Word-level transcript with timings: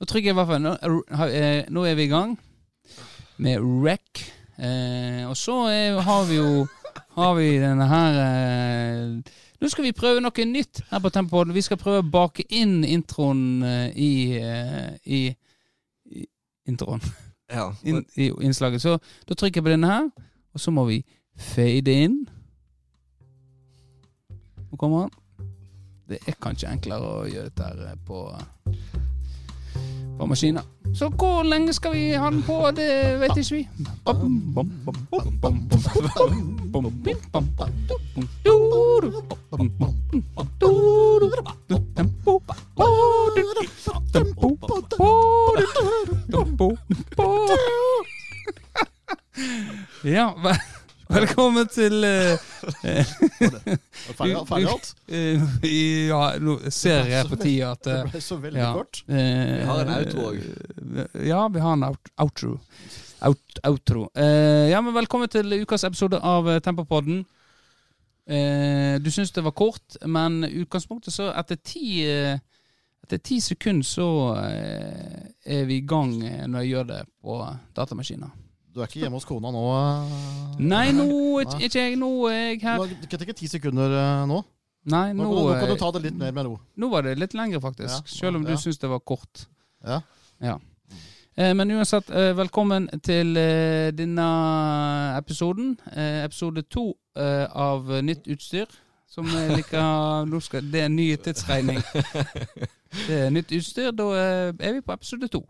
Nå 0.00 0.08
trykker 0.08 0.30
jeg 0.30 0.34
i 0.34 0.38
hvert 0.38 0.48
fall 0.48 0.62
Nå, 0.64 1.84
er- 1.84 1.96
vi 1.98 2.06
i 2.06 2.10
gang 2.10 2.38
med 3.40 3.60
rec. 3.84 4.24
Eh, 4.60 5.24
og 5.28 5.36
så 5.36 5.54
er, 5.72 6.00
har 6.04 6.24
vi 6.28 6.36
jo 6.36 6.66
Har 7.16 7.34
vi 7.38 7.46
denne 7.60 7.86
her 7.88 8.18
eh, 8.20 9.20
Nå 9.60 9.68
skal 9.68 9.84
vi 9.84 9.92
prøve 9.96 10.20
noe 10.24 10.44
nytt 10.48 10.80
her 10.90 11.00
på 11.04 11.10
Tempopod. 11.12 11.52
Vi 11.52 11.62
skal 11.64 11.76
prøve 11.80 12.00
å 12.00 12.10
bake 12.10 12.44
inn 12.56 12.80
introen 12.84 13.62
eh, 13.62 13.90
i, 13.92 14.10
eh, 14.40 14.92
i, 15.04 15.20
i 16.16 16.24
Introen. 16.68 17.00
Ja. 17.52 17.66
In, 17.84 18.00
i 18.16 18.30
innslaget. 18.40 18.80
Så 18.80 18.96
da 19.28 19.34
trykker 19.36 19.60
jeg 19.60 19.66
på 19.66 19.72
denne 19.74 19.90
her, 19.90 20.06
og 20.54 20.60
så 20.64 20.72
må 20.72 20.86
vi 20.88 21.02
fade 21.36 21.92
inn. 21.92 22.22
Nå 24.70 24.78
kommer 24.80 25.04
han. 25.08 25.12
Det 26.08 26.22
er 26.26 26.40
kanskje 26.42 26.70
enklere 26.72 27.10
å 27.20 27.26
gjøre 27.28 27.50
dette 27.50 27.68
her 27.68 27.84
eh, 27.90 27.98
på, 28.06 28.22
på 30.20 30.26
maskina. 30.26 30.62
Så 30.94 31.08
hvor 31.08 31.42
lenge 31.42 31.72
skal 31.72 31.94
vi 31.94 32.12
ha 32.12 32.30
den 32.30 32.42
på? 32.42 32.70
Det 32.76 33.20
vet 33.20 33.36
ikke 33.40 33.54
vi. 33.54 33.68
Ja, 50.04 50.54
velkommen 51.10 51.68
til 51.72 52.04
uh, 52.04 52.38
Ferdig, 54.16 54.36
ferdig 54.48 54.68
alt? 54.70 54.90
eh, 55.16 55.42
Ja, 56.08 56.22
nå 56.42 56.56
ser 56.72 57.10
jeg 57.10 57.28
på 57.30 57.38
tida 57.40 57.72
at 57.74 57.84
Det 57.86 57.96
eh, 57.98 58.10
ble 58.14 58.22
så 58.24 58.38
veldig 58.42 58.62
ja. 58.62 58.70
kort. 58.76 59.02
Eh, 59.08 59.52
Vi 59.60 59.66
har 59.70 59.82
en 59.84 59.92
outro 59.98 60.26
òg. 60.30 60.40
Ja, 61.26 61.42
vi 61.52 61.64
har 61.64 61.76
en 61.78 61.86
out 61.90 62.12
outro. 62.24 62.54
Out 63.26 63.60
outro. 63.68 64.06
Eh, 64.14 64.70
ja, 64.70 64.80
men 64.80 64.96
velkommen 64.96 65.28
til 65.32 65.60
ukas 65.62 65.84
episode 65.88 66.20
av 66.24 66.48
eh, 66.50 66.60
Tempopodden. 66.64 67.24
Eh, 68.30 68.94
du 69.02 69.10
syns 69.10 69.32
det 69.34 69.42
var 69.44 69.56
kort, 69.58 69.96
men 70.06 70.44
utgangspunktet 70.46 71.14
så 71.14 71.32
etter 71.34 71.58
ti 71.64 72.04
eh, 72.06 72.38
Etter 73.00 73.18
ti 73.24 73.40
sekunder 73.42 73.86
så 73.88 74.06
eh, 74.38 75.22
er 75.56 75.64
vi 75.66 75.80
i 75.80 75.86
gang 75.88 76.12
eh, 76.22 76.44
når 76.46 76.60
jeg 76.62 76.68
gjør 76.70 76.84
det 76.92 76.98
på 77.24 77.38
datamaskiner. 77.74 78.28
Du 78.74 78.80
er 78.80 78.86
ikke 78.86 79.00
hjemme 79.02 79.18
hos 79.18 79.24
kona 79.26 79.50
nå? 79.50 79.60
eh? 79.74 80.62
Nei, 80.62 80.92
nå 80.94 81.06
er 81.40 81.46
ikke- 81.46 81.60
ikke 81.66 81.80
jeg 81.80 81.96
Nå 81.98 82.10
er 82.30 82.32
jeg 82.54 82.60
Du 82.60 82.66
her. 82.66 82.86
Du 83.02 83.06
kan 83.10 83.20
ikke 83.26 83.36
ti 83.36 83.46
sekunder 83.50 83.90
eh, 83.90 84.26
nå? 84.30 84.42
Nei, 84.86 85.12
Nå, 85.12 85.24
nå, 85.24 85.30
nå, 85.34 85.54
kan 85.58 85.68
eh, 85.68 85.74
du 85.74 85.76
ta 85.76 85.90
det 85.92 86.02
litt 86.02 86.16
mer 86.18 86.32
med 86.32 86.46
ro. 86.46 86.60
nå 86.78 86.88
var 86.90 87.02
det 87.02 87.18
litt 87.18 87.34
lengre, 87.34 87.60
faktisk. 87.60 87.90
Ja, 87.90 88.00
Selv 88.06 88.36
om 88.36 88.44
du 88.44 88.52
ja. 88.52 88.56
syns 88.56 88.78
det 88.78 88.88
var 88.88 88.98
kort. 89.00 89.46
Ja. 89.84 90.00
Ja. 90.40 90.58
Men 91.36 91.70
uansett, 91.70 92.08
velkommen 92.36 92.88
til 93.02 93.34
denne 93.96 94.24
episoden. 95.16 95.78
Episode 95.96 96.62
to 96.68 96.94
av 97.16 97.86
Nytt 98.02 98.26
utstyr. 98.28 98.66
Som 99.08 99.24
liker 99.56 100.24
nå 100.26 100.40
skal, 100.40 100.62
Det 100.70 100.82
er 100.84 100.88
ny 100.88 101.16
tidsregning. 101.16 101.80
Det 103.06 103.16
er 103.26 103.30
nytt 103.30 103.52
utstyr. 103.52 103.90
Da 103.92 104.04
er 104.58 104.72
vi 104.72 104.80
på 104.80 104.92
episode 104.92 105.28
to. 105.28 105.44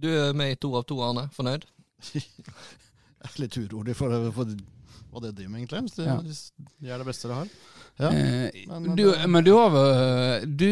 Du 0.00 0.08
er 0.10 0.32
med 0.36 0.52
i 0.52 0.56
to 0.60 0.72
av 0.76 0.84
to, 0.88 0.96
Arne. 1.06 1.28
Fornøyd? 1.36 1.64
Jeg 2.14 2.24
er 3.28 3.36
litt 3.40 3.56
urolig 3.62 3.94
for, 3.96 4.12
for 4.34 4.50
hva 5.14 5.22
det 5.22 5.30
driver 5.38 5.52
med, 5.54 5.60
egentlig. 5.62 5.82
Det, 5.94 6.06
Ja. 6.08 6.16
hvis 6.24 6.40
de 6.58 6.90
er 6.90 6.98
det 7.02 7.06
beste 7.08 7.28
dere 7.30 7.38
har. 7.44 7.52
Ja. 8.02 8.08
Eh, 8.10 8.64
men 8.72 8.88
du, 8.98 9.04
det- 9.12 9.28
men 9.30 9.44
du 9.46 9.52
har 9.54 9.68
vel 9.70 10.48
Du 10.58 10.64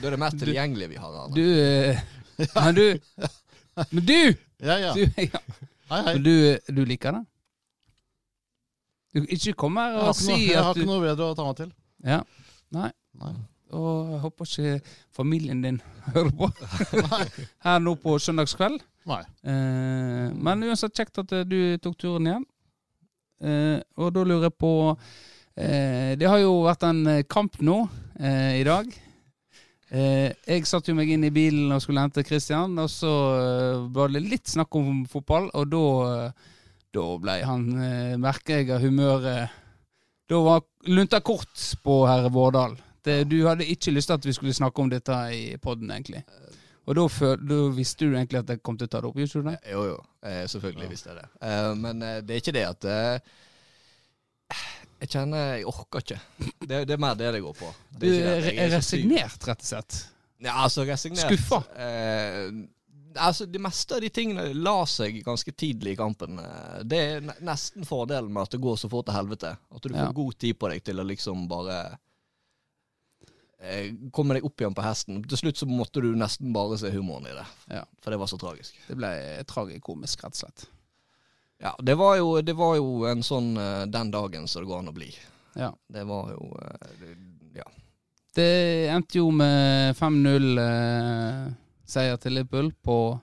Da 0.00 0.06
er 0.08 0.14
det 0.14 0.18
mest 0.22 0.38
tilgjengelige 0.40 0.88
vi 0.94 0.96
har, 1.02 1.12
Arne. 1.24 1.34
Du 1.36 1.44
ja. 1.44 2.46
Men 2.54 2.74
du 2.78 2.86
Men 3.92 4.06
du! 4.08 4.20
Ja, 4.64 4.78
ja. 4.80 4.94
du 4.96 5.02
ja. 5.04 5.42
Hei, 5.90 6.00
hei. 6.06 6.14
Men 6.14 6.22
du, 6.24 6.32
du 6.72 6.80
liker 6.88 7.12
det? 7.18 7.20
Du 9.14 9.20
ikke 9.28 9.52
kom 9.60 9.76
her 9.80 9.94
og 10.00 10.16
si 10.16 10.32
at 10.32 10.38
du... 10.40 10.48
jeg 10.54 10.62
har 10.64 10.74
ikke 10.74 10.88
noe 10.88 11.04
bedre 11.04 11.28
å 11.32 11.36
ta 11.36 11.44
meg 11.46 11.56
til. 11.60 11.70
Ja. 12.04 12.18
Nei. 12.76 12.88
Nei. 13.20 13.30
Og 13.76 14.12
jeg 14.14 14.20
håper 14.22 14.48
ikke 14.48 14.92
familien 15.12 15.62
din 15.64 15.80
hører 16.14 16.30
på 16.38 16.48
her 17.66 17.82
nå 17.84 17.96
på 18.00 18.16
søndagskveld. 18.22 18.80
Nei. 19.08 19.22
Eh, 19.48 20.28
men 20.36 20.64
uansett 20.68 20.96
kjekt 20.96 21.20
at 21.22 21.34
eh, 21.36 21.46
du 21.48 21.58
tok 21.82 21.98
turen 22.00 22.28
igjen. 22.28 22.46
Eh, 23.38 23.76
og 24.00 24.14
da 24.16 24.24
lurer 24.26 24.48
jeg 24.48 24.56
på 24.58 24.72
eh, 24.90 26.16
Det 26.18 26.26
har 26.26 26.40
jo 26.42 26.64
vært 26.64 26.88
en 26.88 27.04
eh, 27.06 27.26
kamp 27.30 27.60
nå 27.62 27.76
eh, 28.18 28.58
i 28.58 28.64
dag. 28.66 28.88
Eh, 29.88 30.34
jeg 30.48 30.66
satte 30.68 30.90
jo 30.92 30.98
meg 30.98 31.12
inn 31.14 31.28
i 31.28 31.32
bilen 31.32 31.70
og 31.72 31.80
skulle 31.84 32.02
hente 32.02 32.24
Christian, 32.26 32.74
og 32.82 32.90
så 32.92 33.12
var 33.94 34.12
det 34.12 34.24
litt 34.26 34.50
snakk 34.50 34.74
om 34.76 35.04
fotball, 35.08 35.50
og 35.54 35.70
da 35.72 35.86
da 36.88 37.04
ble 37.20 37.34
han 37.44 37.66
merker 38.16 38.62
jeg 38.62 38.70
av 38.72 38.80
humøret 38.80 39.52
Da 40.28 40.38
var 40.40 40.62
lunta 40.88 41.20
kort 41.20 41.52
på 41.84 41.98
herre 42.08 42.30
Vårdal. 42.32 42.78
Det, 43.08 43.16
du 43.32 43.38
hadde 43.48 43.66
ikke 43.72 43.92
lyst 43.96 44.10
til 44.12 44.18
at 44.20 44.28
vi 44.28 44.34
skulle 44.36 44.54
snakke 44.56 44.84
om 44.84 44.92
dette 44.92 45.18
i 45.34 45.42
poden, 45.62 45.90
egentlig. 45.94 46.22
Og 46.88 46.96
da, 46.96 47.02
før, 47.12 47.36
da 47.44 47.56
visste 47.76 48.06
du 48.08 48.14
egentlig 48.16 48.38
at 48.40 48.48
jeg 48.54 48.62
kom 48.64 48.78
til 48.80 48.88
å 48.88 48.92
ta 48.94 49.00
det 49.04 49.08
opp, 49.10 49.18
gjorde 49.20 49.50
det? 49.50 49.58
Jo, 49.74 49.82
jo. 49.90 49.96
Eh, 50.24 50.44
selvfølgelig 50.48 50.88
visste 50.94 51.10
jeg 51.12 51.18
det. 51.20 51.26
Eh, 51.44 51.72
men 51.82 52.00
eh, 52.06 52.20
det 52.24 52.36
er 52.38 52.40
ikke 52.42 52.54
det 52.56 52.62
at 52.68 52.86
eh, 52.88 53.34
Jeg 55.02 55.10
kjenner 55.12 55.50
jeg 55.58 55.66
orker 55.68 56.02
ikke. 56.02 56.16
Det, 56.64 56.80
det 56.88 56.96
er 56.96 57.02
mer 57.04 57.18
det 57.20 57.28
det 57.36 57.42
går 57.44 57.54
på. 57.60 57.68
Det 58.00 58.08
er, 58.16 58.40
du 58.48 58.48
er 58.64 58.72
resignert, 58.78 59.44
rett 59.46 59.62
og 59.62 59.68
slett. 59.68 59.98
Ja, 60.42 60.56
altså 60.64 60.86
resignert. 60.88 61.28
Skuffa? 61.28 61.60
Eh, 61.76 62.48
altså, 63.20 63.46
det 63.52 63.60
meste 63.62 63.98
av 63.98 64.02
de 64.02 64.10
tingene 64.14 64.48
la 64.56 64.74
seg 64.90 65.20
ganske 65.26 65.52
tidlig 65.54 65.94
i 65.94 66.00
kampen. 66.00 66.40
Eh, 66.42 66.80
Det 66.88 66.98
er 67.04 67.30
nesten 67.46 67.86
fordelen 67.86 68.32
med 68.32 68.48
at 68.48 68.56
det 68.56 68.62
går 68.64 68.80
så 68.80 68.90
fort 68.90 69.06
til 69.10 69.18
helvete. 69.20 69.52
At 69.70 69.82
du 69.86 69.92
får 69.92 70.02
Ja. 70.08 70.12
god 70.18 70.38
tid 70.40 70.58
på 70.58 70.72
deg 70.72 70.82
til 70.88 70.98
å 71.04 71.06
liksom 71.06 71.46
bare 71.52 71.78
eh, 71.92 71.96
komme 74.14 74.34
deg 74.36 74.44
opp 74.46 74.60
igjen 74.60 74.74
på 74.76 74.82
hesten. 74.86 75.24
Til 75.26 75.38
slutt 75.40 75.58
så 75.58 75.66
måtte 75.66 76.00
du 76.04 76.12
nesten 76.16 76.52
bare 76.54 76.78
se 76.78 76.90
humoren 76.94 77.26
i 77.26 77.34
det. 77.34 77.46
Ja. 77.74 77.82
For 78.02 78.10
det 78.14 78.18
var 78.20 78.26
så 78.30 78.38
tragisk. 78.38 78.76
Det 78.86 78.94
ble 78.98 79.10
tragikomisk, 79.50 80.22
rett 80.22 80.34
og 80.36 80.40
slett. 80.44 80.60
Ja, 81.58 81.72
det 81.82 81.94
var 81.98 82.16
jo, 82.20 82.28
det 82.42 82.54
var 82.54 82.76
jo 82.78 83.04
en 83.10 83.22
sånn 83.26 83.56
eh, 83.58 83.86
den 83.90 84.10
dagen 84.14 84.46
så 84.46 84.60
det 84.62 84.68
går 84.70 84.78
an 84.84 84.92
å 84.92 84.94
bli. 84.94 85.10
Ja. 85.58 85.72
Det 85.90 86.04
var 86.06 86.30
jo 86.36 86.42
eh, 86.62 86.86
det, 87.00 87.10
Ja. 87.58 87.66
Det 88.38 88.52
endte 88.92 89.18
jo 89.18 89.30
med 89.34 89.96
5-0-seier 89.98 92.16
til 92.22 92.32
Liverpool 92.38 92.70
på 92.86 93.18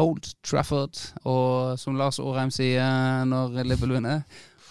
Old 0.00 0.24
Trafford. 0.40 0.96
Og 1.28 1.76
som 1.78 1.98
Lars 2.00 2.18
Aarheim 2.22 2.50
sier 2.54 3.24
når 3.28 3.60
Liverpool 3.60 3.92
vinner 3.98 4.18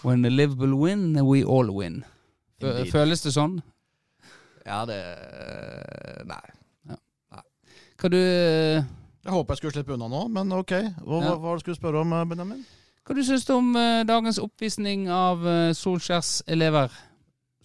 When 0.01 0.25
Liverpool 0.25 0.73
win, 0.81 1.13
we 1.25 1.43
all 1.45 1.69
win. 1.69 2.03
Indeed. 2.61 2.91
Føles 2.93 3.21
det 3.21 3.31
sånn? 3.35 3.61
Ja, 4.65 4.81
det 4.89 4.97
eh, 4.97 6.25
Nei. 6.25 6.41
Hva 7.95 8.09
du, 8.11 8.17
Jeg 8.17 9.31
håper 9.31 9.53
jeg 9.53 9.57
skulle 9.61 9.73
slippe 9.77 9.93
unna 9.95 10.07
nå, 10.11 10.25
men 10.27 10.51
ok. 10.51 10.73
Hva, 10.99 11.21
Ja. 11.23 11.35
hva 11.39 11.53
det 11.55 11.65
du 11.65 11.75
spørre 11.77 12.01
om, 12.01 12.13
eh, 12.13 12.25
Benjamin? 12.25 12.65
hva 13.05 13.15
du 13.15 13.21
syns 13.23 13.45
du 13.45 13.53
om 13.53 13.75
eh, 13.75 14.03
dagens 14.03 14.39
oppvisning 14.41 15.07
av 15.09 15.45
uh, 15.45 15.73
Solskjærs 15.73 16.41
elever? 16.47 16.91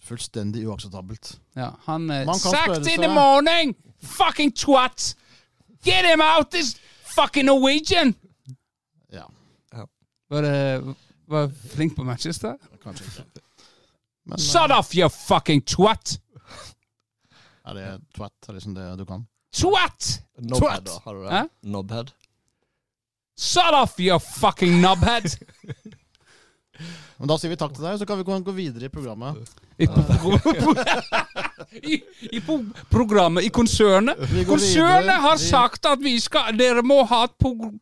Fullstendig 0.01 0.67
uakseptabelt. 0.67 1.39
Ja, 1.55 1.71
han 1.85 2.09
er 2.09 2.29
Sacked 2.33 2.87
in 2.87 3.01
the 3.01 3.09
morning! 3.09 3.75
Fucking 4.01 4.53
twat! 4.53 5.15
Get 5.83 6.05
him 6.05 6.21
out, 6.21 6.51
this 6.51 6.75
fucking 7.15 7.45
Norwegian! 7.45 8.15
Ja, 9.11 9.25
Var 10.29 10.41
det 10.41 10.95
var 11.27 11.51
flink 11.75 11.95
på 11.95 12.03
Manchester? 12.03 12.55
kanskje 12.83 13.05
ikke. 13.05 13.41
Men 14.25 14.39
Shut 14.39 14.71
off, 14.71 14.95
you 14.95 15.09
fucking 15.09 15.61
twat! 15.65 16.19
Er 17.65 17.73
det 17.77 17.87
twat? 18.15 18.33
Er 18.41 18.47
det 18.47 18.53
liksom 18.59 18.75
det 18.75 18.87
du 18.99 19.05
kan? 19.05 19.27
Twat! 19.53 20.09
Knobhead, 20.37 20.85
da. 20.87 20.99
Har 21.03 21.13
du 21.13 21.23
det? 21.23 21.31
Hæ? 21.31 21.41
Knobhead. 21.61 22.11
Shut 23.37 23.73
off, 23.73 23.99
you 23.99 24.19
fucking 24.19 24.79
knobhead! 24.81 25.23
Men 27.21 27.29
Da 27.29 27.35
sier 27.37 27.51
vi 27.53 27.57
takk 27.61 27.75
til 27.77 27.85
deg, 27.85 27.99
så 28.01 28.05
kan 28.09 28.17
vi 28.17 28.23
gå 28.25 28.37
gå 28.41 28.53
videre 28.55 28.87
i 28.87 28.89
programmet. 28.89 29.37
I, 29.77 29.85
I, 31.93 31.97
i 32.37 32.39
programmet, 32.89 33.45
i 33.45 33.51
konsernet. 33.53 34.17
Konsernet 34.49 35.21
har 35.21 35.37
sagt 35.37 35.85
at 35.85 36.01
vi 36.01 36.15
skal, 36.21 36.49
dere 36.57 36.81
må 36.81 37.03
ha 37.05 37.23
et 37.27 37.35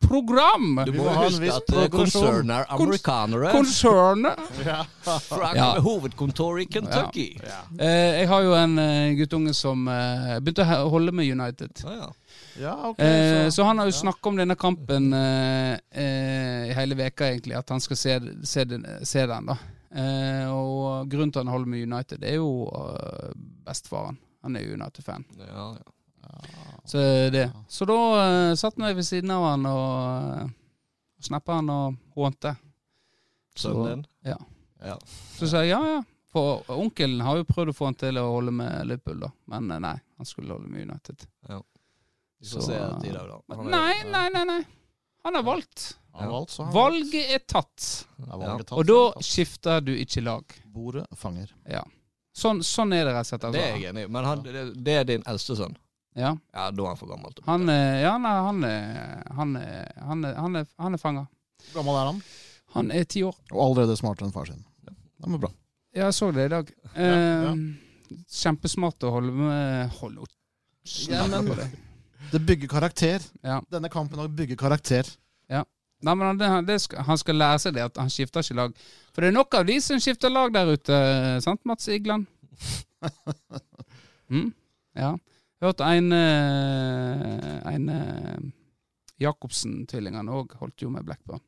program. 0.03 0.81
Du 0.85 0.91
må 0.97 1.05
må 1.05 1.13
ha 1.15 1.23
en 1.23 1.29
huske 1.29 1.45
viss 1.45 1.55
at 1.55 1.91
konsernet 1.93 2.53
er 2.57 2.75
amerikanere 2.75 3.53
Konsernet. 3.55 4.43
Ja. 4.67 4.83
fra 5.23 5.53
Ja. 5.55 5.69
hovedkontor 5.81 6.59
i 6.59 6.67
Kentucky. 6.67 7.29
Ja. 7.39 7.61
Eh, 7.79 8.19
jeg 8.19 8.27
har 8.33 8.43
jo 8.43 8.53
en 8.59 8.75
eh, 8.83 9.15
guttunge 9.21 9.55
som 9.55 9.87
eh, 9.87 10.35
begynte 10.43 10.67
å 10.83 10.89
holde 10.91 11.15
med 11.15 11.31
United. 11.31 11.79
Ja, 11.87 11.95
ja. 12.03 12.11
Ja, 12.59 12.75
ok. 12.89 12.99
Eh, 12.99 13.49
så 13.49 13.63
han 13.63 13.79
har 13.79 13.87
jo 13.89 13.95
ja. 13.95 13.99
snakka 14.01 14.29
om 14.29 14.39
denne 14.39 14.55
kampen 14.59 15.13
eh, 15.13 15.73
eh, 15.91 16.69
i 16.69 16.73
hele 16.75 16.97
veka 16.99 17.29
egentlig, 17.31 17.55
at 17.55 17.69
han 17.69 17.81
skal 17.83 17.97
se, 17.97 18.15
se, 18.43 18.65
den, 18.67 18.85
se 19.07 19.25
den. 19.25 19.51
da. 19.51 19.57
Eh, 19.89 20.45
og 20.51 21.09
grunnen 21.09 21.31
til 21.31 21.41
at 21.41 21.47
han 21.47 21.53
holder 21.53 21.71
med 21.71 21.85
United, 21.87 22.19
det 22.21 22.33
er 22.33 22.37
jo 22.37 22.67
uh, 22.67 23.31
bestefaren. 23.65 24.19
Han 24.43 24.55
er 24.55 24.67
jo 24.67 24.75
United-fan. 24.77 25.25
ja, 25.39 25.71
ja. 25.79 25.95
Så 26.85 26.97
det. 27.33 27.51
Så 27.67 27.85
da 27.85 27.97
uh, 27.97 28.55
satt 28.57 28.77
jeg 28.77 28.95
ved 28.95 29.05
siden 29.05 29.31
av 29.33 29.43
han 29.45 29.65
og 29.69 30.43
uh, 30.43 30.51
snappa 31.21 31.57
han 31.59 31.69
og 31.73 31.97
hånte. 32.15 32.55
Sønnen 33.57 33.89
din? 33.89 34.05
Ja. 34.29 34.37
Ja. 34.85 34.95
Så 35.37 35.49
sa 35.49 35.63
jeg 35.63 35.73
ja, 35.73 35.81
ja. 35.97 35.99
For 36.29 36.63
onkelen 36.69 37.23
har 37.25 37.39
jo 37.39 37.47
prøvd 37.49 37.71
å 37.71 37.75
få 37.75 37.89
han 37.89 37.97
til 37.97 38.19
å 38.21 38.27
holde 38.29 38.53
med 38.53 38.85
Liverpool, 38.85 39.23
da. 39.25 39.31
Men 39.49 39.71
nei, 39.81 39.95
han 39.97 40.29
skulle 40.29 40.53
holde 40.53 40.69
med 40.69 40.85
United. 40.85 41.25
Vi 42.39 42.47
får 42.47 42.61
Så- 42.61 42.67
se 42.67 42.73
etter 42.75 43.07
i 43.09 43.11
dag, 43.13 43.27
da. 43.29 43.55
Er- 43.55 43.63
Nei, 43.63 44.03
nei, 44.11 44.29
nei. 44.33 44.43
nei. 44.45 44.63
Han 45.23 45.35
har 45.35 45.43
valgt. 45.43 45.97
Han 46.13 46.23
har 46.23 46.31
valgt, 46.31 46.51
så 46.51 46.63
han 46.63 46.73
Valget 46.73 47.29
er 47.35 47.39
tatt. 47.47 48.05
Er 48.19 48.37
valget 48.37 48.67
tatt, 48.67 48.77
Og 48.79 48.85
da 48.87 48.93
er 49.09 49.13
tatt. 49.13 49.23
skifter 49.27 49.81
du 49.83 49.91
ikke 49.95 50.23
lag. 50.23 50.43
Bordet 50.65 51.05
fanger. 51.15 51.51
Ja. 51.69 51.83
Sånn, 52.35 52.61
sånn 52.63 52.93
er 52.95 53.03
det 53.05 53.13
rett 53.13 53.25
og 53.27 53.39
slett. 53.39 53.41
Det 53.51 53.59
er 53.61 53.73
Altså. 53.73 53.81
jeg 53.81 53.93
enig 53.93 54.03
i. 54.05 54.07
Men 54.07 54.23
han, 54.25 54.43
det, 54.43 54.83
det 54.83 54.93
er 54.95 55.03
din 55.03 55.23
eldste 55.27 55.55
sønn. 55.57 55.75
Ja. 56.15 56.35
Ja, 56.53 56.71
da 56.71 56.83
er 56.83 56.87
han 56.87 56.97
for 56.97 57.07
gammel. 57.07 57.33
Han, 57.45 57.67
ja, 57.67 58.17
nei, 58.17 58.29
han 58.29 58.63
Han 59.35 59.55
han 59.55 60.23
han 60.23 60.55
er, 60.55 60.67
han 60.79 60.93
er 60.93 60.97
fanga. 60.97 61.27
Hvor 61.71 61.83
gammel 61.83 61.95
er 62.01 62.05
han? 62.13 62.23
Han 62.73 62.91
er 62.91 63.03
ti 63.03 63.21
år. 63.23 63.35
Og 63.51 63.59
allerede 63.77 63.97
smartere 63.97 64.25
enn 64.27 64.31
far 64.33 64.45
sin. 64.45 64.63
Det 64.85 64.95
er 65.33 65.37
bra. 65.37 65.51
Ja, 65.93 66.05
jeg 66.05 66.13
så 66.13 66.31
det 66.33 66.45
i 66.45 66.47
dag. 66.55 66.71
Ja, 66.95 67.01
Eh, 67.03 67.55
Kjempesmart 68.29 68.99
å 69.05 69.11
holde 69.11 69.31
med 69.31 69.89
Hold 69.99 70.17
opp. 70.19 70.29
Ja, 71.09 71.27
men- 71.27 71.45
det. 72.29 72.37
Det 72.37 72.45
bygger 72.45 72.71
karakter. 72.71 73.25
Ja. 73.43 73.59
Denne 73.71 73.89
kampen 73.91 74.21
har 74.21 74.29
bygger 74.29 74.59
karakter. 74.59 75.09
Nei, 76.05 76.15
men 76.15 76.37
det, 76.39 76.49
det 76.67 76.77
skal, 76.81 77.03
Han 77.07 77.19
skal 77.19 77.39
lære 77.39 77.59
seg 77.59 77.75
det, 77.75 77.87
at 77.89 77.97
han 77.99 78.11
skifter 78.11 78.43
ikke 78.43 78.59
lag. 78.59 78.77
For 79.13 79.23
det 79.23 79.31
er 79.31 79.35
nok 79.35 79.57
av 79.59 79.65
de 79.67 79.79
som 79.83 79.99
skifter 79.99 80.31
lag 80.31 80.53
der 80.55 80.71
ute, 80.71 80.99
sant, 81.43 81.65
Mats 81.67 81.89
Igland? 81.91 82.27
mm? 84.31 84.47
Ja. 84.99 85.13
Hørte 85.59 85.87
en 85.91 86.13
eh, 86.15 87.73
En 87.73 87.89
eh, 87.91 88.47
Jacobsen-tvillingene 89.19 90.31
òg 90.31 90.55
holdt 90.61 90.85
jo 90.85 90.91
med 90.93 91.03
Blackburn. 91.07 91.43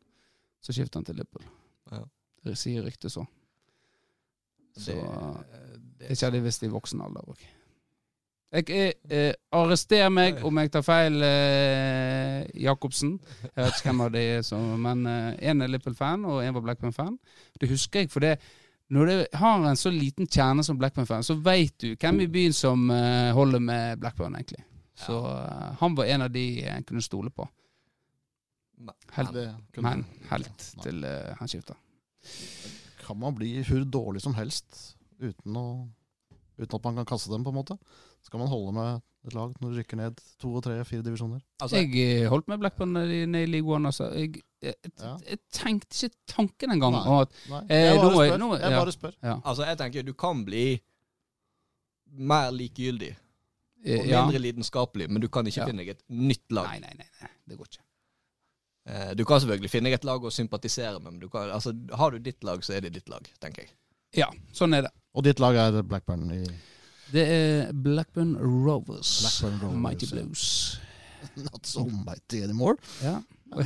Så 0.61 0.75
skifter 0.75 0.99
han 0.99 1.07
til 1.07 1.21
Liverpool. 1.21 1.47
Ja. 1.91 2.03
Det 2.43 2.57
sier 2.59 2.83
ryktet 2.83 3.13
så. 3.13 3.23
Så 4.75 4.95
det, 4.95 5.71
det 6.01 6.17
skjedde 6.19 6.43
visst 6.43 6.63
i 6.65 6.71
voksen 6.71 7.03
alder 7.05 7.31
òg. 7.31 7.39
Jeg 8.51 8.69
er, 8.75 8.93
eh, 9.09 9.33
Arrester 9.55 10.09
meg 10.11 10.41
om 10.43 10.57
jeg 10.59 10.71
tar 10.71 10.83
feil, 10.83 11.21
eh, 11.23 12.49
Jacobsen. 12.59 13.13
Jeg 13.45 13.55
vet 13.63 13.77
ikke 13.77 13.89
hvem 13.89 14.01
av 14.01 14.11
de 14.11 14.23
er 14.37 14.41
som 14.43 14.81
Men 14.81 15.05
én 15.39 15.63
er 15.63 15.71
Lippel-fan, 15.71 16.25
og 16.25 16.43
én 16.43 16.53
var 16.53 16.61
Blackburn-fan. 16.61 17.17
Det 17.59 17.69
husker 17.69 18.01
jeg, 18.01 18.11
for 18.11 18.19
det 18.19 18.39
når 18.91 19.05
du 19.05 19.37
har 19.39 19.63
en 19.69 19.77
så 19.79 19.89
liten 19.89 20.27
kjerne 20.27 20.63
som 20.67 20.75
Blackburn-fan, 20.79 21.23
så 21.23 21.37
veit 21.39 21.77
du 21.79 21.93
hvem 21.95 22.25
i 22.25 22.27
byen 22.27 22.53
som 22.55 22.89
eh, 22.91 23.31
holder 23.31 23.63
med 23.63 24.01
Blackburn, 24.01 24.35
egentlig. 24.35 24.65
Så 24.99 25.15
eh, 25.31 25.69
han 25.79 25.95
var 25.95 26.11
en 26.11 26.25
av 26.25 26.33
de 26.33 26.43
jeg 26.59 26.85
kunne 26.89 27.03
stole 27.05 27.31
på. 27.31 27.45
Helt, 29.15 29.37
men 29.77 30.03
helt 30.27 30.65
til 30.83 31.05
eh, 31.07 31.31
han 31.39 31.47
skifta. 31.47 31.77
Kan 33.05 33.21
man 33.21 33.37
bli 33.37 33.53
hvor 33.63 33.87
dårlig 33.87 34.25
som 34.25 34.35
helst 34.35 34.97
uten, 35.21 35.55
å, 35.55 35.87
uten 36.59 36.75
at 36.75 36.89
man 36.89 36.99
kan 36.99 37.11
kaste 37.13 37.31
dem, 37.31 37.47
på 37.47 37.53
en 37.53 37.59
måte? 37.61 37.79
Skal 38.23 38.39
man 38.39 38.47
holde 38.51 38.71
med 38.73 39.01
et 39.27 39.33
lag 39.37 39.51
når 39.61 39.69
du 39.73 39.77
rykker 39.79 39.97
ned 39.97 40.21
to 40.41 40.53
og 40.55 40.63
tre, 40.63 40.75
fire 40.85 41.01
divisjoner? 41.05 41.41
altså, 41.61 41.77
Jeg 41.81 42.21
eh, 42.23 42.27
holdt 42.29 42.47
med 42.47 42.59
Blackburn 42.59 42.95
i 42.97 43.25
ned 43.25 43.43
i 43.47 43.51
League 43.51 43.69
One. 43.75 43.87
Altså. 43.87 44.09
Jeg, 44.13 44.41
jeg, 44.61 44.75
Ja. 44.99 45.15
jeg 45.29 45.39
tenkte 45.51 46.07
ikke 46.07 46.15
tanken 46.27 46.71
engang. 46.71 46.93
Nei. 46.93 47.21
at 47.21 47.29
Nei, 47.49 47.61
Eh, 47.69 47.83
jeg 47.89 47.99
bare 48.01 48.13
spør. 48.29 48.37
nå 48.37 48.51
Jeg 48.59 48.71
ja. 48.71 48.79
bare 48.79 48.91
spør. 48.91 49.13
ja, 49.23 49.35
altså, 49.45 49.63
jeg 49.65 49.77
tenker 49.77 50.03
du 50.05 50.13
kan 50.13 50.45
bli 50.45 50.79
mer 52.11 52.51
likegyldig 52.51 53.11
eh, 53.85 53.99
og 53.99 54.07
ja. 54.07 54.21
mindre 54.25 54.39
lidenskapelig, 54.43 55.09
men 55.09 55.21
du 55.21 55.27
kan 55.29 55.47
ikke 55.47 55.61
Ja. 55.61 55.65
finne 55.69 55.77
deg 55.85 55.89
et 55.95 56.03
nytt 56.09 56.51
lag. 56.51 56.67
Nei, 56.67 56.79
nei, 56.79 56.93
nei, 56.97 57.07
nei. 57.21 57.29
Det 57.47 57.57
går 57.57 57.65
ikke. 57.71 57.83
Eh, 58.85 59.13
Du 59.15 59.23
kan 59.25 59.39
selvfølgelig 59.39 59.69
finne 59.69 59.89
deg 59.89 59.93
et 59.99 60.03
lag 60.05 60.21
å 60.23 60.31
sympatisere 60.31 60.99
med, 60.99 61.13
men 61.13 61.19
du 61.19 61.29
kan, 61.29 61.49
altså, 61.49 61.73
har 61.97 62.11
du 62.11 62.19
ditt 62.19 62.43
lag, 62.43 62.59
så 62.63 62.73
er 62.77 62.81
det 62.81 62.93
ditt 62.93 63.09
lag, 63.09 63.21
tenker 63.39 63.61
jeg. 63.65 63.69
Ja, 64.13 64.27
sånn 64.53 64.75
er 64.75 64.81
det. 64.83 64.91
Og 65.15 65.23
ditt 65.23 65.39
lag 65.39 65.55
er 65.55 65.81
Blackburn 65.83 66.31
i 66.31 66.43
Det 67.11 67.23
er 67.27 67.73
Blackburn 67.73 68.35
Rovers. 68.39 69.11
Blackburn 69.21 69.59
Rovers, 69.65 69.81
Mighty 69.83 70.07
ja. 70.07 70.15
Blues. 70.15 70.79
Not 71.35 71.67
so 71.67 71.85
mighty 71.85 72.43
anymore. 72.43 72.75
Ja. 73.03 73.19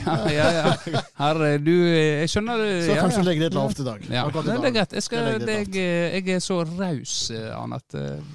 ja, 0.05 0.15
ja, 0.31 0.47
ja. 0.85 1.01
Herre, 1.19 1.57
du 1.61 1.71
eh, 1.71 2.21
Jeg 2.23 2.31
skjønner 2.33 2.57
det. 2.61 2.71
Så 2.87 2.95
kanskje 2.97 3.19
ja. 3.19 3.23
du 3.23 3.29
legger 3.29 3.45
det 3.49 3.57
lavt 3.57 3.79
i 3.79 3.85
dag. 3.85 4.07
Ja, 4.09 4.23
i 4.25 4.31
det, 4.33 4.41
dag. 4.45 4.63
det 4.63 4.69
er 4.71 4.75
greit. 4.79 4.95
Jeg, 4.97 5.05
skal, 5.05 5.29
jeg 5.45 5.67
jeg, 5.75 6.25
jeg 6.25 6.35
er 6.35 6.43
så 6.43 6.57
raus, 6.65 7.13
eh, 7.31 7.51
Arne, 7.55 7.79
at 7.81 7.97
eh, 8.01 8.33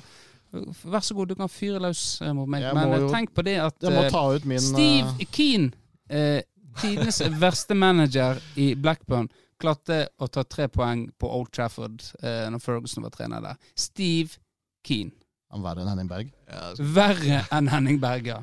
Vær 0.50 1.04
så 1.06 1.14
god, 1.14 1.30
du 1.30 1.36
kan 1.38 1.50
fyre 1.50 1.78
løs 1.82 2.04
eh, 2.24 2.32
mot 2.34 2.48
meg. 2.50 2.64
Men 2.74 2.94
eh, 2.94 3.02
jo- 3.04 3.10
tenk 3.12 3.34
på 3.34 3.44
det 3.46 3.58
at 3.62 3.86
eh, 3.86 4.46
min 4.50 4.62
Steve 4.62 5.12
eh, 5.12 5.26
Keane, 5.30 5.70
eh, 6.10 6.40
tidenes 6.80 7.20
verste 7.44 7.76
manager 7.78 8.40
i 8.58 8.72
Blackburn, 8.74 9.28
klarte 9.60 10.06
å 10.18 10.26
ta 10.32 10.42
tre 10.48 10.66
poeng 10.72 11.04
på 11.20 11.28
Old 11.30 11.52
Trafford 11.54 12.02
eh, 12.22 12.46
når 12.50 12.62
Ferguson 12.64 13.04
var 13.06 13.14
trener 13.14 13.44
der. 13.44 13.60
Steve 13.78 14.40
Keane. 14.86 15.12
Han 15.50 15.62
verre 15.64 15.82
enn 15.82 15.88
Henning 15.90 16.08
Berg. 16.10 16.28
Ja, 16.46 16.60
skal... 16.74 16.90
Verre 16.94 17.40
enn 17.56 17.68
Henning 17.72 17.98
Berg, 18.02 18.26
ja. 18.30 18.38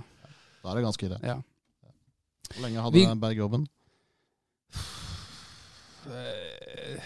Da 0.64 0.72
er 0.72 0.76
det 0.80 0.84
ganske 0.88 1.06
ille. 1.08 1.20
Ja. 1.24 1.38
Hvor 2.54 2.64
lenge 2.66 2.84
hadde 2.84 2.98
Vi- 3.00 3.20
Berg 3.22 3.38
jobben? 3.40 3.68
Eh, 6.08 7.00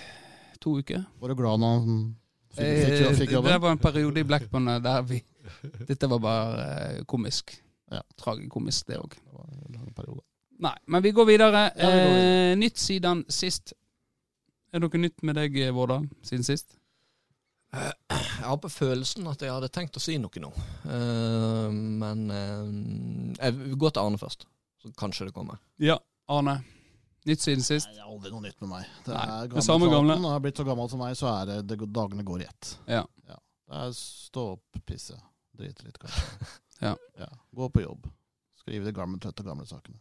to 0.62 0.78
uker. 0.80 1.04
Var 1.20 1.30
du 1.30 1.36
glad 1.36 1.60
når 1.62 1.80
han 1.80 2.16
fikk, 2.54 3.18
fikk, 3.18 3.32
Eh, 3.32 3.44
det 3.48 3.60
var 3.62 3.72
en 3.72 3.78
periode 3.82 4.20
i 4.20 4.24
Blackburn 4.28 4.68
eh, 4.68 4.80
der 4.84 5.02
vi 5.08 5.22
Dette 5.88 6.08
var 6.10 6.20
bare 6.22 6.66
eh, 6.98 7.04
komisk. 7.10 7.56
Ja. 7.92 8.02
Tragikomisk, 8.18 8.88
det 8.88 8.98
òg. 9.02 9.16
Det 9.18 9.34
var 9.34 9.48
en 9.50 9.74
lang 9.80 9.94
periode. 9.96 10.22
Nei, 10.62 10.76
men 10.88 11.02
vi 11.04 11.12
går 11.18 11.26
videre. 11.26 11.64
Ja, 11.76 11.90
vi 11.90 12.04
går 12.06 12.20
Eh, 12.22 12.56
nytt 12.62 12.78
siden 12.78 13.24
sist. 13.30 13.74
Er 14.72 14.80
det 14.80 14.86
noe 14.86 15.02
nytt 15.02 15.24
med 15.24 15.36
deg, 15.36 15.58
eh, 15.58 15.72
Vårdal, 15.74 16.06
siden 16.24 16.44
sist? 16.46 16.78
Jeg 17.72 18.44
har 18.44 18.58
på 18.60 18.70
følelsen 18.72 19.28
at 19.32 19.42
jeg 19.46 19.54
hadde 19.54 19.70
tenkt 19.72 19.96
å 19.96 20.02
si 20.04 20.18
noe 20.20 20.42
nå. 20.44 20.50
Eh, 20.92 21.68
men 21.72 22.24
eh, 22.36 23.44
jeg 23.46 23.78
går 23.80 23.94
til 23.96 24.02
Arne 24.04 24.20
først, 24.20 24.44
så 24.82 24.92
kanskje 25.00 25.30
det 25.30 25.36
kommer. 25.36 25.62
Ja. 25.80 25.96
Arne. 26.32 26.58
Nytt 27.30 27.44
siden 27.44 27.62
sist? 27.64 27.86
Nei, 27.88 27.96
det 28.00 28.02
er 28.02 28.10
aldri 28.10 28.32
noe 28.34 28.42
nytt 28.44 28.60
med 28.64 28.72
meg. 28.74 28.88
Det 29.06 29.14
Nei, 29.14 29.24
er 29.24 29.44
det 29.46 29.52
gamle 29.54 29.64
samme 29.68 29.90
gamle. 29.92 30.16
Når 30.18 30.26
jeg 30.32 30.36
har 30.36 30.44
blitt 30.48 30.58
så 30.62 30.66
gammel 30.68 30.90
som 30.90 31.04
meg, 31.04 31.14
så 31.20 31.28
er 31.30 31.52
det, 31.52 31.58
det 31.70 31.78
dagene 31.94 32.26
går 32.26 32.42
i 32.44 32.48
ett. 32.50 32.72
Ja. 32.90 33.04
Det 33.30 33.82
er 33.86 33.94
stå 33.96 34.46
opp, 34.58 34.80
pisse, 34.90 35.16
drite 35.58 35.88
litt 35.88 36.02
kanskje. 36.02 36.52
Ja. 36.82 36.96
Gå 37.54 37.68
på 37.70 37.84
jobb. 37.84 38.08
Skrive 38.58 38.88
de 38.88 38.92
gamle, 38.98 39.20
trøtte 39.22 39.44
gamle 39.46 39.68
sakene. 39.70 40.00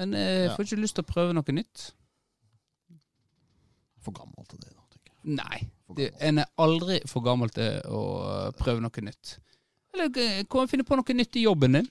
Men 0.00 0.14
eh, 0.16 0.46
Ja. 0.46 0.54
får 0.56 0.64
ikke 0.70 0.78
lyst 0.80 0.96
til 0.96 1.04
å 1.04 1.08
prøve 1.10 1.34
noe 1.36 1.52
nytt? 1.52 1.82
For 4.00 4.16
gammel 4.16 4.48
til 4.48 4.62
det, 4.62 4.72
da, 4.72 4.86
tenker 4.94 5.12
jeg. 5.12 5.36
Nei. 5.36 5.58
Det, 5.94 6.08
en 6.18 6.38
er 6.42 6.48
aldri 6.58 6.96
for 7.06 7.22
gammel 7.22 7.50
til 7.54 7.78
å 7.94 8.00
eh, 8.26 8.48
prøve 8.58 8.82
noe 8.82 9.02
nytt. 9.06 9.36
Eller 9.94 10.10
eh, 10.18 10.40
kan 10.50 10.66
finne 10.68 10.82
på 10.84 10.96
noe 10.98 11.14
nytt 11.14 11.36
i 11.38 11.44
jobben 11.46 11.78
din? 11.78 11.86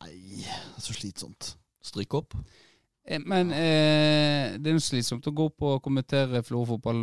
Nei, 0.00 0.44
så 0.82 0.92
slitsomt. 0.96 1.54
Stryk 1.84 2.14
opp. 2.18 2.34
Eh, 3.06 3.20
Men 3.24 3.52
eh, 3.52 4.56
det 4.58 4.70
er 4.72 4.76
jo 4.78 4.82
slitsomt 4.82 5.26
å 5.28 5.32
gå 5.36 5.46
opp 5.50 5.64
og 5.68 5.82
kommentere 5.84 6.42
Florø-fotball 6.44 7.00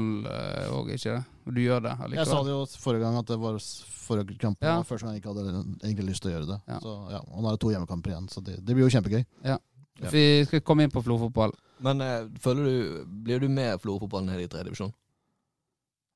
òg, 0.76 0.92
ikke 0.98 1.16
det? 1.16 1.24
Og 1.48 1.56
du 1.56 1.62
gjør 1.64 1.82
det 1.88 1.94
allikevel. 1.96 2.20
Jeg 2.20 2.30
sa 2.30 2.44
det 2.46 2.54
jo 2.54 2.62
forrige 2.84 3.06
gang 3.06 3.18
at 3.22 3.32
det 3.32 3.40
var 3.42 3.58
forrige 4.02 4.38
kamp, 4.42 4.60
Ja. 4.66 4.76
første 4.86 5.06
gang 5.08 5.16
jeg 5.16 5.24
ikke 5.24 5.34
hadde 5.34 5.66
egentlig 5.88 6.10
lyst 6.12 6.22
til 6.26 6.32
å 6.32 6.36
gjøre 6.36 6.50
det. 6.52 6.60
Ja. 6.68 6.80
Så, 6.84 6.96
ja, 7.16 7.22
og 7.32 7.42
nå 7.42 7.48
er 7.50 7.56
det 7.58 7.64
to 7.64 7.72
hjemmekamper 7.74 8.14
igjen, 8.14 8.30
så 8.34 8.44
det, 8.46 8.60
det 8.66 8.76
blir 8.76 8.86
jo 8.90 8.94
kjempegøy. 8.98 9.24
Ja. 9.48 9.58
Vi 10.12 10.26
skal 10.50 10.64
komme 10.66 10.84
inn 10.86 10.94
på 10.94 11.04
Florø-fotball. 11.06 11.54
Men 11.86 12.02
eh, 12.06 12.26
føler 12.44 12.68
du, 12.68 13.06
blir 13.26 13.42
du 13.42 13.48
med 13.50 13.80
Florø-fotballen 13.82 14.32
her 14.34 14.44
i 14.44 14.50
tredje 14.50 14.70
divisjon? 14.70 14.94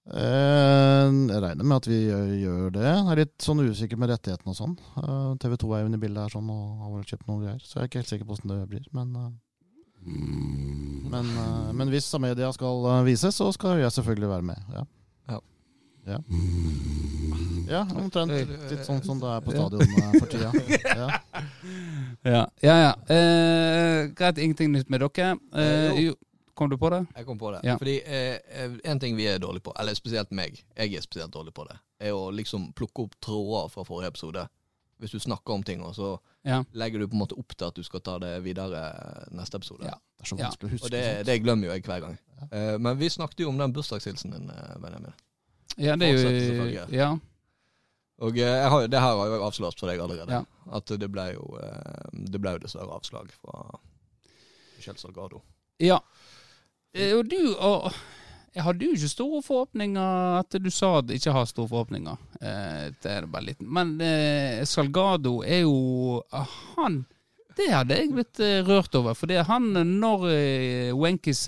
Eh, 0.06 1.08
jeg 1.10 1.42
regner 1.42 1.66
med 1.66 1.80
at 1.80 1.88
vi 1.90 1.98
gjør, 2.06 2.68
det. 2.76 2.84
Jeg 2.86 3.08
er 3.10 3.22
litt 3.24 3.42
sånn 3.42 3.64
usikker 3.66 3.98
med 3.98 4.12
rettighetene 4.14 4.54
og 4.54 4.60
sånn. 4.60 4.76
Eh, 5.02 5.32
TV 5.42 5.56
2 5.64 5.72
er 5.74 5.82
jo 5.82 5.90
inne 5.90 5.98
i 5.98 6.04
bildet 6.04 6.28
her 6.28 6.36
sånn, 6.36 6.52
og 6.54 6.84
har 6.84 6.94
vel 6.94 7.08
kjøpt 7.10 7.26
noen 7.32 7.42
greier, 7.48 7.64
så 7.66 7.80
jeg 7.80 7.82
er 7.82 7.90
ikke 7.90 8.04
helt 8.04 8.14
sikker 8.14 8.30
på 8.30 8.38
hvordan 8.38 8.54
det 8.54 8.70
blir. 8.70 8.86
Men, 8.94 9.16
eh, 9.24 9.32
men, 11.16 11.32
eh, 11.42 11.72
men 11.82 11.90
hvis 11.94 12.12
Amedia 12.14 12.52
skal 12.54 12.86
eh, 12.92 13.04
vises, 13.10 13.42
så 13.42 13.50
skal 13.56 13.82
jeg 13.82 13.96
selvfølgelig 13.98 14.30
være 14.36 14.50
med. 14.54 14.70
Ja. 14.78 14.86
Ja. 15.34 15.40
Ja, 16.06 16.20
ja 17.70 17.82
omtrent. 17.96 18.32
Litt 18.72 18.86
sånn 18.86 19.02
som 19.06 19.20
det 19.20 19.32
er 19.36 19.42
på 19.46 19.52
stadion 19.52 19.82
eh, 19.82 20.20
for 20.20 20.28
tida. 20.28 20.52
Ja. 20.96 21.08
Ja, 22.26 22.46
ja. 22.62 22.76
ja. 22.82 22.92
Eh, 23.16 24.08
greit, 24.18 24.38
ingenting 24.42 24.72
nytt 24.74 24.90
med 24.90 25.02
dere. 25.04 25.36
Eh, 25.54 25.92
Eh, 25.92 26.00
jo. 26.08 26.16
Kom 26.56 26.70
du 26.72 26.78
på 26.80 26.88
det? 26.90 27.02
Jeg 27.18 27.26
kom 27.28 27.38
på 27.38 27.50
det. 27.52 27.60
Ja. 27.68 27.74
Fordi 27.78 27.98
eh, 28.06 28.38
eh, 28.64 28.76
en 28.88 29.00
ting 29.00 29.18
vi 29.18 29.26
er 29.28 29.40
dårlige 29.44 29.66
på, 29.68 29.74
eller 29.80 29.94
spesielt 29.98 30.32
meg, 30.32 30.62
jeg 30.78 30.94
er 30.96 31.02
spesielt 31.04 31.34
dårlig 31.34 31.52
på 31.54 31.66
det, 31.68 31.76
er 32.00 32.14
å 32.16 32.30
liksom 32.32 32.70
plukke 32.74 33.04
opp 33.04 33.18
tråder 33.22 33.68
fra 33.74 33.84
forrige 33.84 34.14
episode. 34.14 34.46
Hvis 35.04 35.12
du 35.12 35.20
snakker 35.20 35.54
om 35.58 35.64
ting, 35.68 35.82
og 35.84 35.96
så 35.98 36.14
Ja. 36.48 36.62
legger 36.74 37.00
du 37.00 37.08
på 37.10 37.14
en 37.18 37.20
måte 37.26 37.36
opp 37.38 37.52
til 37.58 37.68
at 37.68 37.76
du 37.76 37.84
skal 37.84 38.00
ta 38.00 38.18
det 38.20 38.44
videre 38.46 39.28
neste 39.36 39.58
episode. 39.60 39.84
Ja. 39.84 39.98
Det 40.16 40.24
er 40.24 40.30
så 40.32 40.38
vanskelig 40.40 40.70
å 40.70 40.72
huske. 40.78 40.86
Og 40.86 40.92
det, 40.92 41.26
det 41.28 41.42
glemmer 41.44 41.68
jo 41.68 41.74
jeg 41.74 41.84
hver 41.84 42.00
gang. 42.06 42.18
Ja. 42.40 42.48
Eh, 42.58 42.78
men 42.80 42.98
vi 43.00 43.10
snakket 43.10 43.40
jo 43.44 43.50
om 43.50 43.58
den 43.60 43.74
bursdagshilsen 43.76 44.32
din, 44.32 44.48
Benjamin. 44.82 45.12
Ja, 45.78 45.96
det 46.00 46.08
er 46.08 46.16
jo. 46.16 46.88
Ja. 46.96 47.18
Og 48.24 48.38
eh, 48.40 48.64
har, 48.72 48.86
det 48.88 49.00
her 49.02 49.18
har 49.18 49.32
jeg 49.34 49.42
avslørt 49.44 49.80
for 49.80 49.92
deg 49.92 50.00
allerede. 50.00 50.32
Ja. 50.40 50.44
At 50.78 50.88
det 51.02 51.10
ble 51.12 51.26
jo 51.34 51.58
eh, 51.60 52.06
Det 52.32 52.40
ble 52.42 52.56
jo 52.56 52.62
dessverre 52.64 52.96
avslag 52.96 53.32
fra 53.42 53.66
Michel 54.78 54.98
Salgado. 55.02 55.42
Ja. 55.84 56.00
Eh, 56.96 57.12
Og 57.18 57.28
du 57.28 57.56
og 57.60 57.90
hadde 58.56 58.88
jo 58.88 58.94
ikke 58.96 59.10
store 59.12 59.42
forhåpninger 59.44 60.38
at 60.40 60.56
du 60.64 60.70
sa 60.72 60.94
at 61.02 61.10
du 61.10 61.14
ikke 61.18 61.34
har 61.36 61.50
store 61.50 61.68
forhåpninger. 61.74 62.22
Eh, 62.40 62.86
det 63.04 63.12
er 63.18 63.28
bare 63.28 63.50
litt. 63.50 63.60
Men 63.60 63.98
eh, 64.00 64.64
Salgado 64.64 65.42
er 65.44 65.66
jo 65.66 66.22
ah, 66.32 66.48
Han 66.78 67.02
Det 67.58 67.68
hadde 67.72 67.98
jeg 68.00 68.14
blitt 68.16 68.40
rørt 68.68 68.96
over. 68.96 69.16
For 69.16 69.28
det 69.28 69.42
er 69.42 69.50
han, 69.52 69.74
når 70.00 70.24
Wenkis 71.00 71.46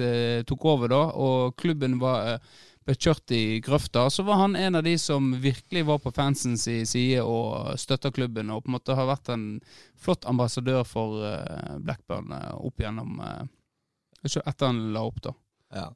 tok 0.48 0.68
over, 0.68 0.92
da, 0.92 1.02
og 1.16 1.56
klubben 1.60 1.98
var 2.00 2.40
ble 2.88 2.96
kjørt 2.96 3.34
i 3.36 3.60
grøfta, 3.64 4.06
så 4.10 4.24
var 4.24 4.42
han 4.46 4.56
en 4.56 4.80
av 4.80 4.86
de 4.86 4.96
som 5.02 5.34
virkelig 5.44 5.84
var 5.90 6.00
på 6.00 6.14
fansens 6.16 6.64
side 6.64 7.24
og 7.24 7.76
støtta 7.80 8.14
klubben, 8.16 8.52
og 8.54 8.64
på 8.64 8.72
en 8.72 8.78
måte 8.78 8.96
har 8.96 9.10
vært 9.10 9.32
en 9.34 9.46
flott 10.00 10.28
ambassadør 10.30 10.86
for 10.88 11.24
eh, 11.28 11.76
Blackburn 11.84 12.32
eh, 12.36 12.54
opp 12.56 12.84
gjennom 12.84 13.20
eh, 13.24 13.46
Etter 14.28 14.66
han 14.66 14.80
la 14.92 15.04
opp, 15.08 15.20
da. 15.24 15.32
Ja. 15.76 15.88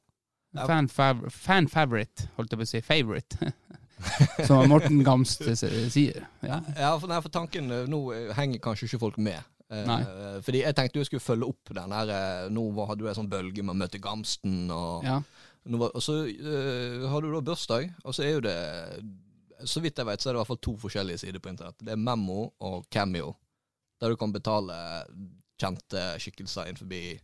Fan, 0.68 0.86
fav 0.88 1.24
fan 1.32 1.66
favorite, 1.68 2.28
holdt 2.36 2.52
jeg 2.52 2.60
på 2.60 2.64
å 2.64 2.68
si. 2.70 2.80
Favorite. 2.86 3.50
Som 4.48 4.70
Morten 4.70 5.02
Gamst 5.04 5.42
sier. 5.58 6.22
Ja. 6.40 6.60
Ja, 6.78 6.92
for, 6.96 7.10
nei, 7.10 7.18
for 7.24 7.34
tanken 7.34 7.68
Nå 7.90 8.00
henger 8.38 8.62
kanskje 8.62 8.88
ikke 8.88 9.02
folk 9.02 9.18
med. 9.20 9.42
Nei. 9.72 9.98
fordi 10.44 10.60
jeg 10.60 10.76
tenkte 10.76 11.00
jeg 11.00 11.08
skulle 11.08 11.24
følge 11.24 11.46
opp 11.48 11.70
den 11.72 11.94
her 11.96 12.10
Nå 12.52 12.66
hadde 12.84 13.00
du 13.00 13.06
en 13.08 13.16
sånn 13.16 13.30
bølge 13.32 13.62
med 13.64 13.72
å 13.72 13.78
møte 13.80 14.00
Gamsten, 14.04 14.66
og, 14.68 15.06
ja. 15.08 15.18
Og 15.70 16.02
så 16.02 16.16
eh, 16.26 17.06
har 17.08 17.20
du 17.22 17.28
da 17.32 17.40
bursdag, 17.40 17.92
og 18.04 18.14
så 18.16 18.22
er 18.26 18.32
jo 18.34 18.40
det 18.40 18.56
Så 19.64 19.78
vidt 19.80 19.96
jeg 20.00 20.06
vet, 20.08 20.18
så 20.20 20.28
er 20.28 20.32
det 20.32 20.38
i 20.38 20.40
hvert 20.42 20.48
fall 20.50 20.58
to 20.66 20.72
forskjellige 20.82 21.18
sider 21.22 21.38
på 21.38 21.48
internett. 21.52 21.78
Det 21.78 21.92
er 21.94 22.02
Memo 22.02 22.48
og 22.66 22.88
Cameo, 22.90 23.36
der 24.02 24.08
du 24.10 24.16
kan 24.18 24.32
betale 24.34 24.74
kjente 25.62 26.02
skikkelser 26.18 26.66
innenfor 26.66 27.20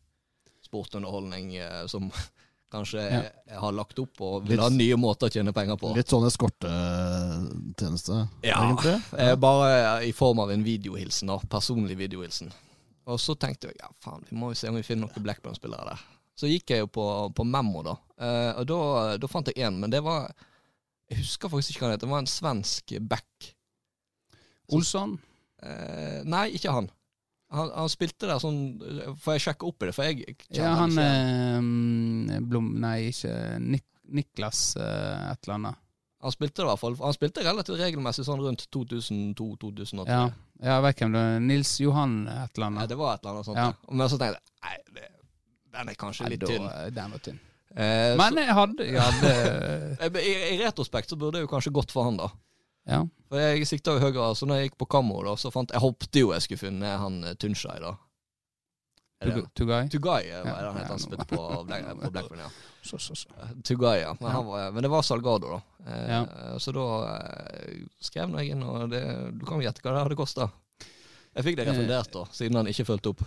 sportunderholdning 0.62 1.56
eh, 1.58 1.86
som 1.90 2.06
kanskje 2.70 3.00
Ja. 3.08 3.22
har 3.58 3.72
lagt 3.72 3.98
opp 3.98 4.20
og 4.20 4.42
Litt- 4.44 4.50
vil 4.52 4.60
ha 4.62 4.68
nye 4.70 4.96
måter 5.00 5.26
å 5.26 5.30
tjene 5.34 5.52
penger 5.56 5.76
på. 5.80 5.90
Litt 5.96 6.06
sånn 6.12 6.26
eskortetjeneste, 6.28 8.20
Ja. 8.42 8.60
egentlig. 8.68 8.94
Eh, 9.18 9.34
bare 9.36 10.04
i 10.06 10.12
form 10.12 10.38
av 10.38 10.50
en 10.54 10.62
videohilsen, 10.62 11.26
da. 11.32 11.38
Personlig 11.50 11.96
videohilsen. 11.98 12.52
Og 13.08 13.16
så 13.18 13.34
tenkte 13.40 13.68
jeg 13.72 13.76
ja, 13.80 13.88
faen, 14.04 14.22
vi 14.30 14.36
må 14.36 14.50
jo 14.52 14.60
se 14.60 14.68
om 14.68 14.76
vi 14.76 14.82
finner 14.84 15.08
noen 15.08 15.22
Blackburn-spillere 15.24 15.88
der. 15.94 15.98
Så 16.38 16.46
gikk 16.50 16.70
jeg 16.70 16.84
jo 16.84 16.90
på, 16.94 17.04
på 17.34 17.44
Memo, 17.46 17.82
da. 17.86 17.96
Eh, 18.22 18.52
og 18.60 18.68
da, 18.70 18.78
da 19.18 19.30
fant 19.30 19.48
jeg 19.50 19.58
én, 19.66 19.78
men 19.82 19.90
det 19.90 20.00
var 20.06 20.28
Jeg 21.10 21.22
husker 21.24 21.50
faktisk 21.50 21.72
ikke 21.74 21.82
hva 21.82 21.88
han 21.88 21.96
het. 21.96 22.04
Det 22.04 22.10
var 22.12 22.22
en 22.22 22.30
svensk 22.30 22.92
back. 23.10 23.48
Olsson. 24.76 25.16
Eh, 25.62 26.20
nei, 26.28 26.44
ikke 26.54 26.70
han. 26.74 26.90
han. 27.50 27.70
Han 27.74 27.88
spilte 27.90 28.28
der 28.28 28.38
sånn 28.38 28.58
Får 29.18 29.34
jeg 29.38 29.42
sjekke 29.48 29.66
opp 29.66 29.82
i 29.82 29.88
det, 29.88 29.94
for 29.96 30.06
jeg 30.06 30.36
kjenner 30.44 30.60
Ja, 30.60 30.74
han 30.78 30.98
eh, 31.02 32.40
Blom... 32.46 32.68
Nei, 32.84 33.08
ikke 33.10 33.32
Nik 33.64 33.86
Niklas 34.08 34.60
eh, 34.80 35.32
et 35.34 35.42
eller 35.44 35.56
annet. 35.58 35.80
Han 36.24 36.32
spilte 36.32 36.62
det 36.62 36.64
i 36.64 36.68
hvert 36.70 36.80
fall. 36.80 36.94
Han 37.02 37.14
spilte 37.14 37.42
relativt 37.44 37.76
regelmessig 37.78 38.24
sånn 38.26 38.40
rundt 38.40 38.64
2002-2003. 38.74 40.06
Ja, 40.08 40.22
ja, 40.62 40.70
jeg 40.72 40.84
vet 40.86 41.02
hvem 41.02 41.12
det 41.14 41.20
er. 41.26 41.42
Nils 41.44 41.74
Johan 41.82 42.14
et 42.24 42.56
eller 42.56 42.64
Ja, 42.64 42.70
annet. 42.72 42.88
det 42.90 42.96
var 42.98 43.12
et 43.18 43.20
eller 43.26 43.36
annet 43.36 43.48
sånt. 43.50 43.60
Ja. 43.60 43.66
ja. 43.74 43.94
Men 44.00 44.10
så 44.10 44.18
tenkte 44.18 44.40
jeg 44.40 44.64
nei, 44.64 44.78
det, 44.96 45.10
den 45.74 45.88
er 45.92 45.96
kanskje 46.00 46.28
litt 46.32 46.44
tynn. 46.48 46.66
Den 46.96 47.14
var 47.14 47.22
tynn. 47.24 47.38
Eh, 47.76 48.14
Men 48.16 48.38
jeg 48.40 48.54
hadde, 48.56 48.84
jeg 48.94 49.00
hadde 49.04 50.22
I, 50.24 50.32
I 50.54 50.58
retrospekt 50.64 51.10
så 51.12 51.18
burde 51.20 51.36
det 51.38 51.44
jo 51.44 51.50
kanskje 51.52 51.72
gått 51.76 51.92
for 51.92 52.08
han, 52.08 52.16
da. 52.20 52.30
Ja. 52.88 53.02
For 53.28 53.42
jeg 53.42 53.66
sikta 53.68 53.92
jo 53.98 54.00
høyere, 54.06 54.30
så 54.38 54.46
når 54.48 54.62
jeg 54.62 54.70
gikk 54.70 54.78
på 54.80 54.86
Kammo, 54.96 55.18
da, 55.26 55.34
så 55.36 55.50
fant 55.52 55.70
jeg 55.74 55.82
håpte 55.84 56.22
jo 56.22 56.30
jeg 56.32 56.46
skulle 56.46 56.62
finne 56.62 56.94
han 57.02 57.18
eh, 57.28 57.34
Tunshai, 57.36 57.76
da. 57.84 57.94
Tugai. 59.58 59.88
Tugai 59.90 60.28
Ja, 60.28 60.44
det 60.44 60.52
han 60.62 60.76
het, 60.78 60.90
han 60.92 61.00
spilte 61.02 61.24
på, 61.26 61.38
på 61.66 62.10
Blackburn, 62.14 62.38
ja. 62.38 62.50
Så, 62.86 62.98
så, 63.02 63.16
så. 63.18 63.28
Eh, 63.42 63.50
Tugai, 63.66 64.00
ja. 64.04 64.12
Men, 64.20 64.28
Ja. 64.30 64.34
Han 64.38 64.46
var, 64.46 64.70
men 64.72 64.82
det 64.86 64.90
var 64.92 65.02
Salgado, 65.02 65.50
da. 65.58 65.60
Eh, 65.90 66.06
Ja. 66.08 66.20
Så 66.62 66.72
da 66.72 66.84
eh, 67.18 67.82
skrev 68.00 68.32
jeg 68.38 68.54
inn, 68.54 68.62
og 68.62 68.88
det, 68.94 69.02
du 69.34 69.44
kan 69.44 69.58
jo 69.60 69.66
gjette 69.66 69.82
hva 69.84 69.92
det 69.96 70.04
hadde 70.06 70.18
kosta. 70.18 70.48
Jeg 71.34 71.44
fikk 71.44 71.58
det 71.60 71.66
refundert, 71.68 72.08
da, 72.14 72.24
siden 72.32 72.56
han 72.62 72.70
ikke 72.70 72.86
fulgte 72.88 73.12
opp. 73.12 73.26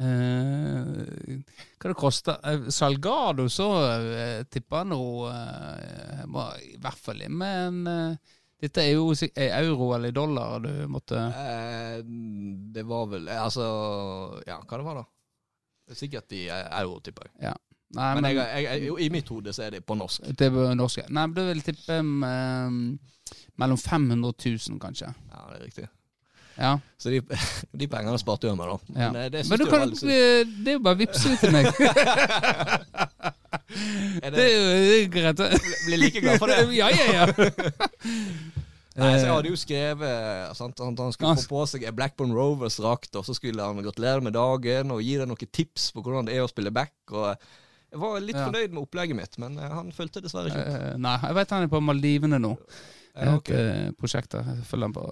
Eh, 0.00 1.40
hva 1.78 1.90
det 1.90 1.96
koster 1.98 2.38
Eh, 2.48 2.68
Salgado, 2.72 3.44
så 3.52 3.66
eh, 3.92 4.44
tipper 4.48 4.82
jeg 4.82 4.88
nå 4.94 5.00
eh, 5.28 6.22
må 6.32 6.46
I 6.64 6.78
hvert 6.80 7.02
fall 7.02 7.20
inn 7.26 7.36
med 7.38 7.58
en 7.66 7.90
eh, 7.92 8.30
Dette 8.62 8.84
er 8.86 8.94
jo 8.94 9.10
er 9.12 9.56
euro 9.58 9.90
eller 9.96 10.14
dollar 10.14 10.62
du 10.64 10.70
måtte 10.90 11.18
Eh, 11.18 12.00
det 12.72 12.86
var 12.88 13.10
vel 13.12 13.28
eh, 13.28 13.42
Altså, 13.42 13.66
ja, 14.48 14.62
hva 14.64 14.80
det 14.80 14.88
var 14.88 15.02
da? 15.02 15.04
Er 15.90 15.98
Sikkert 15.98 16.32
i 16.38 16.46
eh, 16.48 16.66
euro, 16.80 17.00
tipper 17.04 17.28
jeg. 17.28 17.52
Nei, 17.92 18.14
Men 18.14 18.22
men, 18.22 18.30
jeg, 18.32 18.64
jeg, 18.64 18.82
jeg, 18.86 18.92
i 19.04 19.08
mitt 19.12 19.28
hode 19.28 19.52
så 19.52 19.66
er 19.66 19.74
det 19.74 19.82
på 19.84 19.94
norsk. 19.98 20.24
det 20.38 20.46
er 20.48 20.76
norsk. 20.78 21.02
Nei, 21.10 21.26
men 21.26 21.34
du 21.36 21.42
vil 21.44 21.60
tippe 21.66 21.98
um, 22.00 22.78
mellom 23.60 23.76
500 23.76 24.32
000, 24.32 24.78
kanskje. 24.80 25.10
Ja, 25.28 25.42
det 25.50 25.58
er 25.58 25.66
riktig. 25.66 25.88
Ja. 26.58 26.74
Så 27.00 27.08
de, 27.10 27.20
de 27.80 27.86
pengene 27.88 28.18
sparte 28.20 28.46
jeg 28.50 28.56
meg, 28.58 28.68
da. 28.68 28.76
Men, 28.98 29.16
eh, 29.22 29.28
det, 29.32 29.40
Men 29.48 29.58
du 29.62 29.66
kan, 29.70 29.80
veldig 29.88 30.08
det 30.64 30.68
er 30.68 30.72
jo 30.76 30.82
bare 30.84 30.96
å 30.98 31.02
vippse 31.02 31.26
ut 31.32 31.40
til 31.40 31.52
meg. 31.54 31.64
Er 34.22 34.30
det 34.34 34.42
er 34.44 34.50
jo 35.02 35.08
greit. 35.12 35.38
Blir 35.86 35.98
like 36.00 36.20
glad 36.20 36.38
for 36.42 36.48
det. 36.52 36.56
ja, 36.76 36.88
ja, 36.92 37.06
ja. 37.12 37.24
Nei, 38.92 39.14
så 39.16 39.24
jeg 39.24 39.32
hadde 39.32 39.48
jo 39.48 39.56
skrevet 39.56 40.52
sant, 40.58 40.76
at 40.76 40.84
han 41.00 41.12
skulle 41.14 41.30
Altså- 41.32 41.48
få 41.48 41.62
på 41.62 41.66
seg 41.70 41.86
Blackburn 41.96 42.34
Rovers-drakt, 42.36 43.16
og 43.16 43.24
så 43.24 43.32
skulle 43.34 43.62
han 43.64 43.80
gratulere 43.80 44.20
med 44.20 44.32
dagen 44.36 44.90
og 44.92 45.00
gi 45.00 45.16
deg 45.16 45.24
noen 45.30 45.48
tips 45.48 45.88
på 45.96 46.02
hvordan 46.04 46.26
det 46.28 46.34
er 46.36 46.42
å 46.44 46.48
spille 46.50 46.68
back. 46.70 46.92
Og 47.10 47.32
jeg 47.32 47.98
var 48.02 48.20
litt 48.20 48.36
Ja. 48.36 48.44
fornøyd 48.50 48.70
med 48.76 48.82
opplegget 48.82 49.16
mitt, 49.16 49.38
men 49.38 49.56
eh, 49.58 49.68
han 49.72 49.88
fulgte 49.92 50.20
dessverre 50.20 50.48
ikke 50.52 50.60
opp. 50.60 50.68
Eh, 50.92 50.96
Nei, 50.98 51.16
jeg 51.24 51.34
vet 51.40 51.50
han 51.56 51.62
er 51.62 51.68
på 51.72 51.80
Maldivene 51.80 52.38
nå. 52.38 52.52
Jeg 53.16 53.24
Ja, 53.26 53.36
ikke 53.38 53.54
et 53.56 53.88
eh, 53.88 53.92
prosjekt 53.96 54.30
der. 54.36 54.44
Jeg 54.44 54.64
følger 54.68 54.86
han 54.90 54.92
på, 54.92 55.08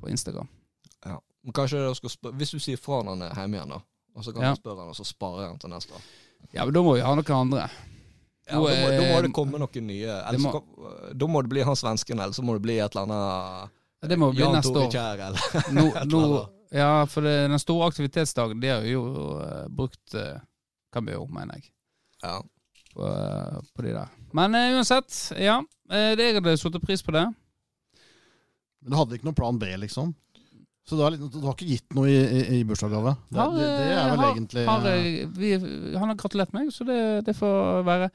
på 0.00 0.08
Instagram. 0.12 0.48
ja. 1.04 1.18
Men 1.46 1.52
kanskje 1.54 1.78
jeg 1.78 1.96
skal 1.96 2.10
spør 2.10 2.32
Hvis 2.34 2.50
du 2.50 2.58
sier 2.58 2.76
fra 2.76 3.02
når 3.06 3.12
han 3.14 3.22
er 3.22 3.34
hjemme 3.38 3.56
igjen, 3.60 3.68
da, 3.70 3.76
og 4.16 4.24
så 4.24 4.32
kan 4.34 4.42
Ja. 4.42 4.54
du 4.54 4.60
spørre 4.60 4.80
han, 4.80 4.88
og 4.88 4.96
så 4.98 5.04
sparer 5.06 5.46
han 5.48 5.58
til 5.62 5.70
neste 5.70 5.92
år. 5.94 6.02
Ja, 6.52 6.64
men 6.64 6.74
da 6.74 6.82
må 6.82 6.94
vi 6.96 7.00
ha 7.06 7.12
noen 7.14 7.30
andre. 7.36 7.68
Ja, 8.46 8.54
da, 8.54 8.58
må, 8.60 8.66
da 8.70 9.00
må 9.02 9.14
eh, 9.18 9.22
det 9.22 9.32
komme 9.34 9.58
noen 9.58 9.86
nye. 9.86 10.16
Eller 10.28 10.38
må- 10.42 10.52
så 10.52 11.14
da 11.18 11.26
må 11.26 11.42
det 11.42 11.50
bli 11.50 11.62
han 11.62 11.76
svensken, 11.76 12.18
eller 12.20 12.32
så 12.34 12.42
må 12.42 12.54
det 12.58 12.62
bli 12.62 12.78
et 12.78 12.94
eller 12.94 13.06
annet 13.06 13.70
Ja, 14.02 14.08
Det 14.08 14.18
må 14.18 14.30
bli 14.32 14.42
Jan 14.42 14.52
neste 14.58 14.74
år. 14.76 14.90
Kjær, 14.92 15.22
eller 15.28 15.70
no, 15.78 15.86
annet. 15.94 16.50
ja, 16.72 16.90
for 17.06 17.20
det, 17.22 17.36
den 17.50 17.58
store 17.58 17.86
aktivitetsdagen, 17.90 18.60
det 18.60 18.70
har 18.70 18.82
jo 18.86 19.02
uh, 19.40 19.66
brukt 19.68 20.14
uh, 20.14 20.38
jo, 21.12 21.26
mener 21.26 21.54
jeg, 21.60 21.70
Ja. 22.22 22.40
på, 22.94 23.02
uh, 23.06 23.60
på 23.74 23.82
de 23.82 23.92
der. 23.94 24.08
Men 24.32 24.54
uh, 24.54 24.76
uansett, 24.78 25.32
ja. 25.38 25.60
Uh, 25.90 26.12
det 26.18 26.26
jeg 26.32 26.34
hadde 26.40 26.56
satt 26.58 26.82
pris 26.82 27.02
på 27.02 27.12
det. 27.14 27.26
Men 28.86 28.94
du 28.94 28.96
hadde 29.00 29.18
ikke 29.18 29.26
noen 29.26 29.36
plan 29.42 29.58
B, 29.58 29.68
liksom? 29.82 30.14
Så 30.86 30.94
du 30.94 31.00
har, 31.02 31.16
du 31.18 31.40
har 31.42 31.56
ikke 31.56 31.66
gitt 31.66 31.94
noe 31.98 32.06
i, 32.06 32.14
i, 32.22 32.42
i 32.60 32.64
bursdagsgave? 32.64 33.16
Det, 33.34 33.46
det, 33.56 33.62
det 33.66 33.86
er 33.98 34.10
vel 34.12 34.20
har- 34.22 34.28
egentlig 34.36 34.66
har, 34.68 34.84
eh, 34.92 35.24
vi, 35.34 35.48
Han 35.98 36.12
har 36.12 36.18
gratulert 36.20 36.52
meg, 36.54 36.68
så 36.70 36.86
det, 36.86 36.98
det 37.26 37.34
får 37.34 37.82
være. 37.88 38.10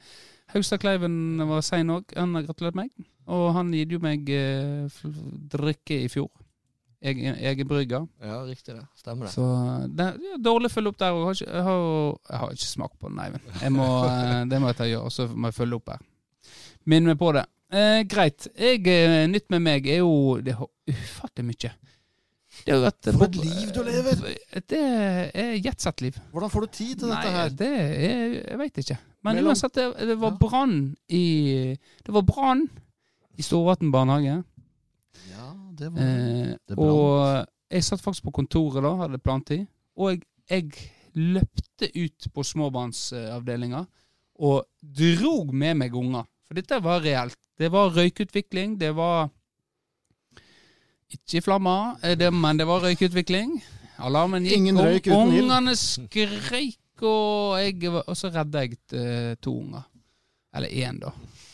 Haugstad 0.54 0.80
Kleiven 0.80 1.36
var 1.48 1.60
sein 1.64 1.92
òg. 1.92 2.14
Han 2.16 2.32
har 2.38 2.46
gratulert 2.48 2.74
meg. 2.80 2.88
Og 3.28 3.50
han 3.54 3.68
gitt 3.76 3.92
jo 3.92 4.00
meg 4.02 4.24
eh, 4.32 4.88
drikke 5.52 6.00
i 6.06 6.08
fjor. 6.12 6.30
Egen, 7.02 7.34
egen 7.34 7.66
brygger. 7.68 8.04
ja, 8.22 8.38
riktig 8.46 8.76
det. 8.78 8.84
Stemmer 8.96 9.26
det. 9.26 9.32
Så 9.34 9.44
det 9.90 10.04
er 10.06 10.38
dårlig 10.40 10.70
å 10.70 10.74
følge 10.76 10.92
opp 10.92 10.98
der. 11.02 11.12
Og 11.12 11.18
jeg, 11.20 11.26
har 11.26 11.34
ikke, 11.34 11.52
jeg, 11.52 11.64
har, 11.66 11.86
jeg 12.30 12.40
har 12.44 12.52
ikke 12.56 12.68
smakt 12.72 12.98
på 13.02 13.10
den, 13.10 13.16
nei. 13.18 13.28
men 13.34 13.56
Jeg 13.60 13.72
må, 13.74 13.88
eh, 14.06 14.44
det 14.52 14.60
må 14.62 14.70
jeg 14.70 14.78
ta 14.80 14.86
og 14.86 14.92
gjøre, 14.94 15.08
og 15.10 15.16
så 15.16 15.26
må 15.34 15.50
jeg 15.50 15.58
følge 15.60 15.80
opp 15.80 15.92
her. 15.96 16.04
Minn 16.88 17.04
meg 17.10 17.18
på 17.20 17.32
det. 17.36 17.44
Eh, 17.72 18.02
greit. 18.04 18.48
Jeg, 18.58 18.82
eh, 18.86 19.26
nytt 19.32 19.48
med 19.50 19.62
meg 19.64 19.86
er 19.88 20.02
jo 20.02 20.40
Det 20.44 20.52
er 20.52 20.66
ufattelig 20.92 21.46
mye. 21.48 21.70
Det 22.66 22.74
har 22.74 22.82
vært, 22.84 23.06
For 23.16 23.24
et 23.24 23.36
liv 23.40 23.70
du 23.72 23.78
lever! 23.82 24.18
Det 24.68 24.80
er 25.34 25.54
jetsett-liv. 25.64 26.18
Hvordan 26.34 26.50
får 26.52 26.60
du 26.60 26.66
tid 26.76 26.98
til 27.00 27.08
dette 27.08 27.24
Nei, 27.24 27.32
her? 27.32 27.48
det 27.48 27.70
er 27.80 28.34
Jeg 28.50 28.58
veit 28.60 28.80
ikke. 28.82 28.98
Men 29.24 29.36
Mellom- 29.38 29.54
uansett, 29.54 29.72
det, 29.72 29.86
det 30.10 30.18
var 30.20 30.30
Ja. 30.34 30.36
brann 30.42 30.96
i 31.08 31.78
Det 32.04 32.12
var 32.12 32.22
brann 32.22 32.68
i 33.38 33.42
Storvatn 33.42 33.90
barnehage. 33.90 34.44
Ja, 35.30 35.48
det 35.78 35.92
var 35.94 36.02
Eh, 36.02 36.56
Det 36.68 36.76
og 36.78 37.46
jeg 37.70 37.82
satt 37.84 38.02
faktisk 38.04 38.24
på 38.28 38.32
kontoret 38.42 38.82
da, 38.84 38.96
hadde 39.00 39.18
plantid, 39.18 39.66
og 39.96 40.10
jeg, 40.10 40.22
jeg 40.50 40.70
løpte 41.14 41.88
ut 41.96 42.28
på 42.34 42.44
småbarnsavdelinga 42.44 43.86
og 44.40 44.66
drog 44.82 45.54
med 45.54 45.76
meg 45.76 45.94
unger. 45.94 46.26
For 46.46 46.54
dette 46.54 46.82
var 46.82 47.00
reelt. 47.00 47.38
Det 47.62 47.70
var 47.70 47.92
røykutvikling, 47.94 48.74
det 48.80 48.90
var 48.98 49.30
ikke 51.12 51.42
flammer, 51.44 51.96
eh, 52.02 52.16
det, 52.18 52.32
men 52.34 52.58
det 52.58 52.66
var 52.66 52.82
røykutvikling. 52.82 53.56
Alarmen 54.02 54.46
gikk, 54.48 54.56
Ingen 54.58 54.80
røyk 54.80 55.06
uten 55.06 55.34
ild. 55.36 55.44
ungene 55.46 55.74
skreik, 55.78 56.78
og, 57.02 57.58
jeg, 57.60 57.78
og 57.92 58.14
så 58.18 58.30
redda 58.34 58.64
jeg 58.64 58.78
eh, 58.98 59.34
to 59.42 59.54
unger. 59.60 59.84
Eller 60.54 60.68
én, 60.68 60.98
da. 61.00 61.12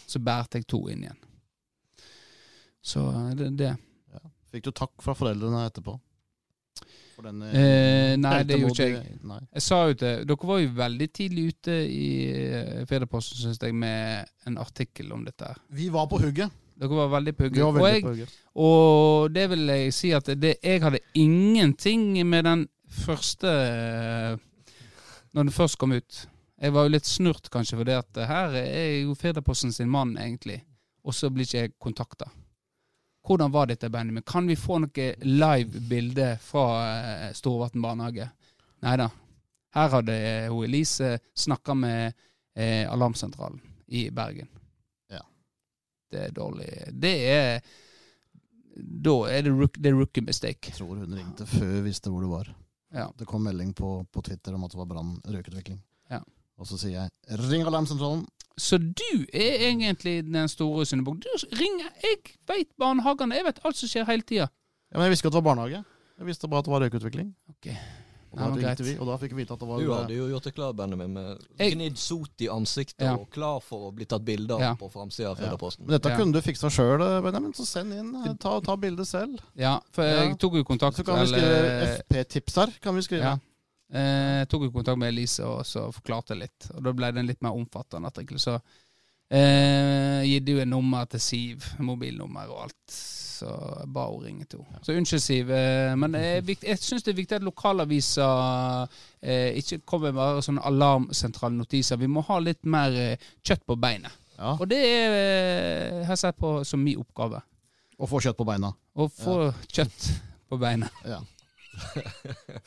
Så 0.09 0.21
bærte 0.25 0.59
jeg 0.59 0.67
to 0.71 0.81
inn 0.91 1.05
igjen. 1.05 1.21
Så 2.83 3.05
det, 3.37 3.51
det. 3.59 3.75
Fikk 4.49 4.65
du 4.65 4.73
takk 4.73 4.95
fra 5.05 5.13
foreldrene 5.19 5.67
etterpå? 5.69 5.99
For 7.19 7.27
denne 7.27 7.49
Eh, 7.51 8.13
nei, 8.23 8.45
det 8.47 8.61
gjorde 8.61 8.77
ikke 8.87 9.03
jeg. 9.03 9.17
Nei. 9.27 9.41
Jeg 9.59 9.63
sa 9.65 9.79
jo 9.89 9.97
til 9.99 10.21
Dere 10.31 10.49
var 10.53 10.61
jo 10.63 10.69
veldig 10.79 11.09
tidlig 11.19 11.47
ute 11.51 11.75
i 11.91 12.07
eh, 12.31 12.85
Federposten, 12.87 13.41
syns 13.43 13.59
jeg, 13.59 13.75
med 13.75 14.29
en 14.47 14.59
artikkel 14.63 15.11
om 15.17 15.25
dette. 15.27 15.51
Vi 15.75 15.89
var 15.91 16.07
på 16.07 16.21
hugget. 16.23 16.55
Dere 16.79 16.95
var 16.95 17.11
veldig 17.17 17.35
på 17.35 17.49
Vi 17.51 17.59
var 17.59 17.73
Og, 17.73 17.75
veldig 17.81 17.91
jeg, 17.97 18.03
på 18.07 18.13
hugget. 18.15 18.37
og 18.55 19.33
det 19.35 19.49
vil 19.51 19.67
jeg 19.75 19.93
si 19.99 20.13
at 20.15 20.31
det, 20.39 20.55
jeg 20.63 20.83
hadde 20.85 21.01
ingenting 21.19 22.13
med 22.27 22.47
den 22.47 22.67
første 23.03 23.51
Når 25.35 25.43
den 25.43 25.53
først 25.53 25.79
kom 25.79 25.93
ut. 25.93 26.23
Jeg 26.59 26.73
var 26.75 26.87
jo 26.87 26.95
litt 26.95 27.07
snurt, 27.07 27.51
kanskje, 27.51 27.77
for 27.79 27.87
det 27.87 27.99
at 27.99 28.23
her 28.31 28.55
er 28.63 29.03
jo 29.03 29.15
Federposten 29.19 29.73
sin 29.75 29.91
mann, 29.91 30.17
egentlig. 30.19 30.63
Og 31.05 31.15
så 31.15 31.31
blir 31.31 31.47
ikke 31.47 31.59
jeg 31.67 31.75
kontakta. 31.83 32.31
Hvordan 33.29 33.51
var 33.53 33.67
dette, 33.67 33.91
Benjamin? 33.91 34.23
Kan 34.23 34.47
vi 34.47 34.57
få 34.57 34.79
noe 34.81 35.07
live 35.21 35.81
bilde 35.85 36.31
fra 36.41 36.69
eh, 36.89 37.33
Storvatn 37.37 37.83
barnehage? 37.85 38.25
Nei 38.87 38.95
da. 38.97 39.11
Her 39.77 39.91
hadde 39.93 40.15
eh, 40.17 40.47
hun 40.49 40.65
Elise 40.65 41.11
snakka 41.37 41.75
med 41.77 42.15
eh, 42.57 42.87
alarmsentralen 42.89 43.61
i 43.93 44.07
Bergen. 44.17 44.49
Ja. 45.13 45.21
Det 46.09 46.23
er 46.25 46.33
dårlig. 46.33 46.71
Det 46.93 47.13
er 47.35 47.61
Da 48.79 49.15
er 49.29 49.45
det, 49.45 49.53
rook, 49.53 49.77
det 49.77 49.93
er 49.93 49.99
rookie 49.99 50.25
mistake. 50.25 50.73
Jeg 50.73 50.79
tror 50.79 50.97
hun 50.97 51.13
ringte 51.13 51.45
før 51.51 51.69
hun 51.69 51.85
visste 51.85 52.09
hvor 52.15 52.25
det 52.25 52.33
var. 52.33 52.51
Ja. 52.97 53.11
Det 53.13 53.29
kom 53.29 53.45
melding 53.45 53.75
på, 53.77 54.07
på 54.09 54.25
Twitter 54.25 54.57
om 54.57 54.65
at 54.65 54.73
det 54.73 54.81
var 54.81 54.89
brann 54.89 55.19
røykutvikling. 55.29 55.83
Ja. 56.09 56.23
Og 56.57 56.67
så 56.67 56.81
sier 56.81 56.97
jeg 56.97 57.39
'ring 57.45 57.69
alarmsentralen'. 57.69 58.25
Så 58.59 58.79
du 58.79 59.27
er 59.33 59.69
egentlig 59.71 60.25
den 60.33 60.49
store 60.49 60.85
syndebukk. 60.87 61.21
Du 61.23 61.57
ringer 61.57 61.91
Jeg 62.03 62.19
veit 62.49 62.69
barnehagene. 62.79 63.35
Jeg 63.39 63.45
vet 63.45 63.61
alt 63.65 63.77
som 63.77 63.89
skjer 63.89 64.07
hele 64.07 64.23
tida. 64.27 64.49
Ja, 64.93 64.99
men 64.99 65.07
jeg 65.07 65.11
visste 65.15 65.27
ikke 65.27 65.33
at 65.35 65.39
det 65.39 65.45
var 65.45 65.55
barnehage. 65.55 65.85
Jeg 66.19 66.27
visste 66.27 66.49
bare 66.51 66.59
at 66.59 66.65
det 66.65 66.73
var 66.73 66.81
røykutvikling. 66.87 67.35
Ok. 67.51 67.69
Og 68.31 68.39
Nei, 68.43 68.49
da, 68.49 68.61
greit. 68.61 68.81
vi, 68.85 68.93
og 69.01 69.07
da 69.09 69.15
fikk 69.17 69.33
vi 69.33 69.41
vite 69.41 69.55
at 69.55 69.61
det 69.63 69.67
var 69.71 69.79
Du 69.81 69.89
hadde 69.95 70.13
jo 70.13 70.27
gjort 70.29 70.45
det 70.45 70.55
klar, 70.55 70.73
Benjamin, 70.77 71.13
med 71.15 71.39
Jeg- 71.59 71.73
gnidd 71.79 71.97
sot 71.97 72.43
i 72.45 72.49
ansiktet 72.53 73.01
Ja. 73.07 73.15
og 73.17 73.31
klar 73.31 73.61
for 73.63 73.91
å 73.91 73.95
bli 73.95 74.05
tatt 74.05 74.23
bilde 74.23 74.53
av 74.53 74.61
Ja. 74.61 74.75
på 74.75 74.91
framsida 74.93 75.31
av 75.31 75.39
Ja. 75.41 75.47
Fedreposten. 75.49 75.87
Men 75.87 75.97
dette 75.99 76.11
Ja. 76.11 76.17
kunne 76.19 76.33
du 76.33 76.41
fiksa 76.43 76.69
sjøl, 76.69 77.23
Benjamin, 77.23 77.53
så 77.55 77.65
send 77.65 77.93
inn. 77.95 78.15
eh, 78.27 78.35
Ta, 78.35 78.61
ta 78.61 78.77
bildet 78.77 79.07
selv. 79.07 79.39
Ja, 79.57 79.81
for 79.93 80.03
Ja. 80.05 80.25
jeg 80.29 80.39
tok 80.39 80.53
jo 80.55 80.65
kontakt 80.65 80.97
Så 80.97 81.05
kan 81.07 81.21
vi 81.21 81.27
skrive 81.33 81.43
eller- 81.43 82.03
FP-tips 82.03 82.55
her. 82.57 82.73
kan 82.83 82.95
vi 82.95 83.01
skrive. 83.01 83.41
Ja. 83.89 84.01
Eh, 84.01 84.43
tok 84.49 84.67
jo 84.67 84.73
kontakt 84.75 85.01
med 85.01 85.13
Elise 85.15 85.47
og 85.49 85.65
så 85.67 85.87
forklarte 85.95 86.37
litt. 86.37 86.71
Og 86.75 86.83
da 86.85 86.93
ble 86.97 87.13
det 87.13 87.23
en 87.23 87.31
litt 87.31 87.43
mer 87.45 87.57
omfattende 87.57 88.11
artikkel. 88.11 88.41
Så 88.43 88.59
eh, 89.33 90.25
gitt 90.29 90.49
jo 90.49 90.61
et 90.63 90.69
nummer 90.69 91.09
til 91.09 91.23
Siv, 91.23 91.71
mobilnummer 91.85 92.51
og 92.53 92.67
alt. 92.67 92.99
Så 93.39 93.49
jeg 93.49 93.91
ba 93.95 94.05
henne 94.11 94.27
ringe 94.27 94.47
til 94.51 94.65
henne. 94.65 94.83
Så 94.83 94.97
unnskyld, 94.99 95.23
Siv. 95.23 95.51
Eh, 95.55 95.95
men 95.99 96.17
er 96.19 96.41
jeg 96.43 96.81
syns 96.83 97.07
det 97.07 97.15
er 97.15 97.21
viktig 97.21 97.39
at 97.39 97.47
lokalaviser 97.47 98.89
eh, 99.23 99.59
ikke 99.61 99.83
kommer 99.87 100.11
med 100.11 100.19
bare 100.21 100.45
sånne 100.45 100.65
alarmsentrale 100.69 101.57
notiser. 101.57 102.01
Vi 102.01 102.11
må 102.11 102.25
ha 102.29 102.41
litt 102.43 102.65
mer 102.67 102.97
eh, 102.99 103.29
kjøtt 103.47 103.65
på 103.69 103.79
beinet. 103.79 104.13
Ja. 104.39 104.55
Og 104.55 104.69
det 104.71 104.79
er, 104.79 105.15
eh, 105.19 106.03
har 106.07 106.15
jeg 106.15 106.25
sett 106.27 106.39
på 106.39 106.59
som 106.67 106.83
min 106.83 107.01
oppgave. 107.01 107.41
Å 107.99 108.07
få 108.07 108.21
kjøtt 108.23 108.39
på 108.39 108.47
beina. 108.47 108.71
Å 108.95 109.09
få 109.11 109.39
kjøtt 109.67 110.13
på 110.51 110.59
beinet. 110.61 111.03
Ja. 111.07 111.19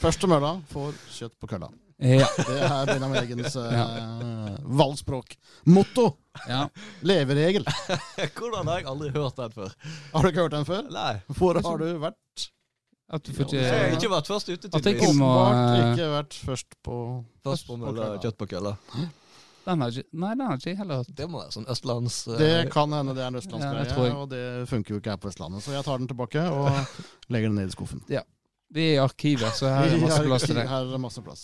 Første 0.02 0.30
mølla 0.30 0.56
får 0.72 0.96
kjøtt 1.18 1.38
på 1.42 1.50
kølla. 1.52 1.72
Ja. 2.02 2.26
Det 2.34 2.56
er 2.66 2.90
Benjamin 2.90 3.20
Eggens 3.22 3.56
uh, 3.62 4.56
valgspråk. 4.66 5.36
Motto! 5.70 6.08
ja. 6.50 6.64
Leveregel. 7.06 7.68
Hvordan 8.34 8.72
har 8.72 8.82
jeg 8.82 8.88
aldri 8.90 9.12
hørt 9.14 9.38
den 9.38 9.54
før? 9.54 9.76
Har 10.16 10.24
du 10.26 10.32
ikke 10.32 10.48
hørt 10.48 10.56
den 10.56 10.66
før? 10.66 10.90
Nei. 10.90 11.14
Hvor 11.38 11.62
har 11.62 11.84
du 11.84 11.88
vært? 12.02 12.48
At 13.12 13.26
du 13.28 13.34
får 13.36 13.54
Jeg 13.54 13.68
har 13.68 13.90
ikke 13.92 13.98
ikke 14.00 14.14
vært 14.14 14.30
først 14.32 14.50
ute, 14.50 14.70
tydeligvis. 14.72 15.10
Åpenbart 15.10 15.82
ikke 15.92 16.06
vært 16.14 16.38
først 16.48 16.78
på 16.88 16.98
Først 17.44 17.68
på 17.68 17.76
mølla, 17.82 18.14
kjøtt 18.24 18.38
på 18.40 18.48
kølla. 18.54 18.72
Den 19.66 19.84
har 19.84 19.92
ikke, 19.94 20.08
nei, 20.24 20.30
den 20.40 20.46
har 20.48 20.58
ikke 20.58 20.76
heller 20.80 21.02
hørt. 21.04 21.10
Det 21.18 21.28
må 21.30 21.42
være 21.44 21.54
sånn 21.54 21.68
østlands... 21.70 22.22
Uh, 22.32 22.38
Det 22.40 22.54
kan 22.74 22.96
hende 22.96 23.14
det 23.14 23.22
er 23.22 23.30
en 23.30 23.36
Ja, 23.36 23.42
det 23.42 23.44
østlandsgreie, 23.44 24.08
ja, 24.08 24.16
og 24.24 24.32
det 24.32 24.44
funker 24.72 24.96
jo 24.96 25.02
ikke 25.04 25.14
her 25.14 25.20
på 25.22 25.30
Østlandet. 25.30 25.62
Så 25.68 25.76
jeg 25.76 25.86
tar 25.86 26.02
den 26.02 26.10
tilbake 26.10 26.46
og 26.50 26.72
legger 27.36 27.52
den 27.52 27.60
ned 27.62 27.70
i 27.70 27.76
skuffen. 27.76 28.02
Vi 28.72 28.84
er 28.88 28.94
i 28.96 29.00
arkivet, 29.04 29.52
så 29.58 29.68
her 29.68 29.84
er 29.84 29.90
det 29.96 30.02
masse 30.02 30.22
plass 30.24 30.46
til 30.48 30.56
deg. 30.56 30.68
Her 30.72 30.86
er 30.86 30.92
det 30.94 31.00
masse 31.04 31.22
plass. 31.26 31.42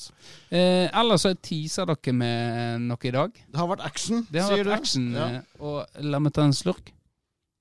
Eh, 0.49 0.85
ellers 1.01 1.25
så 1.27 1.33
teaser 1.43 1.89
dere 1.89 2.13
med 2.15 2.85
noe 2.87 3.03
i 3.09 3.11
dag. 3.15 3.33
Det 3.51 3.59
har 3.59 3.67
vært 3.73 3.83
action, 3.87 4.21
Det 4.31 4.41
har 4.45 4.53
sier 4.53 4.63
vært 4.63 4.69
du. 4.71 4.75
action. 4.77 5.07
Ja. 5.17 5.25
eh, 5.41 5.63
Og 5.67 6.03
la 6.07 6.21
meg 6.23 6.33
ta 6.37 6.45
en 6.47 6.55
slurk. 6.55 6.93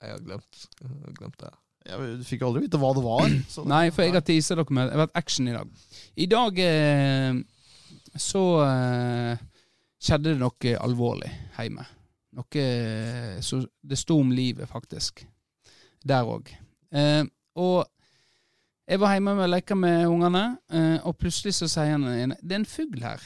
Jeg 0.01 0.13
har 0.13 0.21
glemt, 0.23 0.63
jeg 0.79 0.87
har 0.93 1.17
glemt 1.19 1.37
det. 1.41 1.51
Jeg 1.87 2.15
fikk 2.27 2.41
aldri 2.47 2.61
vite 2.65 2.79
hva 2.79 2.93
det 2.95 3.03
var. 3.03 3.27
Så 3.53 3.65
Nei, 3.67 3.85
for 3.95 4.03
jeg 4.07 4.15
har 4.15 4.23
teasa 4.27 4.55
dere 4.59 4.75
med 4.75 4.87
Det 4.89 4.95
har 4.95 5.03
vært 5.05 5.19
action 5.19 5.47
i 5.51 5.55
dag. 5.57 5.69
I 6.15 6.27
dag 6.31 6.59
eh, 6.63 7.37
så 8.17 8.41
eh, 8.65 9.43
skjedde 10.01 10.31
det 10.33 10.39
noe 10.41 10.73
alvorlig 10.81 11.29
hjemme. 11.57 11.83
Noe 12.37 12.63
eh, 12.63 13.35
så 13.45 13.59
Det 13.83 13.97
sto 13.99 14.17
om 14.23 14.31
livet, 14.35 14.69
faktisk. 14.71 15.25
Der 16.07 16.23
òg. 16.31 16.49
Eh, 16.95 17.23
og 17.59 17.85
jeg 18.87 19.01
var 19.01 19.17
hjemme 19.17 19.33
å 19.35 19.49
leke 19.49 19.75
med 19.75 20.05
ungene, 20.07 20.43
eh, 20.71 20.97
og 21.03 21.17
plutselig 21.19 21.57
så 21.57 21.67
sier 21.67 21.91
han 21.91 22.05
ene 22.07 22.37
Det 22.39 22.55
er 22.55 22.61
en 22.61 22.69
fugl 22.71 23.01
her. 23.03 23.23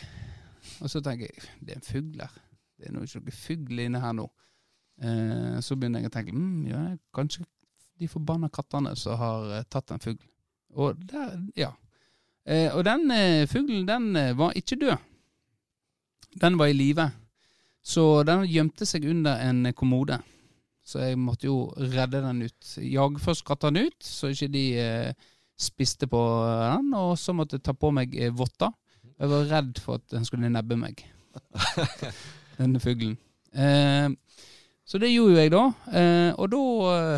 Og 0.81 0.89
så 0.89 1.01
tenker 1.05 1.27
jeg 1.27 1.49
Det 1.59 1.75
er 1.75 1.77
en 1.77 1.85
fugl 1.85 2.21
her. 2.23 2.37
Det 2.77 2.87
er 2.87 2.95
ikke 2.97 3.19
noe 3.21 3.35
fugl 3.37 3.81
inne 3.83 4.01
her 4.01 4.15
nå. 4.17 4.25
Eh, 5.01 5.59
så 5.61 5.77
begynner 5.77 6.01
jeg 6.01 6.09
å 6.09 6.13
tenke 6.15 6.33
mm, 6.33 6.63
ja, 6.71 6.81
kanskje 7.13 7.45
de 8.01 8.09
forbanna 8.09 8.49
kattene 8.49 8.95
som 8.97 9.19
har 9.21 9.53
eh, 9.59 9.67
tatt 9.69 9.93
en 9.93 10.01
fugl. 10.01 10.21
Og 10.73 10.97
ja. 11.59 11.69
Og 12.73 12.79
den 12.87 13.11
fuglen, 13.45 13.83
den 13.85 14.15
var 14.33 14.55
ikke 14.57 14.79
død. 14.81 14.97
Den 16.41 16.55
var 16.57 16.71
i 16.71 16.73
live. 16.73 17.05
Så 17.85 18.23
den 18.25 18.47
gjemte 18.49 18.87
seg 18.89 19.05
under 19.05 19.43
en 19.45 19.67
kommode. 19.77 20.17
Så 20.81 21.03
jeg 21.03 21.19
måtte 21.21 21.45
jo 21.45 21.67
redde 21.75 22.23
den 22.23 22.41
ut. 22.47 22.71
Jag 22.81 23.19
først 23.21 23.45
kattene 23.45 23.85
ut, 23.91 23.99
så 24.01 24.31
ikke 24.33 24.49
de 24.55 24.65
spiste 25.61 26.07
på 26.11 26.21
den. 26.47 26.93
Og 26.97 27.13
så 27.21 27.35
måtte 27.37 27.59
jeg 27.59 27.65
ta 27.67 27.75
på 27.77 27.91
meg 27.95 28.15
eh, 28.17 28.33
votter. 28.33 28.73
Jeg 29.21 29.29
var 29.29 29.49
redd 29.51 29.81
for 29.81 29.99
at 30.01 30.07
den 30.13 30.25
skulle 30.25 30.49
nebbe 30.49 30.77
meg. 30.81 31.03
Denne 32.59 32.81
fuglen. 32.83 33.17
Eh, 33.53 34.09
så 34.85 34.99
det 34.99 35.11
gjorde 35.13 35.35
jo 35.35 35.39
jeg, 35.43 35.51
da. 35.53 35.63
Eh, 35.93 36.31
og 36.41 36.49
da 36.51 36.63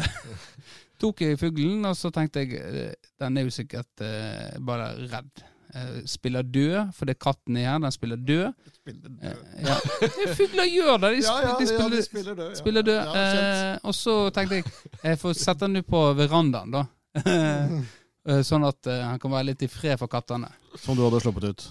eh, 0.02 0.12
tok 1.02 1.24
jeg 1.26 1.40
fuglen, 1.42 1.86
og 1.90 1.96
så 1.98 2.12
tenkte 2.14 2.44
jeg 2.44 2.60
eh, 2.60 2.94
den 3.24 3.40
er 3.40 3.48
jo 3.48 3.56
sikkert 3.56 4.04
eh, 4.04 4.60
bare 4.68 4.92
redd. 5.08 5.44
Eh, 5.74 6.04
spiller 6.06 6.46
død, 6.46 6.92
for 6.94 7.10
det 7.10 7.16
er 7.16 7.22
katten 7.24 7.58
er 7.58 7.72
her. 7.72 7.80
Den 7.82 7.96
spiller 7.96 8.20
død. 8.20 8.52
Eh, 8.86 9.40
ja. 9.64 9.78
Det 10.02 10.36
Fugler 10.38 10.68
gjør 10.70 11.00
det! 11.02 11.10
De, 11.16 11.24
Ja, 11.24 11.38
ja, 11.42 11.56
de 11.58 11.66
ja, 11.66 11.72
spiller, 11.72 11.96
de 11.96 12.04
spiller 12.06 12.36
død. 12.36 12.50
Ja. 12.50 12.60
spiller 12.60 12.82
død. 12.92 13.00
Ja, 13.00 13.26
eh, 13.72 13.80
og 13.84 13.96
så 13.98 14.18
tenkte 14.36 14.60
jeg 14.60 14.68
jeg 15.04 15.20
får 15.24 15.34
sette 15.40 15.66
den 15.66 15.82
ut 15.82 15.88
på 15.90 16.04
verandaen, 16.20 16.76
da. 16.76 16.84
Eh, 18.24 18.40
sånn 18.48 18.64
at 18.64 18.88
eh, 18.88 19.02
han 19.04 19.20
kan 19.20 19.34
være 19.34 19.50
litt 19.52 19.66
i 19.66 19.72
fred 19.72 20.00
for 20.00 20.12
kattene. 20.12 20.48
Som 20.80 20.96
du 20.96 21.04
hadde 21.04 21.20
sluppet 21.24 21.50
ut. 21.50 21.66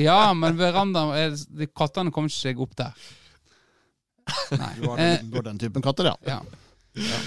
Ja, 0.00 0.32
men 0.34 0.56
verandaen 0.56 1.10
er, 1.18 1.66
Kattene 1.76 2.12
kommer 2.14 2.30
ikke 2.30 2.40
seg 2.40 2.62
opp 2.62 2.76
der. 2.78 3.08
Nei. 4.60 4.70
Du 4.78 4.86
har 4.88 5.02
Eh, 5.02 5.16
den, 5.18 5.30
du 5.32 5.36
har 5.40 5.46
den 5.50 5.60
typen 5.60 5.84
katter, 5.84 6.12
ja. 6.12 6.16
ja. 6.28 6.38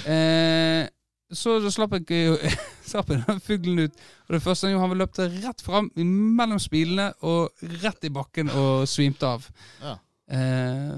Eh, 0.10 0.88
så 1.32 1.58
slapp 1.72 1.94
jeg 2.00 2.38
slapp 2.92 3.12
jeg 3.12 3.24
den 3.28 3.44
fuglen 3.44 3.84
ut. 3.86 4.00
Og 4.28 4.38
det 4.38 4.42
første 4.44 4.68
han 4.68 4.74
gjorde, 4.76 4.88
han 4.88 5.02
løpte 5.04 5.28
rett 5.36 5.66
fram 5.66 5.92
mellom 5.96 6.60
spilene 6.60 7.12
og 7.28 7.68
rett 7.84 8.08
i 8.08 8.14
bakken 8.14 8.52
og 8.56 8.88
svimte 8.90 9.36
av. 9.36 9.46
Ja. 9.84 9.98
Eh, 10.32 10.98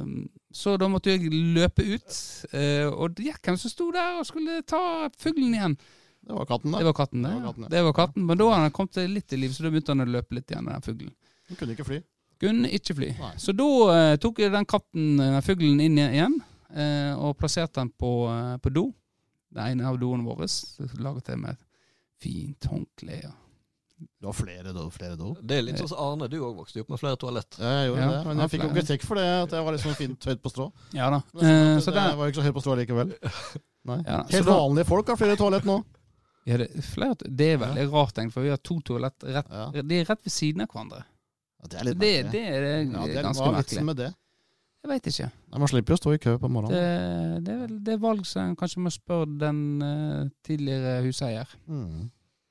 så 0.54 0.76
da 0.78 0.88
måtte 0.92 1.10
jeg 1.16 1.34
løpe 1.34 1.82
ut, 1.82 2.18
eh, 2.54 2.86
og 2.86 3.18
det 3.18 3.32
gikk 3.32 3.48
hvem 3.50 3.58
som 3.58 3.72
sto 3.74 3.90
der 3.94 4.20
og 4.20 4.28
skulle 4.30 4.62
ta 4.70 5.10
fuglen 5.18 5.58
igjen. 5.58 5.78
Det 6.24 6.34
var 6.38 6.46
katten, 6.48 6.72
da. 6.72 6.80
Det 6.80 6.86
var 6.88 6.94
katten, 6.98 7.22
det. 7.26 7.30
Det 7.30 7.36
var 7.36 7.44
katten, 7.52 7.64
ja. 7.64 7.70
det 7.74 7.84
var 7.84 7.94
katten, 7.98 8.26
Men 8.30 8.38
da 8.40 8.48
hadde 8.54 8.62
han 8.68 8.72
kommet 8.78 9.00
litt 9.12 9.34
i 9.36 9.40
liv, 9.42 9.52
så 9.56 9.64
da 9.66 9.72
begynte 9.74 9.92
han 9.96 10.06
å 10.06 10.10
løpe 10.14 10.38
litt 10.38 10.52
igjen, 10.54 10.70
den 10.72 10.86
fuglen. 10.86 11.14
Den 11.50 11.60
kunne 11.60 11.76
ikke 11.76 11.88
fly. 11.90 12.00
Kunne 12.44 12.72
ikke 12.80 12.96
fly. 12.98 13.10
Nei. 13.20 13.34
Så 13.44 13.54
da 13.56 13.68
eh, 13.98 14.16
tok 14.24 14.40
jeg 14.44 14.52
den 14.54 14.66
katten, 14.68 15.14
den 15.20 15.42
fuglen 15.46 15.84
inn 15.84 16.00
igjen, 16.00 16.40
eh, 16.74 17.12
og 17.20 17.36
plasserte 17.40 17.82
den 17.82 17.92
på, 18.00 18.14
eh, 18.32 18.58
på 18.64 18.72
do. 18.74 18.88
Det 19.54 19.68
ene 19.74 19.86
av 19.92 20.00
doene 20.02 20.26
våre. 20.26 20.48
Laget 21.04 21.30
jeg 21.34 21.40
med 21.44 21.54
et 21.58 21.64
fint 22.24 22.70
håndkle. 22.72 23.20
Ja. 23.28 23.34
Du 24.20 24.26
har 24.28 24.34
flere 24.36 24.74
do. 24.76 24.88
Flere 24.92 25.16
do. 25.20 25.34
Det 25.40 25.60
er 25.60 25.66
litt 25.68 25.78
sånn 25.80 25.92
som 25.92 26.00
Arne, 26.04 26.28
du 26.32 26.40
òg 26.44 26.56
vokste 26.58 26.82
opp 26.82 26.90
med 26.92 27.00
flere 27.00 27.20
toalett. 27.20 27.56
Ja, 27.60 27.70
jeg 27.84 27.92
gjorde 27.92 28.02
Ja, 28.02 28.10
det, 28.16 28.24
men 28.28 28.42
jeg 28.42 28.52
fikk 28.52 28.64
jo 28.66 28.72
kritikk 28.74 29.06
for 29.08 29.20
det. 29.20 29.28
At 29.46 29.54
jeg 29.56 29.64
var 29.68 29.76
litt 29.76 29.84
sånn 29.86 29.96
fint 30.00 30.28
høyt 30.32 30.42
på 30.44 30.52
strå. 30.52 30.72
ja 30.98 31.10
da. 31.14 31.20
Men 31.36 31.44
Eh, 31.46 31.78
det 31.78 31.94
det, 31.94 32.04
jeg 32.10 32.18
var 32.20 32.32
ikke 32.32 32.40
så 32.42 32.48
høyt 32.48 32.56
på 32.58 32.64
strå 32.66 32.76
likevel. 32.82 33.14
Nei. 33.92 34.00
Ja, 34.08 34.24
Helt 34.32 34.48
da- 34.48 34.58
vanlige 34.58 34.88
folk 34.90 35.08
har 35.14 35.20
flere 35.20 35.38
toalett 35.40 35.68
nå. 35.70 35.78
Ja, 36.44 36.58
det, 36.60 36.68
er 36.76 36.86
flere, 36.86 37.16
det 37.30 37.48
er 37.54 37.62
veldig 37.62 37.86
rart, 37.94 38.18
egentlig, 38.18 38.36
for 38.36 38.46
vi 38.46 38.52
har 38.52 38.60
to 38.60 38.80
toalett 38.84 39.24
rett, 39.24 39.52
Ja. 39.54 39.70
De 39.80 40.00
er 40.00 40.10
rett 40.10 40.26
ved 40.26 40.34
siden 40.34 40.66
av 40.66 40.74
hverandre. 40.74 41.06
Ja, 41.64 41.70
det 41.70 41.80
er 41.80 41.88
litt 41.88 42.00
Det, 42.00 42.12
merkelig. 42.12 42.32
det 42.34 42.44
er 42.44 42.66
ja, 42.68 43.06
det 43.08 43.16
er, 43.16 43.24
ganske 43.30 43.44
hva 43.44 43.48
er 43.48 43.56
merkelig. 43.56 43.70
vitsen 43.72 43.88
med 43.88 44.00
det? 44.02 44.10
Jeg 44.84 44.92
veit 44.92 45.06
ikke. 45.08 45.30
Man 45.56 45.70
slipper 45.72 45.94
jo 45.94 45.96
å 45.96 46.02
stå 46.02 46.14
i 46.14 46.20
kø 46.20 46.34
på 46.42 46.50
morgenen. 46.52 47.44
det 47.46 47.54
er 47.56 47.76
det 47.88 47.94
er 47.94 48.02
valg 48.04 48.26
som 48.28 48.50
en 48.50 48.58
kanskje 48.60 48.82
må 48.84 48.92
spørre 48.92 49.30
den 49.40 49.62
uh, 49.80 50.26
tidligere 50.44 50.98
huseier. 51.06 51.48
Mm. 51.72 52.10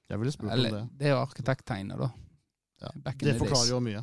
Jeg 0.08 0.20
ville 0.20 0.32
spurt 0.32 0.54
om 0.54 0.62
det. 0.64 0.80
det 0.96 1.10
er 1.10 1.12
jo 1.12 1.20
arkitekttegnet, 1.20 2.00
da. 2.00 2.08
Ja. 2.80 2.94
Det 3.20 3.36
forklarer 3.36 3.68
jo 3.74 3.80
mye. 3.84 4.00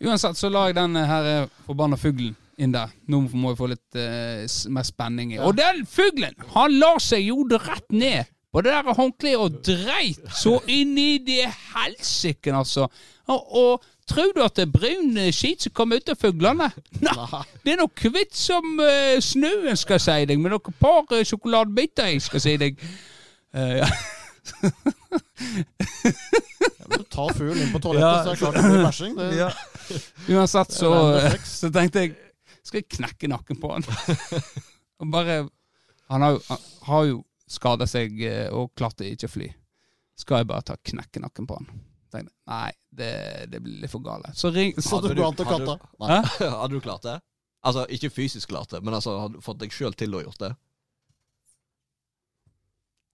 Uansett 0.00 0.38
så 0.38 0.48
la 0.48 0.68
jeg 0.68 0.76
den 0.78 0.96
her 0.96 1.28
eh, 1.28 1.50
forbanna 1.66 1.98
fuglen 2.00 2.34
inn 2.62 2.72
der. 2.72 2.92
Nå 3.10 3.22
må 3.32 3.52
vi 3.52 3.58
få 3.58 3.68
litt 3.72 3.98
uh, 3.98 4.44
mer 4.72 4.86
spenning 4.86 5.34
i. 5.34 5.36
Ja. 5.36 5.46
Og 5.48 5.56
den 5.58 5.84
fuglen, 5.88 6.36
han 6.54 6.78
la 6.78 6.94
seg 7.02 7.26
jo 7.26 7.44
rett 7.50 7.92
ned 7.92 8.28
på 8.52 8.60
det 8.60 8.72
der 8.74 8.94
håndkleet 8.98 9.40
og 9.40 9.54
dreit 9.64 10.20
så 10.36 10.58
inn 10.68 10.92
i 11.00 11.16
det 11.24 11.46
helsiken, 11.72 12.58
altså. 12.58 12.88
Og, 13.32 13.54
og 13.56 13.84
tror 14.10 14.32
du 14.36 14.42
at 14.44 14.56
det 14.58 14.66
er 14.66 14.72
brun 14.74 15.16
skit 15.32 15.64
som 15.64 15.72
kommer 15.76 15.96
ut 16.02 16.10
av 16.12 16.18
fuglene? 16.20 16.68
Nei, 17.00 17.14
Nei. 17.16 17.42
det 17.64 17.72
er 17.72 17.80
noe 17.80 18.10
hvitt 18.12 18.36
som 18.36 18.74
uh, 18.82 19.16
snøen, 19.24 19.78
skal 19.80 19.96
jeg 19.96 20.04
si 20.04 20.26
deg, 20.32 20.42
med 20.42 20.52
noen 20.52 20.76
par 20.82 21.06
uh, 21.08 21.22
sjokoladebiter 21.24 22.12
i, 22.12 22.20
skal 22.20 22.42
jeg 22.42 22.44
si 22.44 22.56
deg. 22.60 22.82
Uh, 23.56 23.78
ja. 23.80 23.88
Jeg 26.02 26.88
vil 26.90 27.04
ta 27.12 27.26
fuglen 27.32 27.62
inn 27.62 27.72
på 27.72 27.80
toalettet, 27.82 28.04
Ja. 28.04 28.22
så 28.22 28.28
er 28.28 28.34
det 28.34 28.38
klart 28.42 28.54
det 28.58 28.62
blir 28.68 28.84
bæsjing. 28.84 29.18
Ja. 29.38 29.48
Uansett 30.36 30.76
så, 30.76 30.92
så 31.46 31.70
tenkte 31.74 32.04
jeg 32.04 32.14
Skal 32.62 32.78
jeg 32.82 32.88
knekke 32.94 33.28
nakken 33.30 33.58
på 33.60 33.72
han? 33.74 33.84
og 35.02 35.08
bare 35.12 35.42
Han 36.12 36.22
har 36.22 36.36
jo, 36.36 36.40
han 36.48 36.58
har 36.86 37.02
jo 37.10 37.16
skada 37.52 37.86
seg 37.90 38.16
eh, 38.24 38.46
og 38.52 38.72
klarte 38.78 39.06
ikke 39.08 39.28
å 39.28 39.34
fly. 39.36 39.48
Skal 40.18 40.42
jeg 40.42 40.48
bare 40.52 40.64
ta 40.72 40.76
knekke 40.76 41.22
nakken 41.24 41.48
på 41.48 41.56
han? 41.58 41.68
Tenkte, 42.12 42.32
nei, 42.50 42.70
det, 42.92 43.12
det 43.52 43.60
blir 43.64 43.78
litt 43.84 43.92
for 43.92 44.04
gale. 44.04 44.32
Så 44.36 44.50
ring 44.52 44.74
Så 44.76 44.98
Hadde 44.98 45.14
du 45.14 45.20
du- 45.20 45.24
hadde 45.24 45.44
du- 45.64 46.48
hadde 46.60 46.72
du 46.74 46.80
klart 46.84 47.06
det? 47.08 47.14
Altså, 47.64 47.86
ikke 47.94 48.10
fysisk 48.10 48.50
klart 48.50 48.72
det, 48.74 48.82
men 48.84 48.94
altså, 48.96 49.14
hadde 49.22 49.38
du 49.38 49.44
fått 49.44 49.60
deg 49.62 49.72
sjøl 49.72 49.94
til 49.96 50.18
å 50.18 50.20
gjort 50.24 50.40
det? 50.42 50.50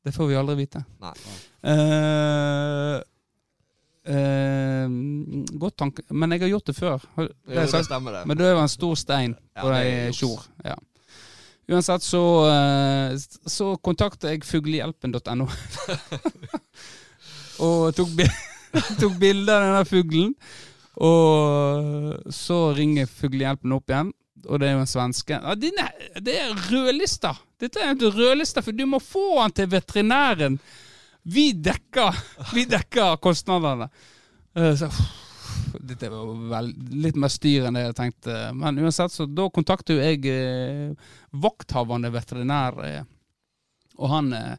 Det 0.08 0.14
får 0.14 0.26
vi 0.30 0.36
aldri 0.40 0.54
vite. 0.62 0.80
Nei. 1.02 1.12
Uh, 1.68 2.98
uh, 4.08 4.86
godt 5.60 5.76
tanke 5.82 6.04
Men 6.14 6.32
jeg 6.32 6.46
har 6.46 6.52
gjort 6.54 6.70
det 6.70 6.76
før. 6.78 7.02
Det 7.18 7.26
Jo, 7.28 7.64
det 7.74 7.84
stemmer, 7.84 8.14
det. 8.16 8.22
Men 8.30 8.38
det 8.40 8.52
var 8.54 8.62
en 8.64 8.72
stor 8.72 8.94
stein 8.96 9.34
på 9.58 9.68
ja, 9.68 9.80
ei 9.82 10.12
tjor. 10.16 10.46
Ja. 10.64 10.76
Uansett 11.68 12.02
så, 12.02 12.22
eh, 12.48 13.16
så 13.46 13.74
kontakta 13.84 14.30
jeg 14.32 14.46
fuglehjelpen.no. 14.48 15.48
og 17.66 17.90
tok, 17.98 18.22
tok 19.02 19.18
bilde 19.20 19.52
av 19.52 19.66
denne 19.66 19.84
fuglen. 19.88 20.32
Og 20.98 22.32
så 22.34 22.56
ringer 22.74 23.06
Fuglehjelpen 23.06 23.74
opp 23.76 23.92
igjen, 23.92 24.08
og 24.48 24.58
det 24.58 24.66
er 24.66 24.74
jo 24.74 24.80
en 24.82 24.90
svenske. 24.90 25.36
Ja, 25.38 25.54
dine, 25.54 25.84
det 26.24 26.34
er 26.40 26.56
rødlista! 26.72 27.36
Dette 27.58 27.82
er 27.82 27.92
en 27.92 28.02
rødlista, 28.02 28.62
for 28.62 28.74
du 28.74 28.84
må 28.86 28.98
få 29.02 29.38
han 29.40 29.54
til 29.54 29.68
veterinæren. 29.70 30.58
Vi 31.28 31.50
dekker, 31.52 32.18
vi 32.54 32.64
dekker 32.70 33.18
kostnadene. 33.22 33.90
Eh, 34.56 34.74
Så, 34.78 34.88
dette 35.80 36.08
var 36.10 36.32
vel 36.50 36.72
litt 37.04 37.16
mer 37.20 37.28
styr 37.32 37.66
enn 37.68 37.74
det 37.78 37.84
jeg 37.86 37.96
tenkte. 37.98 38.36
Men 38.54 38.78
uansett, 38.82 39.12
så 39.14 39.26
da 39.28 39.48
kontakter 39.54 39.98
jo 39.98 40.02
jeg 40.04 40.24
eh, 40.32 40.92
vakthavende 41.32 42.10
veterinær. 42.14 42.78
Eh, 42.84 43.02
og 43.98 44.10
han 44.12 44.32
eh, 44.32 44.54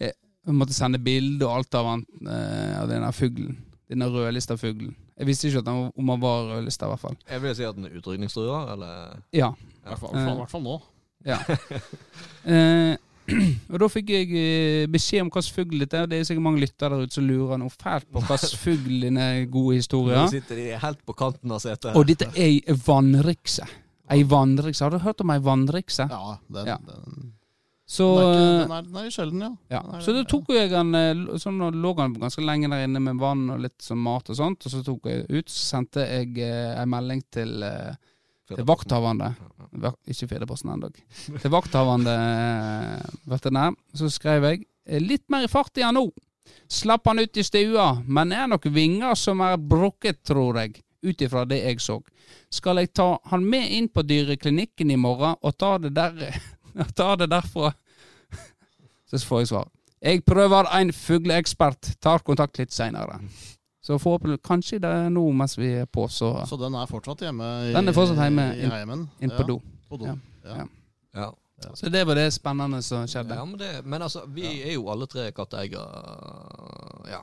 eh, 0.00 0.12
måtte 0.52 0.74
sende 0.76 0.98
bilde 1.02 1.46
og 1.46 1.56
alt 1.60 1.74
av, 1.78 1.86
han, 1.94 2.04
eh, 2.26 2.74
av 2.80 2.88
denne 2.90 3.12
fuglen. 3.16 3.56
Denne 3.90 4.08
rødlista 4.10 4.56
fuglen. 4.58 4.94
Jeg 5.16 5.26
visste 5.30 5.48
ikke 5.48 5.62
at 5.62 5.68
han, 5.70 5.90
om 5.96 6.08
han 6.12 6.20
var 6.20 6.48
rødlista, 6.56 6.86
i 6.86 6.92
hvert 6.92 7.00
fall. 7.06 7.16
Jeg 7.30 7.42
vil 7.44 7.54
si 7.56 7.64
at 7.64 7.76
den 7.78 7.86
er 7.88 7.94
utrydningstrua, 8.00 8.58
eller 8.74 9.22
Ja. 9.32 9.52
I 9.56 9.88
hvert 9.88 10.00
fall- 10.02 10.16
i 10.18 10.36
hvert 10.40 10.50
fall 10.50 10.62
nå. 10.66 10.80
ja. 11.26 11.38
og 13.72 13.78
da 13.82 13.88
fikk 13.90 14.10
jeg 14.14 14.28
eh, 14.38 14.84
beskjed 14.92 15.24
om 15.24 15.30
hvilken 15.34 15.54
fugl 15.56 15.80
dette 15.82 15.98
er. 16.02 16.10
Det 16.10 16.20
er 16.20 16.28
sikkert 16.28 16.46
mange 16.46 16.62
lyttere 16.62 16.94
der 16.96 17.06
ute 17.08 17.16
som 17.18 17.26
lurer 17.26 17.58
noe 17.62 17.72
fælt 17.72 18.06
på 18.12 18.22
hvilken 18.28 18.60
fugl 18.62 19.00
denne 19.08 19.26
gode 19.52 19.80
historien. 19.80 20.22
Nå 20.24 20.32
sitter 20.34 20.60
de 20.60 20.68
helt 20.84 21.02
på 21.06 21.16
kanten 21.18 21.54
av 21.56 21.62
setet. 21.64 21.92
Og 21.98 22.06
dette 22.08 22.28
er 22.34 22.44
ei 22.46 22.76
vannrikse. 22.86 23.66
Ei 24.14 24.22
vannrikse. 24.30 24.84
Har 24.86 24.94
du 24.94 25.00
hørt 25.02 25.20
om 25.24 25.32
ei 25.34 25.40
vannrikse? 25.42 26.06
Ja, 26.10 26.36
den, 26.48 26.66
Ja. 26.70 26.78
Den, 26.86 27.32
Så, 27.88 28.06
den, 28.18 28.26
er 28.26 28.32
ikke, 28.32 28.46
eh, 28.46 28.60
den, 28.60 28.72
er, 28.76 28.82
den 28.82 28.96
er 28.98 29.04
jo 29.06 29.10
sjelden, 29.14 29.42
ja. 29.44 29.50
ja. 29.70 29.80
Er- 29.94 30.00
så 30.02 30.12
da 30.16 30.22
tok 30.26 30.48
jeg 30.50 30.72
han 30.74 30.88
eh, 30.98 31.20
Sånn 31.38 31.60
lå 31.82 31.92
han 32.00 32.16
ganske 32.18 32.42
lenge 32.42 32.66
der 32.72 32.82
inne 32.86 32.98
med 33.04 33.20
vann 33.22 33.44
og 33.54 33.60
litt 33.62 33.78
sånn 33.82 34.00
mat 34.02 34.26
og 34.30 34.38
sånt. 34.38 34.66
Og 34.66 34.72
så 34.74 34.80
tok 34.86 35.06
jeg 35.06 35.26
ut, 35.30 35.48
så 35.50 35.60
sendte 35.76 36.02
jeg 36.06 36.32
eh, 36.42 36.72
en 36.80 36.90
melding 36.90 37.22
til, 37.30 37.62
eh, 37.62 37.94
til 38.46 38.66
vakthavende 38.66 39.32
Ikke 40.06 40.28
Fedreposten 40.30 40.70
ennå. 40.72 40.90
Til 41.42 41.52
vakthavende 41.52 42.14
eh, 42.14 43.16
veterinær. 43.28 43.74
Så 43.94 44.10
skrev 44.12 44.46
jeg 44.46 45.02
litt 45.02 45.26
mer 45.32 45.44
i 45.44 45.50
fart 45.50 45.76
i 45.78 45.84
han 45.84 45.98
nå. 45.98 46.06
Slapp 46.70 47.06
han 47.10 47.18
ut 47.18 47.36
i 47.36 47.44
stua, 47.44 47.88
men 48.06 48.32
er 48.32 48.46
nok 48.50 48.68
vinger 48.70 49.18
som 49.18 49.42
er 49.42 49.58
brukket, 49.58 50.22
tror 50.26 50.60
jeg. 50.62 50.80
Ut 51.06 51.22
ifra 51.22 51.44
det 51.46 51.60
jeg 51.60 51.82
så. 51.82 51.98
Skal 52.50 52.80
jeg 52.80 52.92
ta 52.94 53.16
han 53.30 53.44
med 53.46 53.70
inn 53.74 53.88
på 53.90 54.02
dyreklinikken 54.06 54.90
i 54.90 54.98
morgen 54.98 55.36
og 55.42 55.58
ta 55.58 55.76
det, 55.82 55.92
der, 55.94 56.38
ta 56.98 57.14
det 57.18 57.30
derfra? 57.34 57.72
Så 59.06 59.22
får 59.22 59.42
jeg 59.42 59.50
svar. 59.52 59.68
Jeg 60.02 60.24
prøver 60.26 60.68
en 60.76 60.92
fugleekspert. 60.92 61.96
Tar 62.02 62.24
kontakt 62.26 62.58
litt 62.58 62.74
seinere. 62.74 63.20
Så 63.86 63.98
forhåpentlig 64.02 64.40
Kanskje 64.42 64.80
det 64.82 64.90
er 64.90 65.10
nå 65.14 65.22
mens 65.36 65.54
vi 65.58 65.68
er 65.82 65.86
på, 65.86 66.08
så 66.10 66.32
Så 66.48 66.58
den 66.58 66.74
er 66.74 66.88
fortsatt 66.90 67.22
hjemme 67.22 67.50
i, 67.68 67.72
Den 67.74 67.88
er 67.88 67.94
fortsatt 67.94 68.18
hjemme 68.18 68.46
i 68.58 68.70
heimen? 68.72 69.04
inn 69.22 69.30
på 69.30 69.44
ja, 69.44 69.50
do. 69.52 69.60
På 69.88 69.98
do. 70.00 70.08
Ja. 70.08 70.16
Ja. 70.44 70.64
Ja. 71.14 71.28
Ja. 71.64 71.70
Så 71.74 71.88
det 71.88 72.02
var 72.06 72.18
det 72.18 72.26
spennende 72.34 72.82
som 72.84 73.06
skjedde. 73.08 73.34
Ja, 73.34 73.44
men, 73.44 73.58
det, 73.58 73.70
men 73.84 74.02
altså, 74.02 74.26
vi 74.28 74.44
er 74.44 74.74
jo 74.74 74.90
alle 74.92 75.06
tre 75.08 75.30
katteeiere. 75.32 75.86
Ja. 77.08 77.22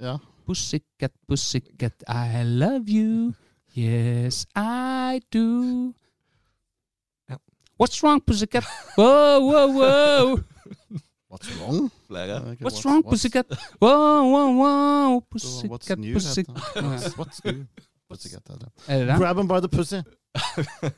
Ja. 0.00 0.14
Pussycat, 0.46 1.12
pussycat, 1.28 2.04
I 2.08 2.44
love 2.44 2.88
you. 2.88 3.34
Yes, 3.76 4.46
I 4.56 5.20
do. 5.32 5.92
What's 7.76 8.00
wrong, 8.02 8.20
pussycat? 8.20 8.64
Whoa, 8.96 9.40
whoa, 9.40 9.66
whoa. 9.66 10.44
What's 11.34 11.50
wrong? 11.58 11.90
Flere. 12.06 12.36
What's 12.62 12.84
wrong, 12.86 13.02
pussycat? 13.02 13.46
Wow, 13.82 14.22
wow, 14.30 14.50
wow, 14.62 15.20
Pussycat, 15.30 15.98
pussycat. 16.14 16.54
What's, 16.78 17.16
what's 17.18 17.40
new? 17.44 17.64
Pussycat, 18.08 18.42
er 18.54 18.58
det. 18.62 18.68
Er 18.86 18.98
det 19.02 19.08
det? 19.08 19.16
Grab 19.18 19.38
him 19.42 19.48
by 19.50 19.58
the 19.64 19.68
pussy. 19.68 20.02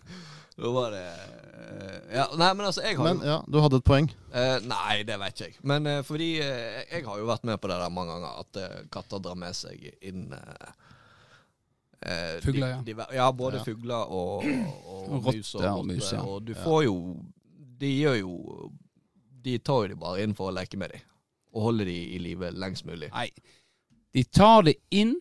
Da 0.56 0.70
var 0.72 0.90
det 0.90 1.00
eh, 1.04 2.16
Ja, 2.16 2.22
nei, 2.40 2.46
men 2.56 2.64
altså, 2.64 2.80
jeg 2.80 2.96
har 2.96 3.04
Men 3.04 3.18
jo 3.20 3.26
ja, 3.28 3.34
du 3.52 3.58
hadde 3.60 3.76
et 3.76 3.84
poeng. 3.84 4.06
eh, 4.32 4.54
Nei, 4.64 5.02
det 5.04 5.18
vet 5.20 5.34
ikke 5.36 5.48
jeg. 5.50 5.56
Men 5.68 5.86
eh, 5.90 5.98
fordi 6.08 6.28
eh, 6.40 6.78
jeg 6.94 7.02
har 7.04 7.18
jo 7.20 7.26
vært 7.28 7.44
med 7.44 7.58
på 7.60 7.68
det 7.68 7.76
der 7.82 7.92
mange 7.92 8.14
ganger, 8.14 8.38
at 8.40 8.60
eh, 8.62 8.78
katter 8.94 9.20
drar 9.20 9.36
med 9.36 9.52
seg 9.58 9.84
inn 10.00 10.30
eh, 10.32 10.70
eh, 12.08 12.40
Fugler, 12.40 12.68
ja. 12.72 12.80
de- 12.88 13.16
ja, 13.18 13.26
både 13.36 13.60
Ja. 13.60 13.64
fugler 13.68 14.08
og, 14.08 14.44
og, 14.48 15.12
Og 15.18 15.28
mus 15.28 15.54
og 15.54 15.62
ja, 15.68 15.74
og 15.76 15.86
mus, 15.92 16.08
ja. 16.12 16.22
Og 16.24 16.40
du 16.48 16.54
får 16.56 16.82
jo 16.88 16.96
De 17.80 17.92
gjør 18.00 18.16
jo 18.22 18.32
De 19.46 19.58
tar 19.62 19.84
jo 19.84 19.92
de 19.94 19.96
bare 20.00 20.24
inn 20.26 20.34
for 20.34 20.50
å 20.50 20.54
leke 20.56 20.78
med 20.80 20.90
dem. 20.94 21.04
Og 21.54 21.68
holde 21.68 21.86
de 21.86 21.94
i 22.16 22.18
live 22.18 22.50
lengst 22.58 22.84
mulig. 22.88 23.08
Nei. 23.14 23.28
De 24.16 24.24
tar 24.34 24.64
det 24.66 24.74
inn 24.90 25.14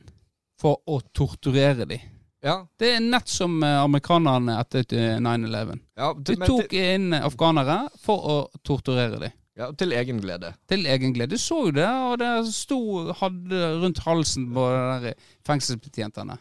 for 0.60 0.80
å 0.90 0.98
torturere 1.14 1.86
dem. 1.86 2.02
Ja, 2.46 2.60
Det 2.78 2.92
er 2.96 3.02
nett 3.02 3.30
som 3.32 3.56
eh, 3.66 3.80
amerikanerne 3.82 4.60
etter 4.62 4.86
eh, 4.94 5.16
9-11. 5.22 5.80
ja, 5.98 6.10
De 6.14 6.36
tok 6.42 6.68
til, 6.70 6.84
inn 6.96 7.16
afghanere 7.18 7.78
for 8.02 8.28
å 8.30 8.36
torturere 8.66 9.18
dem. 9.24 9.34
ja, 9.58 9.72
til 9.74 9.96
egen 9.98 10.20
glede. 10.22 10.52
Til 10.70 10.86
egen 10.86 11.14
glede. 11.16 11.34
Du 11.38 11.42
så 11.42 11.58
jo 11.68 11.74
det, 11.74 11.88
og 11.90 12.20
det 12.22 12.30
sto 12.54 12.80
hadde 13.22 13.64
rundt 13.82 14.04
halsen 14.06 14.50
på 14.54 14.68
de 15.06 15.16
fengselsbetjentene. 15.48 16.38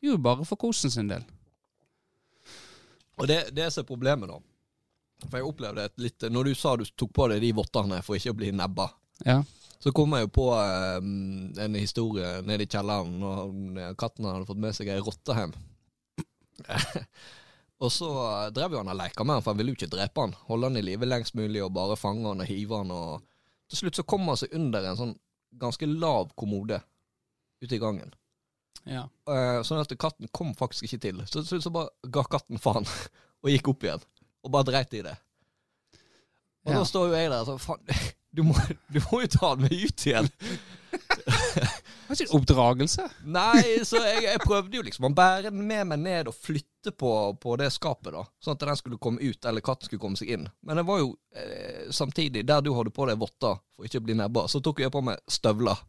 Det 0.00 0.08
gjorde 0.10 0.24
bare 0.28 0.48
for 0.48 0.60
kosen 0.60 0.92
sin 0.92 1.08
del. 1.12 1.24
Og 3.20 3.28
det, 3.30 3.42
det 3.56 3.68
som 3.72 3.84
er 3.84 3.88
problemet, 3.88 4.28
da 4.32 4.40
For 5.28 5.38
jeg 5.38 5.46
opplevde 5.48 5.84
et 5.88 5.98
litt 6.02 6.24
Når 6.30 6.44
du 6.50 6.54
sa 6.58 6.74
du 6.76 6.84
tok 6.98 7.12
på 7.16 7.28
deg 7.30 7.40
de 7.44 7.52
vottene 7.56 8.00
for 8.04 8.16
ikke 8.18 8.34
å 8.34 8.38
bli 8.38 8.50
nebba, 8.52 8.88
Ja. 9.24 9.42
så 9.80 9.92
kom 9.94 10.12
jeg 10.16 10.26
jo 10.26 10.32
på 10.34 10.46
eh, 10.58 10.96
en 11.64 11.74
historie 11.78 12.40
nede 12.42 12.66
i 12.66 12.70
kjelleren 12.70 13.14
når 13.20 13.94
katten 14.00 14.26
hadde 14.28 14.46
fått 14.48 14.60
med 14.60 14.74
seg 14.76 14.88
ei 14.92 14.98
rotte 15.00 15.36
hjem. 15.38 15.54
og 17.84 17.90
så 17.92 18.08
drev 18.54 18.74
jo 18.76 18.80
han 18.82 18.90
og 18.92 18.98
leka 18.98 19.24
med 19.26 19.38
han, 19.38 19.44
for 19.44 19.52
han 19.52 19.60
ville 19.60 19.74
jo 19.74 19.78
ikke 19.78 19.92
drepe 19.92 20.24
han. 20.24 20.34
Holde 20.48 20.70
han 20.70 20.80
i 20.80 20.84
live 20.86 21.08
lengst 21.08 21.36
mulig 21.38 21.62
og 21.64 21.72
bare 21.76 21.96
fange 22.00 22.26
han 22.28 22.42
og 22.44 22.48
hive 22.48 22.80
han. 22.80 22.92
Og 22.94 23.24
til 23.70 23.82
slutt 23.84 23.98
så 24.00 24.06
kom 24.08 24.26
han 24.30 24.38
seg 24.40 24.54
under 24.56 24.86
en 24.90 25.00
sånn 25.00 25.14
ganske 25.60 25.86
lav 25.88 26.32
kommode 26.38 26.80
ute 27.62 27.76
i 27.76 27.80
gangen. 27.82 28.10
ja. 28.90 29.06
Eh, 29.30 29.60
sånn 29.64 29.80
at 29.80 29.92
katten 30.00 30.28
kom 30.34 30.54
faktisk 30.58 30.88
ikke 30.88 31.02
til. 31.06 31.22
Så 31.28 31.40
til 31.42 31.46
slutt 31.54 31.66
så 31.68 31.72
bare 31.74 32.10
ga 32.12 32.24
katten 32.28 32.58
faen 32.60 32.84
og 33.44 33.52
gikk 33.52 33.68
opp 33.74 33.84
igjen. 33.86 34.02
Og 34.44 34.52
bare 34.52 34.68
dreit 34.68 34.92
i 34.94 35.02
det. 35.06 35.16
Og 36.64 36.72
Ja. 36.72 36.78
da 36.80 36.84
står 36.88 37.10
jo 37.10 37.16
jeg 37.18 37.30
der 37.32 37.44
sånn 37.48 37.60
Faen, 37.60 37.80
du 38.34 38.42
må, 38.46 38.54
du 38.92 39.00
må 39.10 39.20
jo 39.24 39.28
ta 39.30 39.54
den 39.54 39.66
med 39.68 39.72
ut 39.84 40.06
igjen. 40.08 40.28
Det 40.94 42.08
var 42.08 42.20
en 42.20 42.32
oppdragelse? 42.38 43.04
Nei, 43.24 43.62
så 43.88 44.00
jeg, 44.04 44.24
jeg 44.26 44.40
prøvde 44.44 44.76
jo 44.76 44.84
liksom 44.84 45.06
å 45.08 45.12
bære 45.16 45.48
den 45.48 45.62
med 45.66 45.86
meg 45.90 46.02
ned 46.02 46.28
og 46.30 46.36
flytte 46.36 46.92
på, 46.92 47.10
på 47.40 47.56
det 47.60 47.70
skapet, 47.72 48.12
da. 48.14 48.24
Sånn 48.44 48.56
at 48.58 48.64
den 48.66 48.76
skulle 48.80 48.98
komme 49.00 49.22
ut, 49.24 49.44
eller 49.48 49.64
katten 49.64 49.88
skulle 49.88 50.02
komme 50.02 50.20
seg 50.20 50.34
inn. 50.36 50.48
Men 50.66 50.80
det 50.80 50.84
var 50.88 51.00
jo 51.00 51.14
eh, 51.36 51.86
samtidig, 51.94 52.44
der 52.48 52.60
du 52.64 52.72
hadde 52.76 52.92
på 52.94 53.06
deg 53.08 53.20
votter 53.22 53.56
for 53.74 53.88
ikke 53.88 54.02
å 54.02 54.06
bli 54.08 54.18
nebba, 54.20 54.44
så 54.52 54.60
tok 54.64 54.84
jeg 54.84 54.92
på 54.94 55.02
meg 55.06 55.20
støvler. 55.30 55.80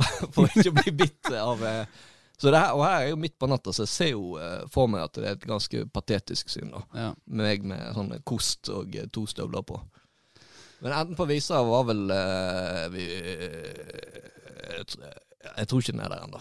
for 0.34 0.46
ikke 0.50 0.72
å 0.72 0.78
bli 0.82 0.92
bitt 1.04 1.32
av 1.40 1.64
eh, 1.64 2.00
så 2.40 2.50
det 2.54 2.56
her, 2.62 2.72
Og 2.72 2.82
her 2.86 2.94
er 2.96 3.00
jeg 3.04 3.10
jo 3.12 3.20
midt 3.20 3.34
på 3.38 3.48
natta, 3.52 3.72
så 3.76 3.84
jeg 3.84 3.92
ser 3.92 4.10
jo 4.14 4.36
eh, 4.40 4.62
for 4.72 4.88
meg 4.88 5.02
at 5.04 5.12
det 5.18 5.26
er 5.28 5.36
et 5.36 5.46
ganske 5.50 5.82
patetisk 5.92 6.48
syn. 6.48 6.70
da 6.72 6.80
Ja. 6.96 7.10
Meg 7.28 7.62
med 7.68 7.90
sånn 7.94 8.14
kost 8.24 8.70
og 8.72 8.96
eh, 8.96 9.06
to 9.12 9.26
støvler 9.28 9.62
på. 9.68 9.76
Men 10.80 10.94
enden 10.96 11.16
på 11.18 11.26
visa 11.28 11.60
var 11.68 11.84
vel 11.90 12.06
eh, 12.16 12.86
vi, 12.94 13.04
jeg, 14.70 14.84
tr- 14.88 15.08
jeg 15.56 15.68
tror 15.68 15.82
ikke 15.82 15.92
den 15.96 16.04
er 16.04 16.14
der 16.14 16.24
ennå. 16.26 16.40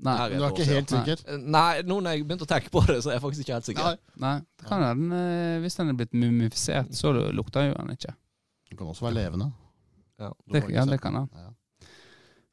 Nei. 0.00 0.14
Her 0.16 0.32
Du 0.32 0.44
er 0.44 0.50
ikke 0.54 0.64
siden. 0.64 0.76
helt 0.80 0.92
sikker? 0.94 1.22
Eh, 1.28 1.40
Nei, 1.56 1.82
nå 1.84 1.98
når 2.00 2.14
jeg 2.16 2.26
begynte 2.28 2.46
å 2.46 2.50
tenke 2.52 2.70
på 2.72 2.80
det, 2.88 2.98
så 3.04 3.10
er 3.12 3.18
jeg 3.18 3.24
faktisk 3.24 3.44
ikke 3.44 3.56
helt 3.58 3.68
sikker. 3.68 3.88
Nei. 3.90 3.96
Nei. 4.24 4.34
Det 4.60 4.68
kan 4.68 4.80
være 4.84 4.98
den, 5.00 5.12
eh, 5.16 5.56
hvis 5.64 5.76
den 5.80 5.92
er 5.92 5.98
blitt 5.98 6.14
mumifisert, 6.16 6.92
så 6.96 7.12
lukter 7.36 7.68
jo 7.68 7.74
den 7.80 7.96
ikke. 7.96 8.14
Den 8.70 8.78
kan 8.80 8.92
også 8.92 9.04
være 9.08 9.18
levende. 9.18 9.50
Ja. 10.20 10.30
Det, 10.52 10.62
ja, 10.72 10.84
det 10.88 11.00
kan 11.00 11.16
den. 11.20 11.28
Ja. 11.36 11.48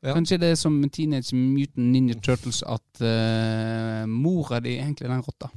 Ja. 0.04 0.14
Kanskje 0.14 0.38
det 0.38 0.52
er 0.52 0.56
som 0.56 0.90
Teenage 0.94 1.36
Mutant 1.36 1.92
Ninja 1.92 2.14
Turtles 2.22 2.64
at 2.64 3.02
uh, 3.02 4.06
mora 4.10 4.60
di 4.60 4.78
egentlig 4.78 5.06
er 5.06 5.14
den 5.16 5.26
rotta. 5.26 5.50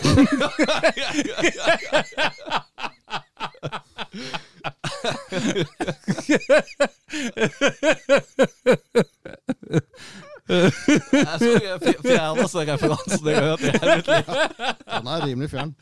Jeg 0.00 0.16
tror 11.38 11.62
jeg 11.64 11.80
fjerner 12.02 12.72
referansen 12.72 13.26
jeg 13.26 13.36
har 13.36 13.44
hørt 13.50 13.60
i 13.60 13.70
hele 13.70 13.96
mitt 13.96 14.06
liv. 14.06 14.24
Den 14.98 15.06
er 15.06 15.26
rimelig 15.26 15.50
fjern. 15.50 15.74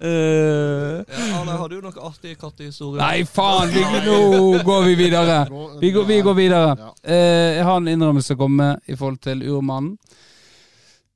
Eh, 0.00 1.04
Ja, 1.08 1.40
Arne, 1.40 1.56
har 1.60 1.68
du 1.68 1.76
noen 1.80 1.98
artige 2.02 2.34
kattehistorier? 2.40 3.00
nei, 3.00 3.24
faen! 3.24 3.70
Vi, 3.70 3.82
nå 4.06 4.62
går 4.64 4.82
vi 4.88 4.94
videre. 4.98 5.36
Vi 5.80 5.90
går, 5.94 6.04
vi 6.08 6.20
går 6.20 6.34
videre. 6.34 6.92
Eh, 7.02 7.58
jeg 7.58 7.64
har 7.64 7.76
en 7.76 7.88
innrømmelse 7.88 8.34
å 8.34 8.40
komme 8.40 8.64
med 8.64 8.90
i 8.90 8.96
forhold 8.96 9.20
til 9.24 9.44
urmannen. 9.48 9.94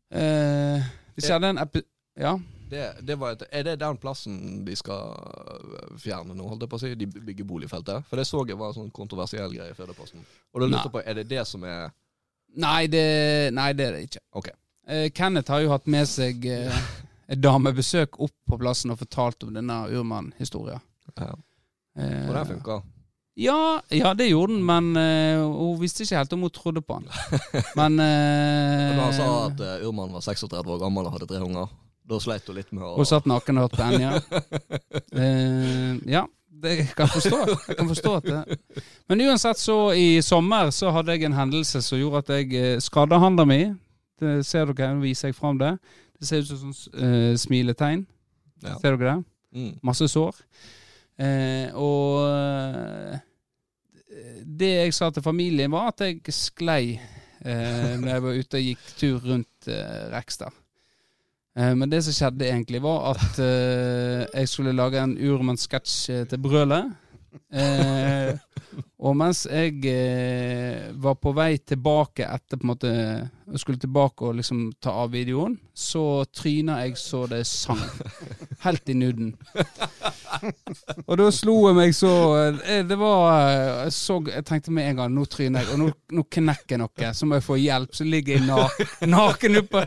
Uh, 0.09 0.81
det 1.17 1.27
skjedde 1.27 1.51
en 1.53 1.59
epi... 1.61 1.83
Ja. 2.19 2.39
Det, 2.71 2.85
det 3.05 3.17
var 3.21 3.33
et, 3.33 3.43
er 3.53 3.65
det 3.65 3.75
den 3.81 3.97
plassen 4.01 4.65
de 4.65 4.75
skal 4.77 5.15
fjerne 6.01 6.35
nå, 6.37 6.47
holdt 6.49 6.65
jeg 6.65 6.71
på 6.73 6.77
å 6.77 6.83
si? 6.83 6.91
De 7.01 7.07
bygger 7.09 7.47
boligfeltet? 7.49 8.05
For 8.09 8.21
det 8.21 8.27
så 8.29 8.43
jeg 8.49 8.59
var 8.61 8.73
en 8.73 8.77
sånn 8.83 8.91
kontroversiell 8.95 9.53
greie 9.55 9.73
i 9.73 9.77
Førdeposten. 9.77 10.25
Og 10.53 10.61
da 10.61 10.69
lurte 10.69 10.89
jeg 10.89 10.95
på, 10.97 11.03
er 11.05 11.21
det 11.21 11.27
det 11.31 11.45
som 11.49 11.65
er 11.69 11.91
Nei, 12.59 12.87
det, 12.89 13.05
nei, 13.53 13.73
det 13.77 13.85
er 13.85 13.93
det 13.93 14.07
ikke. 14.09 14.21
Ok. 14.41 14.47
Eh, 14.89 15.11
Kenneth 15.13 15.53
har 15.53 15.61
jo 15.61 15.73
hatt 15.75 15.85
med 15.93 16.09
seg 16.09 16.47
eh, 16.49 16.79
damebesøk 17.37 18.21
opp 18.25 18.35
på 18.49 18.59
plassen 18.61 18.91
og 18.95 18.99
fortalt 19.03 19.43
om 19.45 19.53
denne 19.55 19.83
urmann-historien. 19.93 20.81
ja. 21.19 21.35
Eh, 21.99 22.29
Og 22.29 22.35
det 22.35 22.47
funka? 22.47 22.83
Ja, 23.39 23.81
ja, 23.91 24.15
det 24.15 24.29
gjorde 24.33 24.53
den, 24.53 24.65
men 24.67 24.97
uh, 24.97 25.45
hun 25.47 25.77
visste 25.81 26.03
ikke 26.03 26.17
helt 26.19 26.33
om 26.35 26.41
hun 26.47 26.51
trodde 26.51 26.81
på 26.83 26.97
han. 26.97 27.05
Men 27.79 27.99
uh, 28.03 28.97
Da 28.97 29.05
han 29.05 29.15
sa 29.15 29.27
at 29.47 29.61
uh, 29.63 29.87
Urman 29.87 30.11
var 30.17 30.25
36 30.27 30.59
år 30.75 30.81
gammel 30.83 31.07
og 31.07 31.15
hadde 31.15 31.29
tre 31.31 31.39
unger, 31.45 31.69
da 32.09 32.19
sleit 32.23 32.49
hun 32.51 32.59
litt 32.59 32.73
med 32.75 32.83
å 32.83 32.97
Hun 32.97 33.07
satt 33.07 33.29
naken 33.31 33.61
og 33.61 33.69
hørte 33.69 33.79
på 33.79 33.87
Enja. 33.93 34.17
uh, 35.15 35.95
ja, 36.17 36.25
det 36.51 36.75
jeg 36.81 36.89
kan 36.99 37.11
forstå. 37.13 37.39
Jeg 37.69 37.79
kan 37.79 37.91
forstå 37.93 38.15
at 38.19 38.27
det. 38.27 38.83
Men 39.11 39.23
uansett, 39.29 39.63
så 39.63 39.79
i 39.95 40.09
sommer 40.27 40.73
så 40.75 40.91
hadde 40.95 41.15
jeg 41.15 41.29
en 41.29 41.39
hendelse 41.39 41.83
som 41.87 42.01
gjorde 42.01 42.25
at 42.25 42.35
jeg 42.41 42.83
skadde 42.83 43.21
handa 43.23 43.47
mi. 43.47 43.61
Det 44.19 44.41
ser 44.47 44.67
dere, 44.73 44.97
nå 44.99 45.07
viser 45.07 45.31
jeg 45.31 45.39
fram 45.39 45.61
det. 45.63 45.77
Det 46.19 46.27
ser 46.27 46.43
ut 46.43 46.51
som 46.51 46.73
sånn 46.75 47.37
smiletegn. 47.39 48.07
Ja. 48.65 48.75
Ser 48.83 48.97
dere 48.97 49.13
det? 49.13 49.19
Mm. 49.55 49.73
Masse 49.87 50.09
sår. 50.11 50.37
Eh, 51.19 51.75
og 51.75 52.29
eh, 52.31 53.19
det 54.59 54.71
jeg 54.71 54.95
sa 54.95 55.11
til 55.11 55.25
familien, 55.25 55.73
var 55.75 55.91
at 55.91 56.05
jeg 56.07 56.35
sklei 56.35 56.95
eh, 56.95 57.95
når 57.99 58.09
jeg 58.13 58.25
var 58.25 58.39
ute 58.39 58.61
og 58.61 58.69
gikk 58.69 58.89
tur 59.01 59.27
rundt 59.27 59.71
eh, 59.71 60.05
Rekstad. 60.15 60.55
Eh, 61.59 61.75
men 61.75 61.91
det 61.91 62.05
som 62.07 62.15
skjedde 62.15 62.47
egentlig, 62.47 62.83
var 62.85 63.17
at 63.17 63.41
jeg 63.41 64.51
skulle 64.51 64.77
lage 64.77 65.03
en 65.03 65.17
urmannssketsj 65.19 66.27
til 66.31 66.43
brølet. 66.43 66.95
Eh, 67.53 68.37
og 68.99 69.15
mens 69.17 69.45
jeg 69.47 69.79
eh, 69.87 70.89
var 70.99 71.15
på 71.23 71.31
vei 71.37 71.53
tilbake 71.63 72.27
etter 72.27 72.59
på 72.59 72.67
en 72.67 72.71
måte 72.73 72.91
Jeg 72.91 73.61
skulle 73.63 73.81
tilbake 73.81 74.27
og 74.27 74.35
liksom 74.41 74.65
ta 74.83 74.93
av 75.05 75.13
videoen, 75.15 75.55
så 75.73 76.25
tryna 76.35 76.81
jeg 76.83 76.99
så 77.01 77.23
det 77.31 77.45
sang. 77.49 77.81
Helt 78.67 78.91
i 78.91 78.97
nudden. 78.99 79.31
Og 81.07 81.15
da 81.21 81.29
slo 81.33 81.55
jeg 81.69 81.77
meg 81.79 81.95
så 81.97 82.11
eh, 82.37 82.83
Det 82.87 82.99
var 83.01 83.23
eh, 83.39 83.71
jeg, 83.87 83.95
så, 83.97 84.19
jeg 84.29 84.47
tenkte 84.49 84.75
med 84.75 84.91
en 84.91 85.01
gang 85.01 85.15
nå 85.15 85.25
tryner 85.31 85.65
jeg, 85.65 85.73
og 85.75 85.83
nå, 85.85 85.91
nå 86.19 86.25
knekker 86.39 86.77
jeg 86.77 86.83
noe. 86.83 87.13
Så 87.15 87.29
må 87.29 87.39
jeg 87.39 87.47
få 87.47 87.59
hjelp. 87.63 87.95
Så 87.97 88.07
ligger 88.09 88.37
jeg 88.37 88.49
na, 88.49 88.65
naken 89.17 89.63
oppe 89.63 89.85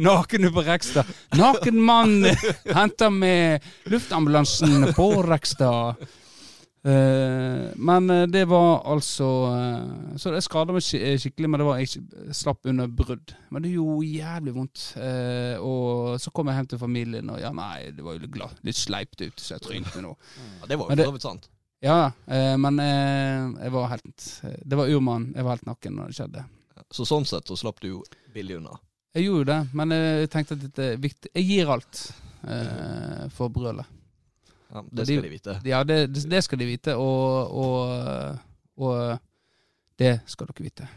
Naken 0.00 0.48
oppe 0.48 0.64
Rekstad. 0.66 1.10
Naken 1.36 1.82
mann 1.82 2.20
henter 2.70 3.10
med 3.10 3.66
luftambulansen 3.90 4.94
på 4.96 5.10
Rekstad. 5.26 6.06
Eh, 6.86 7.70
men 7.76 8.10
eh, 8.10 8.26
det 8.30 8.44
var 8.44 8.84
altså 8.86 9.26
eh, 9.50 10.16
Så 10.16 10.30
det 10.30 10.42
skada 10.46 10.74
meg 10.74 10.84
skikkelig, 10.86 11.48
men 11.50 11.58
det 11.58 11.66
var 11.66 11.80
jeg 11.82 12.34
slapp 12.36 12.68
under 12.70 12.86
brudd. 12.86 13.32
Men 13.50 13.64
det 13.64 13.72
gjorde 13.74 14.06
jævlig 14.06 14.54
vondt. 14.54 14.84
Og 15.66 16.20
så 16.22 16.32
kom 16.34 16.50
jeg 16.50 16.60
hjem 16.60 16.70
til 16.70 16.82
familien, 16.82 17.32
og 17.32 17.40
ja, 17.42 17.50
nei, 17.56 17.90
det 17.96 18.06
var 18.06 18.16
jo 18.16 18.22
litt, 18.22 18.38
litt 18.66 18.78
sleipt 18.78 19.24
ut, 19.24 19.40
så 19.40 19.56
jeg 19.56 19.64
trynte 19.66 20.04
nå. 20.04 20.14
Ja, 20.60 20.70
det 20.70 20.78
var 20.78 20.92
jo 20.92 21.08
for 21.08 21.18
så 21.18 21.32
sant. 21.32 21.50
Ja, 21.84 21.98
men 22.58 22.80
jeg 22.80 23.72
var 23.74 23.90
helt 23.92 24.28
Det 24.64 24.78
var 24.78 24.88
urmann. 24.90 25.28
Jeg 25.36 25.44
var 25.44 25.58
helt 25.58 25.68
nakken 25.68 25.98
når 25.98 26.12
det 26.12 26.18
skjedde. 26.20 26.46
Så 26.94 27.06
sånn 27.08 27.26
sett 27.28 27.50
så 27.50 27.58
slapp 27.58 27.82
du 27.82 27.90
jo 27.90 28.04
billig 28.34 28.60
unna. 28.60 28.78
Jeg 29.16 29.26
gjorde 29.26 29.48
det, 29.50 29.60
men 29.76 29.94
jeg 29.96 30.30
tenkte 30.32 30.56
at 30.56 30.64
dette 30.68 30.88
er 30.92 31.02
viktig. 31.02 31.32
Jeg 31.34 31.48
gir 31.50 31.74
alt 31.74 32.02
for 33.34 33.52
brølet. 33.52 33.95
Ja, 34.76 34.82
det 34.92 35.06
skal 35.08 35.24
de 35.24 35.32
vite. 35.32 35.56
Ja, 35.64 35.80
det, 35.88 35.98
det 36.12 36.26
det 36.30 36.42
skal 36.44 36.60
de 36.60 36.68
vite, 36.68 36.96
og, 37.00 37.56
og, 37.56 38.38
og 38.76 39.18
det 39.98 40.18
skal 40.28 40.50
dere 40.50 40.66
vite. 40.68 40.88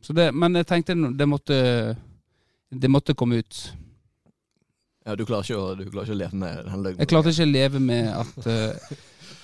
Så 0.00 0.14
det, 0.14 0.30
men 0.34 0.54
jeg 0.54 0.66
tenkte 0.70 0.94
det 0.94 1.26
måtte 1.26 1.56
Det 2.70 2.90
måtte 2.90 3.14
komme 3.18 3.40
ut. 3.42 3.58
Ja, 5.08 5.14
du 5.16 5.24
klarer 5.24 5.46
ikke 5.46 5.56
å, 5.58 5.74
du 5.74 5.86
klarer 5.88 6.04
ikke 6.04 6.14
å 6.14 6.20
leve 6.20 6.36
med 6.36 6.58
den 6.66 6.82
løgnen. 6.84 7.00
Jeg 7.00 7.08
klarte 7.08 7.32
ikke 7.32 7.46
å 7.46 7.50
leve 7.50 7.80
med 7.80 8.10
at 8.12 8.48
eh, 8.52 8.90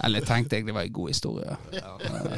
Eller 0.05 0.21
jeg 0.21 0.29
tenkte 0.29 0.59
egentlig 0.59 0.75
det 0.75 0.77
var 0.77 0.89
en 0.91 0.97
god 0.99 1.13
historie. 1.15 1.57
Ja. 1.73 1.93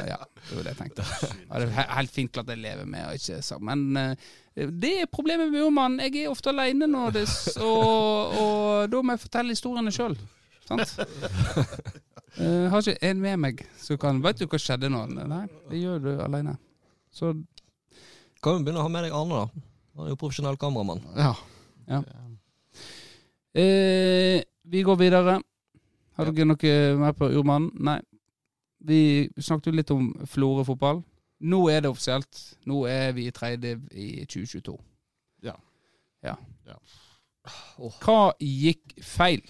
Ja, 0.07 0.17
det 0.47 0.55
var 0.55 0.63
det 0.63 0.71
jeg 0.71 0.79
tenkte. 0.79 1.07
Ja, 1.41 1.59
det 1.59 1.67
er 1.67 1.89
helt 1.97 2.13
fint 2.15 2.39
at 2.39 2.51
jeg 2.53 2.61
lever 2.63 2.87
med, 2.87 3.03
og 3.09 3.19
ikke 3.19 3.41
så. 3.43 3.59
Men 3.59 3.83
eh, 3.99 4.29
det 4.55 4.93
er 5.03 5.11
problemet 5.11 5.51
med 5.51 5.65
urmannen. 5.67 5.99
Jeg 6.07 6.23
er 6.23 6.31
ofte 6.31 6.53
alene 6.53 6.87
nå, 6.89 7.03
og, 7.11 8.39
og 8.41 8.87
da 8.93 9.03
må 9.03 9.17
jeg 9.17 9.25
fortelle 9.25 9.53
historiene 9.57 9.91
sjøl. 9.93 10.15
Sant? 10.67 10.93
uh, 12.37 12.67
har 12.71 12.81
ikke 12.83 12.97
en 13.09 13.21
med 13.23 13.37
meg 13.39 13.61
som 13.81 13.97
kan 14.01 14.19
Vet 14.23 14.41
du 14.41 14.45
hva 14.51 14.59
skjedde 14.61 14.89
nå? 14.91 15.05
Nei, 15.15 15.45
det 15.71 15.79
gjør 15.81 16.01
du 16.03 16.09
alene. 16.25 16.57
Så 17.13 17.31
Kan 18.43 18.59
jo 18.59 18.65
begynne 18.65 18.81
å 18.83 18.85
ha 18.85 18.91
med 18.93 19.07
deg 19.07 19.15
Arne, 19.17 19.39
da. 19.45 19.63
Han 19.97 20.05
er 20.05 20.11
jo 20.13 20.19
profesjonell 20.21 20.59
kameramann. 20.61 21.01
Ja. 21.17 21.31
Ja. 21.89 22.01
Uh, 23.57 24.41
Vi 24.67 24.81
går 24.83 24.95
videre. 24.99 25.39
Har 26.17 26.25
Ja. 26.25 26.31
dere 26.31 26.45
noe 26.45 26.97
mer 26.97 27.13
på 27.13 27.29
urmannen? 27.31 27.71
Nei. 27.79 27.99
Vi 28.83 29.29
snakket 29.39 29.65
jo 29.71 29.71
litt 29.77 29.91
om 29.91 30.13
Florø 30.25 30.63
fotball. 30.65 31.03
Nå 31.41 31.69
er 31.69 31.81
det 31.81 31.89
offisielt. 31.91 32.55
Nå 32.65 32.85
er 32.89 33.11
vi 33.13 33.27
i 33.27 33.31
tredje 33.31 33.57
div 33.61 33.87
i 33.91 34.25
2022. 34.25 34.77
Ja. 35.43 35.53
Ja. 36.23 36.35
Ja. 36.65 36.75
Hva 38.01 38.33
gikk 38.41 38.97
feil? 39.01 39.41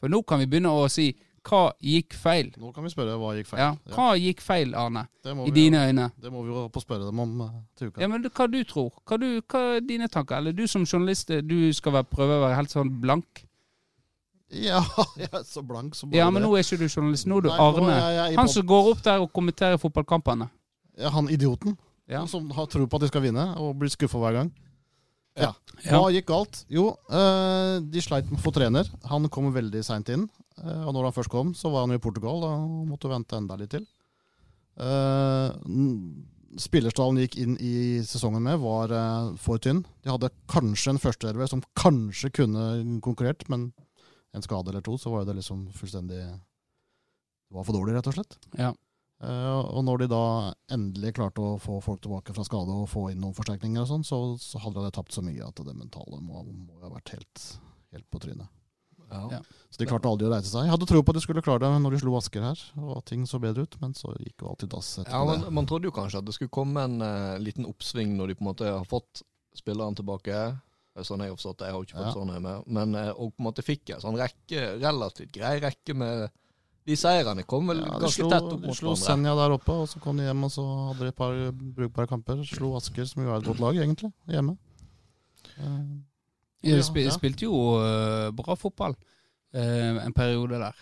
For 0.00 0.12
nå 0.12 0.22
kan 0.28 0.38
vi 0.42 0.46
begynne 0.50 0.72
å 0.72 0.88
si 0.92 1.10
hva 1.46 1.70
gikk 1.78 2.14
feil? 2.18 2.48
Nå 2.58 2.72
kan 2.74 2.82
vi 2.82 2.90
spørre 2.90 3.14
hva 3.20 3.32
gikk 3.36 3.46
feil. 3.52 3.60
Ja. 3.62 3.68
Hva 3.94 4.06
gikk 4.18 4.40
feil, 4.42 4.72
Arne? 4.74 5.04
I 5.22 5.30
dine 5.30 5.52
dine 5.54 5.82
øyne? 5.86 6.06
det 6.18 6.32
må 6.34 6.42
vi 6.42 6.50
jo 6.50 6.64
på 6.74 6.82
spørre 6.82 7.06
dem 7.06 7.20
om 7.22 7.40
eh, 7.44 7.52
til 7.78 7.92
uka. 7.92 8.00
Ja, 8.02 8.08
men 8.10 8.26
Hva 8.26 8.46
du 8.50 8.58
tror? 8.66 8.90
Hva, 9.06 9.18
du, 9.22 9.28
hva 9.46 9.60
er 9.76 9.84
dine 9.86 10.08
tanker? 10.10 10.40
Eller 10.40 10.52
du 10.56 10.66
som 10.66 10.82
journalist, 10.84 11.30
du 11.46 11.72
skal 11.72 11.92
være, 12.00 12.08
prøve 12.10 12.40
å 12.40 12.42
være 12.48 12.58
helt 12.58 12.74
sånn 12.74 12.90
blank? 13.00 13.44
Ja, 14.50 14.82
jeg 15.22 15.30
er 15.32 15.42
så 15.46 15.62
blank 15.66 15.94
som 15.98 16.10
bare 16.10 16.18
Ja, 16.20 16.28
men 16.30 16.42
nå 16.42 16.52
er 16.54 16.62
ikke 16.66 16.78
du 16.82 16.86
journalist. 16.88 17.26
Nå 17.30 17.38
er 17.40 17.46
du 17.46 17.50
Nei, 17.50 17.58
Arne. 17.62 17.94
er 17.96 18.12
jeg 18.30 18.38
Han 18.38 18.50
som 18.50 18.66
går 18.66 18.90
opp 18.92 19.02
der 19.06 19.22
og 19.24 19.32
kommenterer 19.34 19.78
fotballkampene. 19.82 20.50
ja, 20.98 21.10
han 21.10 21.28
idioten 21.30 21.76
Ja. 22.08 22.24
som 22.26 22.50
har 22.54 22.66
tro 22.66 22.86
på 22.86 22.96
at 22.96 23.02
de 23.02 23.08
skal 23.08 23.22
vinne, 23.22 23.48
og 23.58 23.74
blir 23.78 23.90
skuffa 23.90 24.18
hver 24.18 24.32
gang. 24.32 24.52
Ja. 25.36 25.52
Ja. 25.84 25.98
Hva 26.00 26.10
gikk 26.10 26.26
galt? 26.30 26.62
Jo, 26.72 26.88
eh, 27.12 27.76
de 27.84 28.00
sleit 28.02 28.30
med 28.30 28.40
å 28.40 28.44
få 28.46 28.52
trener. 28.56 28.88
Han 29.10 29.28
kom 29.28 29.50
veldig 29.54 29.82
seint 29.84 30.08
inn. 30.08 30.28
eh, 30.62 30.84
og 30.86 30.94
når 30.96 31.10
han 31.10 31.12
først 31.12 31.30
kom, 31.30 31.52
så 31.54 31.70
var 31.70 31.84
han 31.84 31.92
jo 31.92 32.00
i 32.00 32.02
Portugal. 32.02 32.40
Da 32.40 32.54
måtte 32.88 33.10
vente 33.12 33.36
enda 33.36 33.58
litt 33.60 33.70
til. 33.76 33.84
Eh, 34.80 35.50
spillerstallen 36.56 37.20
gikk 37.20 37.36
inn 37.42 37.56
i 37.60 37.74
sesongen 38.08 38.42
med, 38.42 38.58
var 38.62 38.88
for 39.36 39.58
tynn. 39.60 39.84
De 40.02 40.10
hadde 40.10 40.30
kanskje 40.48 40.94
en 40.94 40.98
førsteelver 41.02 41.48
som 41.52 41.62
kanskje 41.76 42.32
kunne 42.32 43.00
konkurrert, 43.04 43.44
men 43.52 43.72
en 44.34 44.42
skade 44.44 44.68
eller 44.72 44.80
to, 44.84 44.96
så 45.00 45.12
var 45.12 45.24
jo 45.24 45.30
det 45.30 45.38
liksom 45.42 45.66
fullstendig 45.76 46.18
Det 46.26 47.54
var 47.54 47.64
for 47.64 47.76
dårlig, 47.76 47.94
rett 47.94 48.08
og 48.10 48.16
slett. 48.16 48.36
Ja. 48.58 48.72
Eh, 49.24 49.58
og 49.72 49.80
når 49.86 50.02
de 50.04 50.08
da 50.12 50.22
endelig 50.76 51.14
klarte 51.16 51.40
å 51.40 51.54
få 51.62 51.78
folk 51.84 52.02
tilbake 52.04 52.34
fra 52.36 52.44
skade 52.44 52.74
og 52.74 52.88
få 52.92 53.06
inn 53.12 53.22
noen 53.24 53.36
forsterkninger, 53.36 53.86
og 53.86 53.88
sånn, 53.88 54.04
så, 54.04 54.18
så 54.40 54.60
hadde 54.60 54.82
de 54.84 54.90
tapt 54.92 55.16
så 55.16 55.24
mye 55.24 55.46
at 55.46 55.62
det 55.64 55.72
mentale 55.76 56.18
må, 56.20 56.42
må 56.44 56.82
ha 56.82 56.90
vært 56.92 57.14
helt, 57.16 57.44
helt 57.96 58.08
på 58.12 58.20
trynet. 58.26 58.50
Ja. 59.06 59.22
Ja. 59.30 59.38
Så 59.70 59.78
de 59.78 59.86
klarte 59.86 60.10
aldri 60.10 60.26
å 60.26 60.32
reise 60.34 60.50
seg. 60.50 60.66
Jeg 60.66 60.72
hadde 60.74 60.88
tro 60.90 60.98
på 61.06 61.12
at 61.14 61.16
de 61.20 61.22
skulle 61.22 61.42
klare 61.46 61.62
det 61.62 61.80
når 61.80 61.94
de 61.94 62.00
slo 62.02 62.16
Asker 62.18 62.42
her, 62.42 62.62
og 62.82 62.96
at 62.98 63.06
ting 63.08 63.22
så 63.30 63.38
bedre 63.40 63.62
ut, 63.64 63.76
men 63.80 63.94
så 63.94 64.10
gikk 64.18 64.42
jo 64.42 64.50
alltid 64.50 64.72
dass 64.74 64.88
etter 64.98 65.14
Ja, 65.14 65.20
man, 65.28 65.44
det. 65.46 65.52
man 65.60 65.68
trodde 65.70 65.86
jo 65.88 65.94
kanskje 65.94 66.18
at 66.20 66.26
det 66.26 66.34
skulle 66.34 66.52
komme 66.52 66.82
en 66.88 66.96
uh, 67.00 67.36
liten 67.38 67.68
oppsving 67.70 68.16
når 68.18 68.32
de 68.32 68.36
på 68.40 68.44
en 68.44 68.50
måte 68.50 68.66
har 68.68 68.88
fått 68.90 69.22
spilleren 69.56 69.94
tilbake. 69.96 70.40
Sånn 71.06 71.22
jeg 71.22 71.30
har 71.30 71.38
forstått 71.38 71.60
det, 71.62 71.68
jeg 71.70 71.76
har 71.76 71.86
ikke 71.86 71.96
fått 72.00 72.08
Ja. 72.10 72.16
sånn 72.18 72.34
jeg 72.34 72.42
med. 72.48 72.66
Men 72.80 72.98
uh, 72.98 73.12
og 73.14 73.30
på 73.36 73.40
en 73.44 73.46
måte 73.46 73.64
fikk 73.64 73.94
en 73.94 74.02
sånn 74.02 74.18
rekke, 74.18 74.66
relativt 74.82 75.32
grei 75.38 75.54
rekke 75.62 75.96
med 76.02 76.26
De 76.86 76.94
seirene 76.94 77.42
kom 77.48 77.66
vel 77.72 77.80
Ja, 77.82 77.96
ganske 77.98 78.22
slo, 78.22 78.28
tett 78.30 78.44
opp 78.46 78.60
mot 78.60 78.60
hverandre. 78.62 78.74
de 78.74 78.78
slo. 78.78 78.92
Senja 79.00 79.32
der 79.34 79.54
oppe, 79.56 79.74
og 79.74 79.88
så 79.90 80.00
kom 80.02 80.20
de 80.20 80.26
hjem 80.28 80.44
og 80.46 80.52
så 80.54 80.64
hadde 80.90 81.02
de 81.02 81.10
et 81.10 81.18
par 81.18 81.38
brukbare 81.78 82.10
kamper. 82.10 82.42
Slo 82.46 82.76
Asker, 82.78 83.08
som 83.10 83.24
jo 83.24 83.32
er 83.32 83.40
et 83.40 83.48
godt 83.48 83.62
lag, 83.64 83.80
egentlig, 83.82 84.12
hjemme. 84.30 84.54
Eh, 85.56 85.80
De 86.66 86.82
spil, 86.86 87.08
ja. 87.08 87.14
spilte 87.14 87.46
jo 87.46 87.56
uh, 87.78 88.30
bra 88.36 88.54
fotball 88.58 88.94
uh, 88.94 89.98
en 90.04 90.14
periode 90.14 90.60
der. 90.62 90.78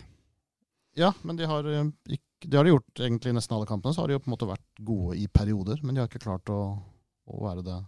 Ja, 0.95 1.11
men 1.23 1.39
de 1.39 1.47
har, 1.49 1.67
ikke, 2.07 2.47
det 2.47 2.57
har 2.57 2.67
de 2.67 2.75
gjort 2.75 3.01
egentlig 3.01 3.33
i 3.33 3.35
nesten 3.35 3.57
alle 3.57 3.67
kampene. 3.69 3.93
Så 3.93 4.01
har 4.01 4.07
de 4.07 4.15
jo 4.15 4.21
på 4.23 4.29
en 4.29 4.35
måte 4.35 4.47
vært 4.49 4.83
gode 4.87 5.17
i 5.19 5.25
perioder, 5.27 5.81
men 5.83 5.95
de 5.95 6.03
har 6.03 6.09
ikke 6.09 6.23
klart 6.23 6.53
å, 6.53 6.59
å 7.25 7.41
være 7.43 7.65
det 7.65 7.79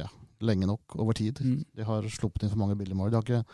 ja, 0.00 0.08
lenge 0.40 0.66
nok 0.66 0.96
over 0.98 1.16
tid. 1.16 1.38
Mm. 1.44 1.60
De 1.76 1.86
har 1.86 2.08
sluppet 2.10 2.44
inn 2.44 2.52
for 2.52 2.62
mange 2.64 2.78
billige 2.80 2.98
mål. 2.98 3.12
De 3.12 3.20
har 3.20 3.28
ikke 3.28 3.44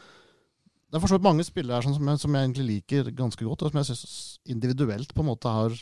det 0.86 0.96
er 0.96 1.02
for 1.02 1.10
så 1.10 1.18
vidt 1.18 1.26
mange 1.26 1.44
spillere 1.46 1.80
her 1.80 1.86
som, 1.86 2.08
jeg, 2.10 2.22
som 2.22 2.34
jeg 2.36 2.46
egentlig 2.46 2.66
liker 2.70 3.10
ganske 3.16 3.44
godt, 3.44 3.62
og 3.66 3.72
som 3.72 3.80
jeg 3.80 3.88
syns 3.90 4.16
individuelt 4.46 5.14
på 5.14 5.24
en 5.24 5.30
måte 5.32 5.50
har 5.50 5.74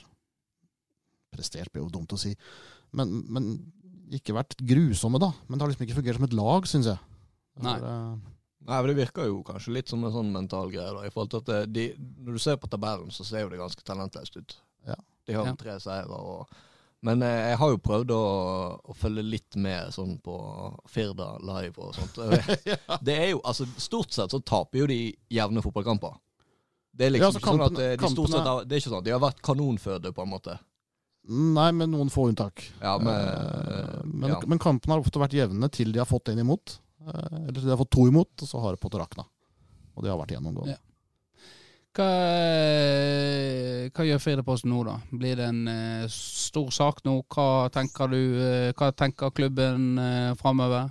prestert, 1.35 1.71
blir 1.73 1.85
jo 1.85 1.93
dumt 1.93 2.15
å 2.15 2.21
si, 2.21 2.33
men, 2.95 3.11
men 3.29 3.51
ikke 4.15 4.37
vært 4.37 4.57
grusomme, 4.63 5.19
da. 5.23 5.33
Men 5.49 5.59
det 5.59 5.65
har 5.65 5.73
liksom 5.73 5.87
ikke 5.87 5.99
fungert 5.99 6.21
som 6.21 6.27
et 6.29 6.37
lag, 6.39 6.69
syns 6.71 6.89
jeg. 6.93 7.19
Nei. 7.65 7.75
For, 7.81 7.89
uh, 7.89 8.31
Nei, 8.65 8.79
men 8.81 8.89
Det 8.89 8.97
virker 8.97 9.27
jo 9.29 9.43
kanskje 9.45 9.75
litt 9.77 9.91
som 9.93 10.05
en 10.07 10.13
sånn 10.15 10.31
mental 10.33 10.71
greie. 10.73 10.93
da, 10.97 11.03
i 11.05 11.13
forhold 11.13 11.33
til 11.35 11.41
at 11.43 11.73
de, 11.73 11.83
Når 12.25 12.39
du 12.39 12.41
ser 12.41 12.57
på 12.57 12.71
tabellen, 12.73 13.11
så 13.13 13.27
ser 13.27 13.45
jo 13.45 13.51
det 13.53 13.61
ganske 13.61 13.85
talentløst 13.85 14.39
ut. 14.39 14.55
Ja. 14.89 14.97
De 15.27 15.35
har 15.37 15.51
Ja. 15.51 15.55
tre 15.55 15.75
seire. 15.81 16.09
og 16.09 16.49
Men 17.05 17.21
eh, 17.23 17.51
jeg 17.51 17.57
har 17.61 17.71
jo 17.75 17.79
prøvd 17.85 18.13
å, 18.17 18.21
å 18.89 18.95
følge 18.97 19.23
litt 19.27 19.57
med 19.61 19.91
sånn 19.93 20.15
på 20.25 20.35
Firda 20.89 21.35
live 21.45 21.77
og 21.85 21.95
sånt. 21.99 22.17
Det 23.07 23.17
er 23.19 23.27
jo, 23.35 23.41
altså 23.45 23.67
Stort 23.77 24.15
sett 24.17 24.33
så 24.33 24.41
taper 24.41 24.81
jo 24.85 24.87
de 24.89 25.01
jevne 25.37 25.61
fotballkamper. 25.65 26.15
Det 26.95 27.09
er 27.09 27.11
Ja, 27.13 27.29
liksom 27.29 27.29
altså, 27.29 27.41
ikke 27.43 27.51
sånn 27.51 27.65
at 27.65 27.73
kampene- 27.75 27.91
eh, 27.91 27.97
de 28.01 28.13
stort 28.15 28.31
sett 28.33 28.49
har, 28.49 28.65
Det 28.65 28.73
er 28.77 28.81
ikke 28.81 28.91
sånn 28.95 29.03
at 29.03 29.09
de 29.11 29.13
har 29.17 29.21
vært 29.27 29.43
kanonføde, 29.45 30.13
på 30.17 30.23
en 30.25 30.31
måte. 30.33 30.57
Nei, 31.29 31.71
med 31.73 31.89
noen 31.93 32.11
få 32.13 32.27
unntak. 32.31 32.65
Ja, 32.81 32.97
men, 33.01 33.15
Eh, 33.15 34.01
men, 34.05 34.31
ja. 34.31 34.41
men 34.47 34.59
kampene 34.61 34.95
har 34.97 35.05
ofte 35.05 35.21
vært 35.21 35.37
jevne 35.37 35.69
til 35.73 35.93
de 35.93 36.01
har 36.03 36.09
fått 36.09 36.29
én 36.33 36.41
imot. 36.41 36.79
eh, 37.05 37.39
Eller 37.49 37.59
til 37.61 37.69
de 37.69 37.73
har 37.77 37.81
fått 37.85 37.91
to 37.97 38.09
imot, 38.09 38.33
og 38.45 38.49
så 38.49 38.61
har 38.65 38.73
det 38.77 38.81
på 38.81 38.91
til 38.93 39.01
rakna. 39.01 39.25
Og 39.97 40.03
det 40.05 40.11
har 40.13 40.19
vært 40.21 40.35
gjennomgående. 40.37 40.77
Ja. 40.77 40.81
Hva, 41.95 42.07
eh, 42.75 43.91
hva 43.95 44.05
gjør 44.09 44.23
Firdaposten 44.23 44.73
nå, 44.73 44.81
da? 44.87 44.97
Blir 45.15 45.39
det 45.39 45.47
en 45.47 45.61
uh, 45.71 46.07
stor 46.11 46.73
sak 46.75 47.05
nå? 47.07 47.21
Hva 47.31 47.69
tenker 47.75 48.11
du, 48.11 48.19
uh, 48.41 48.71
hva 48.75 48.89
tenker 48.99 49.31
klubben 49.37 49.93
uh, 50.01 50.33
framover? 50.41 50.89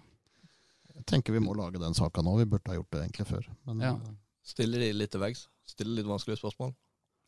Jeg 0.95 1.03
tenker 1.11 1.35
vi 1.35 1.41
må 1.43 1.55
lage 1.59 1.81
den 1.81 1.97
saka 1.97 2.23
nå. 2.23 2.37
Vi 2.39 2.47
burde 2.53 2.71
ha 2.71 2.77
gjort 2.77 2.95
det 2.95 3.01
egentlig 3.03 3.27
før. 3.33 3.49
Men 3.67 3.83
Ja. 3.83 3.97
Stiller 4.43 4.79
de 4.83 4.89
litt 4.95 5.11
til 5.11 5.21
veggs? 5.23 5.45
Stiller 5.67 5.99
litt 5.99 6.07
vanskelige 6.07 6.39
spørsmål? 6.41 6.73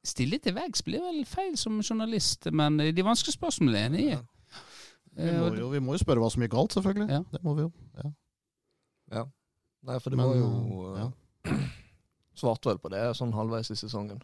Stille 0.05 0.38
til 0.43 0.55
veggs 0.55 0.83
blir 0.85 1.03
vel 1.03 1.21
feil 1.27 1.55
som 1.57 1.77
journalist, 1.81 2.47
men 2.51 2.77
de 2.77 3.05
vanskelige 3.07 3.38
spørsmålene 3.39 3.79
er 3.79 3.88
enig 3.89 4.03
i. 4.05 4.17
vi, 5.15 5.29
Eh, 5.29 5.39
må 5.39 5.47
jo, 5.55 5.69
vi 5.71 5.79
må 5.79 5.95
jo 5.95 6.01
spørre 6.03 6.19
hva 6.19 6.27
som 6.31 6.43
gikk 6.43 6.51
galt, 6.51 6.75
selvfølgelig. 6.75 7.07
Ja. 7.09 7.21
Det 7.31 7.39
må 7.43 7.53
vi 7.55 7.63
jo. 7.63 7.71
Ja. 8.03 8.09
Ja. 9.15 9.23
Nei, 9.88 9.99
for 10.03 10.09
det 10.11 10.19
Men, 10.19 10.27
var 10.27 10.35
jo 10.35 10.49
eh, 10.99 11.55
Svarte 12.35 12.69
vel 12.69 12.79
på 12.83 12.89
det 12.91 13.03
sånn 13.17 13.33
halvveis 13.35 13.71
i 13.71 13.77
sesongen. 13.79 14.19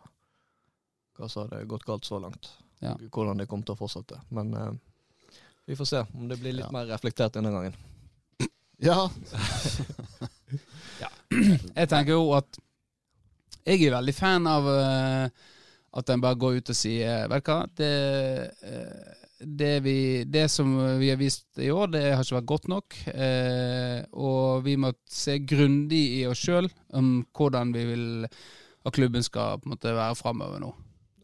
Hva 1.18 1.30
som 1.30 1.46
hadde 1.46 1.64
gått 1.70 1.86
galt 1.88 2.06
så 2.08 2.20
langt. 2.20 2.50
Ja. 2.84 2.96
Hvordan 3.14 3.38
det 3.40 3.48
kom 3.52 3.64
til 3.64 3.76
å 3.76 3.80
fortsette. 3.80 4.20
Men 4.36 4.54
eh, 4.58 4.72
vi 5.70 5.76
får 5.80 5.86
se 5.88 6.04
om 6.18 6.28
det 6.28 6.40
blir 6.42 6.54
litt 6.58 6.66
Ja. 6.66 6.72
mer 6.74 6.90
reflektert 6.90 7.34
denne 7.38 7.52
gangen. 7.54 7.76
ja. 8.82 9.10
Jeg 11.32 11.88
tenker 11.88 12.16
jo 12.16 12.32
at 12.36 12.60
jeg 13.62 13.84
er 13.86 13.94
veldig 13.94 14.14
fan 14.18 14.48
av 14.50 14.66
uh, 14.66 15.28
at 16.00 16.10
en 16.10 16.22
bare 16.24 16.40
går 16.40 16.58
ut 16.62 16.72
og 16.74 16.78
sier 16.78 17.28
Vet 17.30 17.46
du 17.46 17.52
hva, 17.52 17.60
det, 17.78 17.90
eh, 18.66 19.21
det, 19.44 19.80
vi, 19.84 20.24
det 20.30 20.48
som 20.52 20.74
vi 21.00 21.10
har 21.10 21.18
vist 21.20 21.58
i 21.60 21.70
år, 21.74 21.88
det 21.94 22.02
har 22.14 22.24
ikke 22.24 22.38
vært 22.40 22.50
godt 22.52 22.68
nok. 22.72 22.98
eh, 23.14 24.04
og 24.14 24.64
vi 24.66 24.76
må 24.78 24.94
se 25.10 25.40
grundig 25.40 26.04
i 26.22 26.26
oss 26.30 26.44
sjøl 26.46 26.70
om 26.94 27.26
hvordan 27.38 27.74
vi 27.74 27.86
vil 27.90 28.06
at 28.86 28.94
klubben 28.94 29.24
skal 29.26 29.60
på 29.62 29.68
en 29.70 29.76
måte 29.76 29.94
være 29.94 30.16
framover 30.18 30.60
nå. 30.64 30.72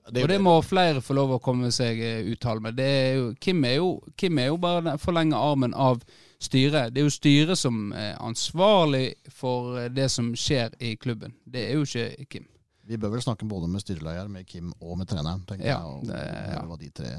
Det 0.07 0.21
og 0.23 0.29
det 0.31 0.37
må 0.39 0.53
flere 0.63 1.01
få 1.03 1.13
lov 1.17 1.33
å 1.35 1.41
komme 1.43 1.67
seg 1.75 1.99
eh, 1.99 2.21
uttale 2.31 2.61
med. 2.63 2.77
Det 2.79 2.85
er 2.87 3.15
jo, 3.17 3.25
Kim, 3.43 3.65
er 3.67 3.73
jo, 3.81 3.89
Kim 4.15 4.37
er 4.39 4.47
jo 4.53 4.57
bare 4.63 4.85
den 4.85 5.01
forlenge 5.03 5.35
armen 5.35 5.73
av 5.75 5.99
styret. 6.39 6.93
Det 6.95 7.01
er 7.01 7.09
jo 7.09 7.11
styret 7.11 7.59
som 7.59 7.89
er 7.91 8.13
ansvarlig 8.23 9.17
for 9.35 9.75
eh, 9.81 9.89
det 9.91 10.07
som 10.13 10.29
skjer 10.37 10.77
i 10.79 10.93
klubben. 10.95 11.33
Det 11.43 11.65
er 11.67 11.75
jo 11.75 11.83
ikke 11.83 12.29
Kim. 12.31 12.47
Vi 12.87 12.95
bør 12.95 13.17
vel 13.17 13.25
snakke 13.25 13.43
både 13.51 13.67
med 13.67 13.83
styreleder, 13.83 14.29
med 14.31 14.47
Kim 14.47 14.69
og 14.79 14.95
med 15.01 15.09
treneren, 15.11 15.41
tenker 15.49 15.67
Ja, 15.67 15.81
jeg. 15.81 15.97
Og 15.97 16.05
det- 16.07 16.53
ja. 16.53 16.61
hva 16.69 16.77
de 16.79 16.89
tre 17.01 17.09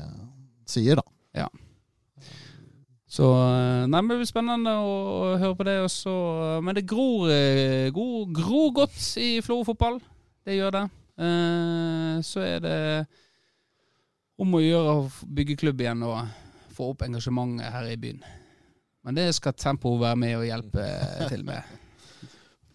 sier, 0.69 1.01
da. 1.01 1.05
Så 3.09 3.25
eh, 3.33 3.87
Nei, 3.89 4.03
men 4.03 4.11
det 4.13 4.19
blir 4.21 4.29
spennende 4.29 4.75
å, 4.85 4.93
å 5.33 5.37
høre 5.41 5.57
på 5.57 5.65
det 5.65 5.79
også. 5.81 6.13
Men 6.65 6.77
det 6.77 6.85
gror, 6.89 7.31
eh, 7.33 7.89
gror, 7.95 8.27
gror 8.37 8.69
godt 8.83 8.99
i 9.23 9.39
Florø 9.45 9.65
fotball. 9.71 9.97
Det 10.45 10.59
gjør 10.59 10.75
det. 10.77 10.83
Eh, 11.25 12.19
så 12.29 12.45
er 12.45 12.61
det 12.63 12.77
om 14.39 14.53
å 14.55 14.61
gjøre 14.63 14.99
å 15.01 15.07
bygge 15.35 15.57
klubb 15.59 15.81
igjen 15.83 16.05
og 16.07 16.21
få 16.77 16.93
opp 16.93 17.07
engasjementet 17.09 17.73
her 17.75 17.89
i 17.91 17.97
byen. 17.99 18.21
Men 19.09 19.17
det 19.17 19.31
skal 19.39 19.57
Tempo 19.57 19.97
være 19.99 20.19
med 20.21 20.37
og 20.37 20.45
hjelpe 20.47 20.85
til 21.33 21.47
med. 21.49 21.65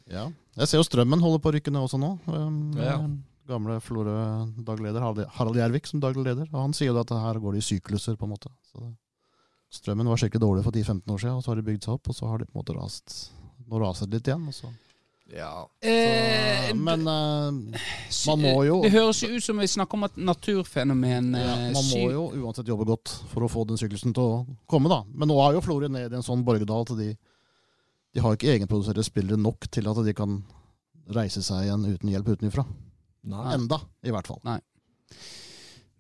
Ja. 0.10 0.25
Jeg 0.58 0.69
ser 0.69 0.82
jo 0.82 0.88
Strømmen 0.88 1.21
holder 1.23 1.41
på 1.43 1.51
å 1.51 1.56
rykke 1.56 1.71
ned 1.71 1.86
også 1.86 2.01
nå. 2.01 2.15
Um, 2.27 2.73
Ja. 2.82 2.97
Gamle 3.47 3.79
Florø-dagleder 3.84 5.01
Harald- 5.03 5.27
Harald 5.36 5.56
Gjervik 5.60 5.88
som 5.89 5.99
daglig 6.03 6.23
leder. 6.25 6.47
Og 6.53 6.62
han 6.62 6.73
sier 6.73 6.91
jo 6.93 6.99
at 7.01 7.10
her 7.10 7.39
går 7.43 7.53
det 7.58 7.63
i 7.63 7.67
sykluser, 7.73 8.15
på 8.15 8.23
en 8.27 8.34
måte. 8.36 8.49
Så 8.71 8.79
det, 8.79 8.93
strømmen 9.73 10.08
var 10.08 10.17
skikkelig 10.21 10.41
dårlig 10.45 10.63
for 10.63 10.71
10-15 10.71 11.12
år 11.12 11.19
siden, 11.19 11.36
og 11.39 11.43
så 11.43 11.51
har 11.51 11.60
de 11.60 11.67
bygd 11.67 11.84
seg 11.84 11.93
opp, 11.97 12.08
og 12.10 12.15
så 12.15 12.29
har 12.29 12.38
de 12.39 12.45
på 12.45 12.56
en 12.56 12.62
måte 12.63 12.75
rast. 12.77 13.17
Nå 13.67 13.79
raser 13.82 14.08
det 14.08 14.19
litt 14.21 14.29
igjen. 14.32 14.47
Og 14.47 14.53
så. 14.56 14.71
Ja. 15.34 15.51
Eh, 15.82 16.69
Så, 16.69 16.75
men 16.77 16.99
eh, 17.08 17.79
man 18.27 18.39
må 18.43 18.65
jo- 18.67 18.82
Det 18.84 18.91
høres 18.91 19.21
jo 19.23 19.29
ut 19.36 19.43
som 19.43 19.58
vi 19.58 19.65
snakker 19.67 19.93
om 19.97 20.03
et 20.03 20.15
naturfenomen. 20.17 21.32
ja, 21.36 21.56
eh, 21.67 21.71
man 21.73 21.84
må 21.89 22.12
jo 22.12 22.23
uansett 22.43 22.67
jobbe 22.67 22.86
godt 22.86 23.10
for 23.32 23.41
å 23.43 23.49
få 23.49 23.65
den 23.67 23.77
syklusen 23.77 24.13
til 24.13 24.23
å 24.23 24.47
komme, 24.67 24.89
da. 24.89 25.03
Men 25.13 25.27
nå 25.29 25.38
er 25.49 25.53
jo 25.56 25.62
Florø 25.62 25.89
ned 25.89 26.12
i 26.12 26.15
en 26.15 26.21
sånn 26.23 26.43
borgerdal 26.45 26.82
at 26.88 26.95
de, 26.97 27.17
de 28.13 28.19
har 28.21 28.36
ikke 28.36 28.51
egenproduserte 28.60 29.03
spillere 29.03 29.38
nok 29.39 29.67
til 29.71 29.88
at 29.89 30.03
de 30.06 30.13
kan 30.13 30.43
reise 31.10 31.41
seg 31.41 31.65
igjen 31.65 31.86
uten 31.88 32.10
hjelp 32.13 32.27
utenfra. 32.38 32.65
Nei. 33.24 33.54
Enda, 33.56 33.80
i 34.04 34.12
hvert 34.12 34.28
fall. 34.28 34.42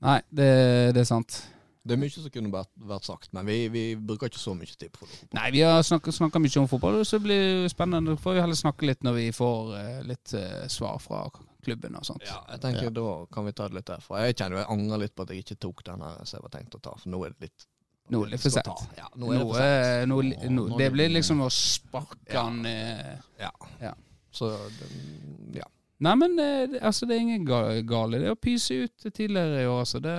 Nei, 0.03 0.19
det, 0.35 0.47
det 0.95 1.03
er 1.03 1.07
sant. 1.07 1.37
Det 1.83 1.95
er 1.95 1.99
mye 1.99 2.11
som 2.15 2.23
kunne 2.31 2.51
vært, 2.51 2.69
vært 2.87 3.07
sagt, 3.07 3.29
men 3.35 3.43
vi, 3.47 3.57
vi 3.71 3.81
bruker 3.99 4.29
ikke 4.31 4.39
så 4.39 4.53
mye 4.55 4.71
tid 4.71 4.91
på 4.95 5.03
fotball. 5.03 5.33
Nei, 5.35 5.49
vi 5.51 5.63
har 5.67 5.81
snakka 5.83 6.39
mye 6.39 6.59
om 6.61 6.67
fotball, 6.71 7.01
så 7.07 7.17
det 7.19 7.25
blir 7.25 7.65
spennende. 7.71 8.13
Da 8.15 8.21
får 8.23 8.37
vi 8.37 8.43
heller 8.43 8.59
snakke 8.59 8.87
litt 8.87 9.03
når 9.03 9.17
vi 9.17 9.25
får 9.35 9.73
uh, 9.73 9.97
litt 10.07 10.31
uh, 10.39 10.61
svar 10.71 10.99
fra 11.03 11.25
klubben 11.63 11.95
og 11.99 12.05
sånt. 12.07 12.23
Ja, 12.27 12.39
jeg 12.53 12.63
tenker 12.63 12.87
Ja. 12.87 12.93
Da 12.95 13.07
kan 13.35 13.47
vi 13.47 13.53
ta 13.55 13.67
det 13.67 13.79
litt 13.79 13.87
derfra. 13.91 14.23
Jeg 14.27 14.37
kjenner 14.39 14.61
jeg 14.63 14.69
angrer 14.77 15.03
litt 15.03 15.15
på 15.15 15.23
at 15.27 15.31
jeg 15.35 15.43
ikke 15.43 15.59
tok 15.67 15.83
den 15.91 16.03
her 16.07 16.23
som 16.23 16.37
jeg 16.39 16.45
var 16.47 16.55
tenkt 16.55 16.79
å 16.79 16.81
ta, 16.87 16.95
for 16.99 17.11
nå 17.15 17.21
er 17.27 17.35
det 17.35 17.47
litt 17.49 17.67
Nå 18.11 18.19
er 18.25 18.33
det 18.33 18.39
for 18.43 18.51
sent. 18.51 18.81
Ja, 18.99 19.05
nå 19.15 19.29
er 19.31 19.37
det 19.39 19.45
for 19.47 19.59
sent. 19.59 19.85
eh, 19.87 20.01
nå, 20.11 20.17
Nå- 20.27 20.49
nå, 20.55 20.63
nå 20.73 20.79
det 20.81 20.89
blir 20.91 21.11
liksom 21.13 21.39
å 21.45 21.47
sparke 21.55 22.33
Ja. 22.35 22.47
eh. 22.67 23.13
Ja. 23.39 23.51
Ja. 23.79 23.93
Så 24.31 24.49
den, 24.79 25.53
ja. 25.55 25.67
Nei, 26.03 26.15
men 26.19 26.33
eh, 26.39 26.65
det- 26.73 26.81
altså, 26.83 27.05
det 27.07 27.15
er 27.15 27.21
ingen 27.23 27.45
ga- 27.47 27.81
gale 27.87 28.19
det 28.19 28.31
å 28.33 28.35
pyse 28.39 28.75
ut 28.83 29.05
tidligere 29.13 29.61
i 29.63 29.67
år. 29.69 29.79
altså. 29.85 29.99
det, 30.03 30.15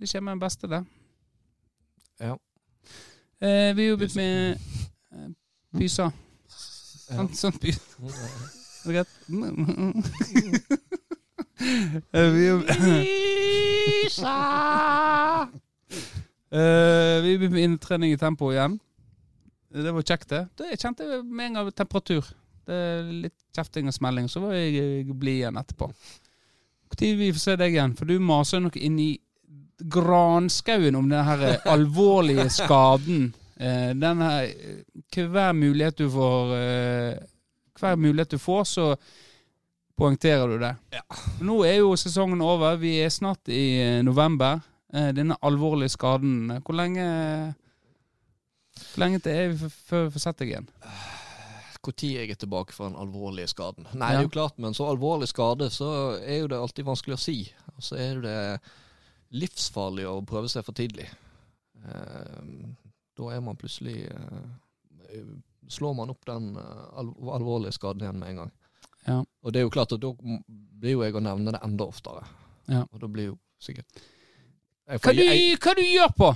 det 0.00 0.08
skjer 0.10 0.20
med 0.26 0.32
den 0.36 0.40
beste, 0.42 0.68
det. 0.68 0.82
Ja. 2.20 2.34
Eh, 3.40 3.70
vi 3.76 3.82
har 3.86 3.90
jobbet 3.94 4.16
med 4.16 4.58
eh, 5.12 5.30
pysa. 5.78 6.10
Ja. 7.10 7.16
Sånn, 7.16 7.32
sånn 7.36 7.58
pys. 7.60 7.80
Er 8.04 8.86
det 8.90 8.94
greit? 8.98 9.12
Eh, 12.12 12.28
vi 12.34 12.46
har 12.50 12.58
Musa! 14.04 14.36
Eh, 16.50 17.22
vi 17.22 17.36
begynte 17.38 17.54
med 17.54 17.62
innetrening 17.64 18.12
i 18.12 18.18
tempo 18.20 18.50
igjen. 18.52 18.74
Det 19.72 19.92
var 19.94 20.02
kjekt, 20.06 20.28
det. 20.30 20.42
Da 20.58 20.66
jeg 20.68 20.78
kjente 20.82 21.06
med 21.24 21.46
en 21.46 21.54
gang 21.60 21.70
temperatur. 21.72 22.26
Det 22.64 22.74
er 22.74 23.08
litt 23.26 23.36
kjefting 23.54 23.88
og 23.90 23.94
smelling, 23.96 24.28
så 24.32 24.40
var 24.42 24.54
jeg 24.56 25.04
blid 25.12 25.42
igjen 25.42 25.60
etterpå. 25.60 25.90
Når 26.94 27.16
vi 27.18 27.32
får 27.34 27.42
se 27.42 27.56
deg 27.58 27.74
igjen? 27.74 27.94
For 27.98 28.06
du 28.08 28.18
maser 28.22 28.62
nok 28.62 28.76
inn 28.78 28.98
i 29.02 29.10
granskauen 29.90 30.94
om 30.96 31.08
den 31.10 31.24
her 31.26 31.44
alvorlige 31.74 32.46
skaden. 32.54 33.32
Eh, 33.56 33.90
den 33.98 34.22
her, 34.22 34.48
hver 35.14 35.52
mulighet 35.54 35.98
du 35.98 36.08
får 36.10 36.54
eh, 36.58 37.22
Hver 37.78 37.96
mulighet 37.98 38.30
du 38.30 38.38
får, 38.38 38.64
så 38.70 38.86
poengterer 39.98 40.48
du 40.50 40.58
det. 40.62 40.72
Nå 41.42 41.60
er 41.66 41.80
jo 41.80 41.94
sesongen 41.98 42.42
over. 42.42 42.76
Vi 42.78 42.96
er 43.02 43.10
snart 43.10 43.50
i 43.50 43.64
eh, 43.82 43.98
november. 44.06 44.62
Eh, 44.94 45.10
Denne 45.14 45.36
alvorlige 45.42 45.90
skaden, 45.96 46.50
eh, 46.54 46.62
hvor 46.62 46.78
lenge 46.78 47.04
Hvor 48.94 49.02
lenge 49.04 49.18
til 49.22 49.32
er 49.32 49.52
vi 49.52 49.68
før 49.90 50.06
vi 50.06 50.14
får 50.14 50.24
sett 50.28 50.38
deg 50.42 50.54
igjen? 50.54 50.70
Når 51.92 52.14
jeg 52.16 52.30
er 52.30 52.34
tilbake 52.40 52.72
fra 52.72 52.88
den 52.88 52.96
alvorlige 52.96 53.48
skaden? 53.48 53.86
Nei, 53.92 54.12
Ja. 54.12 54.18
det 54.18 54.24
er 54.24 54.28
jo 54.28 54.34
klart, 54.40 54.58
men 54.58 54.72
så 54.74 54.86
alvorlig 54.88 55.28
skade, 55.28 55.68
så 55.70 56.18
er 56.22 56.38
jo 56.40 56.46
det 56.48 56.58
alltid 56.58 56.84
vanskelig 56.84 57.14
å 57.14 57.18
si. 57.20 57.52
Og 57.76 57.82
så 57.82 57.96
er 57.98 58.14
jo 58.14 58.20
det 58.22 58.60
livsfarlig 59.32 60.06
å 60.06 60.24
prøve 60.26 60.48
seg 60.48 60.64
for 60.64 60.72
tidlig. 60.76 61.08
Eh, 61.84 62.40
da 63.18 63.28
er 63.34 63.40
man 63.44 63.56
plutselig 63.56 64.06
eh, 64.10 65.20
Slår 65.68 65.94
man 65.96 66.10
opp 66.12 66.24
den 66.28 66.56
eh, 66.60 66.98
alvorlige 67.32 67.72
skaden 67.72 68.02
igjen 68.02 68.18
med 68.20 68.28
en 68.28 68.36
gang. 68.42 68.50
Ja. 69.06 69.18
Og 69.44 69.52
det 69.52 69.60
er 69.60 69.64
jo 69.64 69.70
klart 69.72 69.92
at 69.96 70.00
da 70.02 70.10
blir 70.20 70.92
jo 70.98 71.02
jeg 71.04 71.14
å 71.16 71.22
nevne 71.24 71.52
det 71.54 71.60
enda 71.64 71.86
oftere. 71.88 72.24
Ja. 72.68 72.82
Og 72.92 73.00
da 73.00 73.08
blir 73.08 73.30
jo 73.30 73.38
sikkert 73.60 73.86
jeg 74.88 75.00
Hva 75.00 75.14
du, 75.16 75.22
jeg- 75.24 75.56
hva 75.64 75.74
du 75.78 75.80
gjør 75.82 76.12
på? 76.18 76.28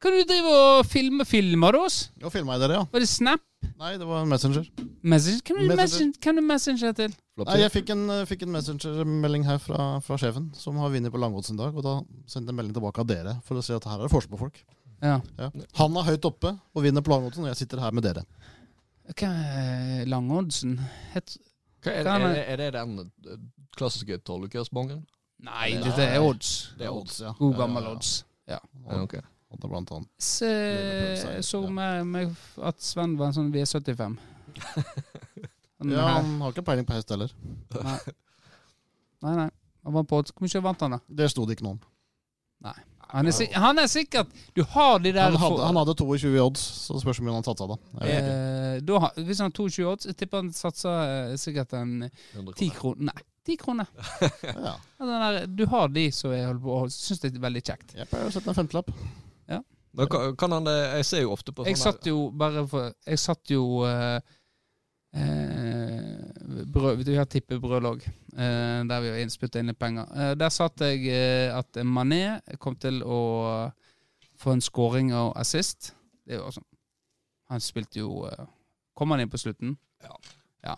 Hva 0.00 0.10
du 0.10 0.24
driver 0.24 0.56
og 0.80 0.86
filmer 0.90 1.24
filmer 1.28 1.72
du 1.72 1.78
oss? 1.84 2.10
Jo, 2.18 2.30
filma 2.30 2.56
jeg 2.58 2.64
det, 2.68 2.76
ja. 2.80 2.84
Var 2.90 3.00
det 3.04 3.08
Snap? 3.08 3.40
Nei, 3.80 3.94
det 3.96 4.06
var 4.08 4.22
en 4.22 4.28
Messenger. 4.28 4.66
Messenger? 5.02 5.40
Hvem 5.46 5.68
du 5.68 5.76
Messenger. 5.76 6.18
hvem 6.20 6.36
du 6.36 6.42
messenger 6.44 6.92
til? 6.96 7.14
Nei, 7.40 7.56
Jeg 7.62 7.72
fikk 7.72 7.90
en, 7.94 8.02
eh, 8.10 8.26
fikk 8.28 8.42
en 8.44 8.52
Messenger-melding 8.52 9.46
her 9.48 9.58
fra, 9.58 10.00
fra 10.04 10.18
sjefen, 10.20 10.50
som 10.54 10.76
har 10.76 10.90
vunnet 10.92 11.12
på 11.12 11.20
Langgodsen 11.20 11.56
i 11.56 11.62
dag. 11.62 11.76
Og 11.76 11.82
da 11.82 11.94
sendte 12.26 12.50
jeg 12.50 12.54
en 12.54 12.60
melding 12.60 12.74
tilbake 12.76 13.00
av 13.00 13.08
dere 13.08 13.36
for 13.46 13.56
å 13.56 13.64
si 13.64 13.72
at 13.72 13.84
her 13.88 13.98
er 13.98 14.08
det 14.08 14.12
forskjell 14.12 14.34
på 14.34 14.42
folk. 14.42 14.60
Ja. 15.00 15.20
Ja. 15.38 15.48
Han 15.80 15.96
er 15.96 16.08
høyt 16.10 16.28
oppe 16.28 16.52
og 16.74 16.84
vinner 16.84 17.00
på 17.00 17.14
Langgodsen, 17.14 17.46
og 17.46 17.54
jeg 17.54 17.62
sitter 17.62 17.80
her 17.80 17.96
med 17.96 18.04
dere. 18.04 18.26
Hva 19.16 19.30
er 19.32 20.04
Langoddsen? 20.12 20.76
Het... 21.14 21.38
Hva 21.80 21.94
er, 21.96 22.04
er 22.04 22.20
er, 22.20 22.34
det? 22.34 22.44
er 22.44 22.56
det 22.60 22.70
den 22.76 22.98
eh, 23.00 23.40
klassiske 23.76 24.20
tolvukersbongen? 24.28 25.06
Nei, 25.40 25.70
Nei. 25.72 25.82
dette 25.86 26.04
er 26.04 26.20
odds. 26.20 26.74
Det 26.76 26.84
er 26.84 26.92
odds. 26.92 27.20
ja. 27.24 27.32
God 27.38 27.56
gammel 27.56 27.82
ja, 27.82 27.88
ja. 27.88 27.96
odds. 27.96 28.10
Ja. 28.50 28.58
Ja, 28.90 29.22
er 29.58 29.72
blant 29.72 29.92
annet. 29.96 30.10
Se, 30.22 30.50
så 31.42 31.62
ja. 31.64 32.04
med 32.06 32.34
at 32.70 32.82
Sven 32.84 33.16
var 33.18 33.30
en 33.30 33.38
sånn 33.38 33.52
V75. 33.54 34.18
Sånn 34.60 35.94
Ja, 35.96 36.06
han 36.18 36.34
har 36.42 36.52
ikke 36.52 36.66
peiling 36.66 36.84
på 36.84 36.92
hest 36.92 37.10
heller. 37.10 37.32
Nei. 37.72 37.96
nei, 39.24 39.34
nei. 39.38 39.48
Han 39.88 39.96
var 39.96 40.04
på. 40.04 40.20
Hvor 40.28 40.44
mye 40.44 40.62
vant 40.64 40.82
han, 40.84 40.98
da? 40.98 41.00
Det 41.20 41.30
sto 41.32 41.46
det 41.48 41.56
ikke 41.56 41.66
noe 41.66 41.78
om. 41.78 41.84
Han 43.10 43.26
er, 43.26 43.54
han 43.58 43.80
er 43.80 43.88
sikkert 43.90 44.28
Du 44.54 44.60
har 44.70 45.00
de 45.02 45.10
der 45.16 45.32
Han 45.32 45.40
hadde, 45.40 45.64
han 45.66 45.78
hadde 45.80 45.94
22 45.98 46.42
odds, 46.42 46.60
så 46.60 46.94
det 46.94 47.02
spørs 47.02 47.18
hvor 47.18 47.26
mye 47.26 47.38
han 47.38 47.46
satsa 47.46 47.66
da. 47.66 47.78
Eh, 48.06 48.76
da, 48.86 49.00
hvis 49.16 49.40
han 49.42 49.50
har 49.50 49.56
22 49.56 49.88
odds, 49.90 50.06
jeg 50.06 50.18
tipper 50.20 50.44
han 50.44 50.52
satser 50.54 51.00
eh, 51.32 51.34
sikkert 51.40 51.74
en 51.80 52.04
10 52.36 52.70
kroner. 52.76 53.10
Nei, 53.10 53.24
10 53.48 53.58
kroner. 53.64 53.90
Ja, 54.68 54.76
der, 55.00 55.40
du 55.48 55.64
har 55.72 55.88
de 55.90 56.06
som 56.14 56.36
jeg 56.36 56.46
holder 56.46 56.62
på 56.62 56.76
og 56.76 56.94
syns 56.94 57.24
det 57.24 57.32
er 57.32 57.42
veldig 57.42 57.64
kjekt. 57.64 57.96
jeg 57.96 58.06
pleier 58.12 58.30
å 58.30 58.34
sette 58.34 58.52
en 58.52 58.60
femtelapp. 58.60 58.92
Men 59.92 60.06
kan, 60.06 60.36
kan 60.38 60.52
han 60.52 60.66
det 60.68 60.76
Jeg 61.00 61.06
ser 61.08 61.22
jo 61.24 61.32
ofte 61.34 61.52
på 61.52 61.66
Jeg 61.66 61.78
satt 61.78 62.06
jo 62.06 62.28
bare 62.30 62.62
for 62.70 62.92
Jeg 63.06 63.18
satt 63.18 63.50
jo 63.50 63.82
eh, 63.88 64.20
eh, 65.18 66.64
brød, 66.70 67.02
Vi 67.04 67.16
har 67.16 67.26
tippebrødlag, 67.26 68.04
eh, 68.06 68.80
der 68.86 69.00
vi 69.02 69.10
har 69.10 69.18
innspytta 69.22 69.60
inn 69.60 69.72
litt 69.72 69.78
penger. 69.80 70.06
Eh, 70.14 70.34
der 70.38 70.52
satt 70.54 70.82
jeg 70.84 71.06
eh, 71.10 71.50
at 71.56 71.80
Mané 71.82 72.38
kom 72.62 72.76
til 72.78 73.02
å 73.02 73.20
få 74.40 74.54
en 74.54 74.64
scoring 74.64 75.12
og 75.16 75.34
assist. 75.40 75.92
Det 76.24 76.36
er 76.36 76.44
jo 76.44 76.54
sånn 76.54 76.68
Han 77.50 77.62
spilte 77.64 78.02
jo 78.02 78.24
eh, 78.28 78.46
Kom 78.94 79.10
han 79.10 79.22
inn 79.24 79.32
på 79.32 79.40
slutten? 79.40 79.74
Ja. 80.04 80.14
ja. 80.62 80.76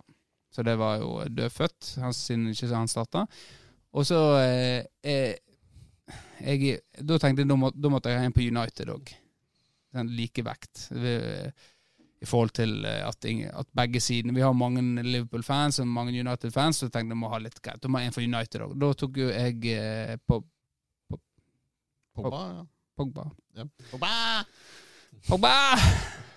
Så 0.53 0.63
det 0.63 0.77
var 0.79 1.01
jo 1.01 1.25
dødfødt, 1.29 1.97
han, 2.01 2.15
siden 2.15 2.49
ikke 2.53 2.69
han 2.73 2.89
starta. 2.89 3.27
Og 3.93 4.07
så 4.07 4.21
eh, 4.41 4.85
eh, 5.05 5.35
jeg, 6.43 6.79
Da 6.99 7.19
tenkte 7.19 7.45
jeg 7.45 7.51
da, 7.51 7.57
må, 7.59 7.71
da 7.75 7.91
måtte 7.93 8.13
jeg 8.13 8.21
ha 8.21 8.29
en 8.29 8.35
på 8.35 8.45
United 8.45 8.93
òg. 8.93 9.13
Likevekt. 10.09 10.89
I 12.23 12.27
forhold 12.29 12.53
til 12.55 12.85
eh, 12.87 13.03
at, 13.03 13.27
at 13.27 13.71
begge 13.75 14.01
sidene 14.01 14.35
Vi 14.37 14.45
har 14.45 14.53
mange 14.55 14.83
Liverpool-fans 15.03 15.81
og 15.83 15.89
mange 15.91 16.15
United-fans, 16.15 16.79
så 16.79 16.87
jeg 16.87 16.95
tenkte 16.95 17.17
jeg 17.17 17.19
må 17.19 17.31
ha 17.33 17.41
litt 17.43 17.59
greit. 17.63 17.83
Da 17.83 17.91
må 17.91 17.99
jeg 17.99 18.07
ha 18.09 18.13
en 18.13 18.17
for 18.17 18.27
United 18.27 18.67
òg. 18.67 18.77
Da 18.79 18.93
tok 18.99 19.19
jo 19.19 19.31
jeg 19.33 19.59
eh, 19.75 20.15
på 20.27 20.43
Pogba, 22.13 22.43
ja. 22.53 22.63
Pogba. 22.97 23.25
ja. 23.57 23.65
Pogba! 23.91 24.13
Pogba! 25.29 25.55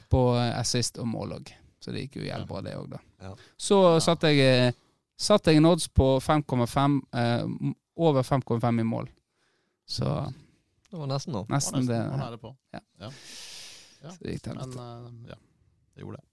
På 0.09 0.21
eh, 0.39 0.53
assist 0.57 0.97
og 1.03 1.09
mål 1.11 1.36
òg. 1.38 1.51
Så 1.84 1.93
det 1.93 2.05
gikk 2.05 2.21
jo 2.21 2.30
jævlig 2.30 2.47
bra, 2.49 2.61
det 2.65 2.78
òg, 2.80 2.88
da. 2.95 3.01
Ja. 3.21 3.34
Så 3.59 3.80
satte 4.01 4.32
jeg 4.32 4.71
satt 5.19 5.47
jeg 5.47 5.59
en 5.59 5.67
odds 5.69 5.88
på 5.91 6.15
5,5 6.23 6.95
eh, 7.19 7.73
Over 7.95 8.26
5,5 8.28 8.82
i 8.82 8.88
mål. 8.88 9.11
Så 9.88 10.33
Det 10.91 10.97
var 10.97 11.07
nesten 11.07 11.33
nå. 11.33 11.43
Var 11.47 11.55
nesten 11.57 11.86
det, 11.86 11.97
det. 11.97 12.53
Ja. 12.73 12.79
Ja. 13.01 13.11
Ja. 14.05 14.11
Så 14.11 14.19
det 14.21 14.36
gikk 14.36 14.43
til 14.45 14.53
Men 14.55 14.71
helvete. 14.71 15.25
eh, 15.25 15.29
ja, 15.33 15.36
det 15.95 16.03
gjorde 16.03 16.17
det. 16.21 16.25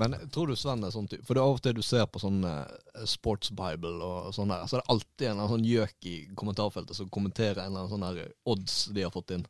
Men 0.00 0.14
tror 0.32 0.46
du 0.48 0.56
Sven 0.56 0.82
er 0.84 0.90
sånn 0.90 1.06
type 1.08 1.26
For 1.28 1.34
det 1.36 1.42
er 1.42 1.44
av 1.50 1.58
og 1.58 1.62
til 1.62 1.74
du 1.76 1.82
ser 1.84 2.06
på 2.08 2.18
sånn 2.22 2.38
eh, 2.48 3.04
Sports 3.04 3.50
Bible 3.52 3.98
og 4.02 4.30
sånn 4.34 4.48
der, 4.48 4.64
så 4.66 4.78
er 4.78 4.80
det 4.82 4.88
alltid 4.94 5.26
en 5.28 5.42
sånn 5.52 5.66
gjøk 5.68 6.06
i 6.08 6.14
kommentarfeltet 6.34 6.96
som 6.96 7.10
kommenterer 7.12 7.60
en 7.60 7.72
eller 7.74 7.84
annen 7.84 7.92
sånn 7.92 8.06
der 8.06 8.32
odds 8.48 8.86
de 8.96 9.02
har 9.04 9.12
fått 9.12 9.34
inn. 9.36 9.44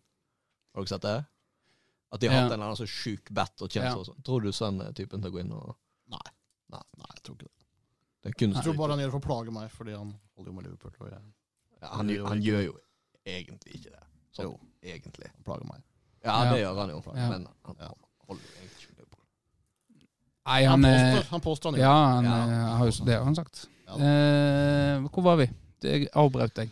Har 0.75 0.83
dere 0.83 0.89
sett 0.97 1.07
det? 1.07 1.17
At 2.13 2.21
de 2.21 2.27
har 2.29 2.35
Ja. 2.35 2.41
hatt 2.43 2.51
en 2.53 2.59
eller 2.59 2.67
annen 2.73 2.77
så 2.83 2.87
sjuk 2.91 3.31
bet 3.33 3.63
og 3.63 3.71
tjent 3.71 3.85
Ja. 3.87 3.95
og 3.97 4.07
sånn. 4.07 4.23
Tror 4.27 4.43
du 4.43 4.51
Sven 4.53 4.81
er 4.83 4.93
typen 4.93 5.23
til 5.23 5.31
å 5.31 5.35
gå 5.35 5.41
inn 5.41 5.53
og 5.53 5.77
Nei, 6.11 6.19
Nei, 6.71 6.83
nei 6.99 7.07
jeg 7.15 7.23
tror 7.23 7.37
ikke 7.37 7.47
det. 7.49 7.65
Det 8.23 8.29
er 8.31 8.35
kun 8.39 8.53
Jeg 8.55 8.65
tror 8.65 8.77
bare 8.77 8.91
han 8.91 8.99
gjør 8.99 9.11
det 9.13 9.13
for 9.13 9.21
å 9.21 9.29
plage 9.31 9.53
meg, 9.53 9.71
fordi 9.71 9.97
han 9.97 10.11
holder 10.37 10.51
jo 10.51 10.55
med 10.57 10.65
Liverpool. 10.65 10.93
Og 11.01 11.11
jeg, 11.11 11.23
ja, 11.81 11.89
han, 11.89 12.09
gjør- 12.09 12.29
han 12.29 12.43
gjør 12.43 12.65
jo 12.67 12.75
egentlig 13.27 13.75
ikke 13.75 13.91
det. 13.91 14.03
Sånn, 14.33 14.45
Jo. 14.47 14.59
egentlig. 14.83 15.29
han 15.35 15.45
plager 15.45 15.65
meg. 15.69 15.83
Ja, 16.25 16.45
Ja. 16.45 16.53
det 16.53 16.61
gjør 16.63 16.79
han 16.81 16.89
jo. 16.91 17.03
Ja. 17.07 17.29
Men 17.31 17.47
han 17.67 17.77
Ja. 17.81 17.89
holder 18.29 18.43
jo 18.43 18.51
egentlig 18.59 18.79
ikke 18.83 18.97
Liverpool. 18.97 19.25
Nei, 20.47 20.63
Han 20.65 20.85
han 20.85 20.85
eh, 20.85 21.15
påstår 21.17 21.31
han, 21.31 21.41
påstår 21.41 21.71
han. 21.71 21.81
Ja, 21.81 21.95
han 22.15 22.25
Ja. 22.25 22.31
eh, 22.31 22.77
har 22.79 22.85
jo 22.87 23.05
det 23.05 23.15
har 23.17 23.25
han 23.25 23.35
sagt. 23.35 23.67
Ja. 23.87 23.95
Eh, 23.95 25.01
hvor 25.09 25.23
var 25.23 25.37
vi? 25.37 25.51
Jeg 25.83 26.09
avbrøt 26.15 26.55
deg. 26.55 26.71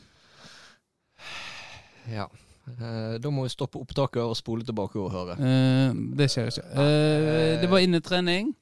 Ja. 2.08 2.26
Eh, 2.80 3.18
da 3.18 3.30
må 3.30 3.42
vi 3.42 3.48
stoppe 3.52 3.78
opptaket 3.80 4.22
og 4.22 4.36
spole 4.38 4.64
tilbake 4.64 4.96
og 5.00 5.10
høre. 5.10 5.32
Eh, 5.38 5.92
det 6.16 6.30
skjer 6.30 6.46
ikke. 6.50 6.64
Eh, 6.72 7.60
det 7.60 7.70
var 7.70 7.78
innetrening. 7.78 8.54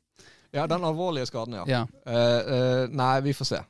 Ja, 0.52 0.66
den 0.66 0.80
alvorlige 0.84 1.26
skaden, 1.26 1.54
ja. 1.54 1.64
Ja, 1.68 1.86
Eh, 2.06 2.82
eh, 2.82 2.86
nei, 2.88 3.20
vi 3.20 3.32
får 3.32 3.44
se. 3.46 3.60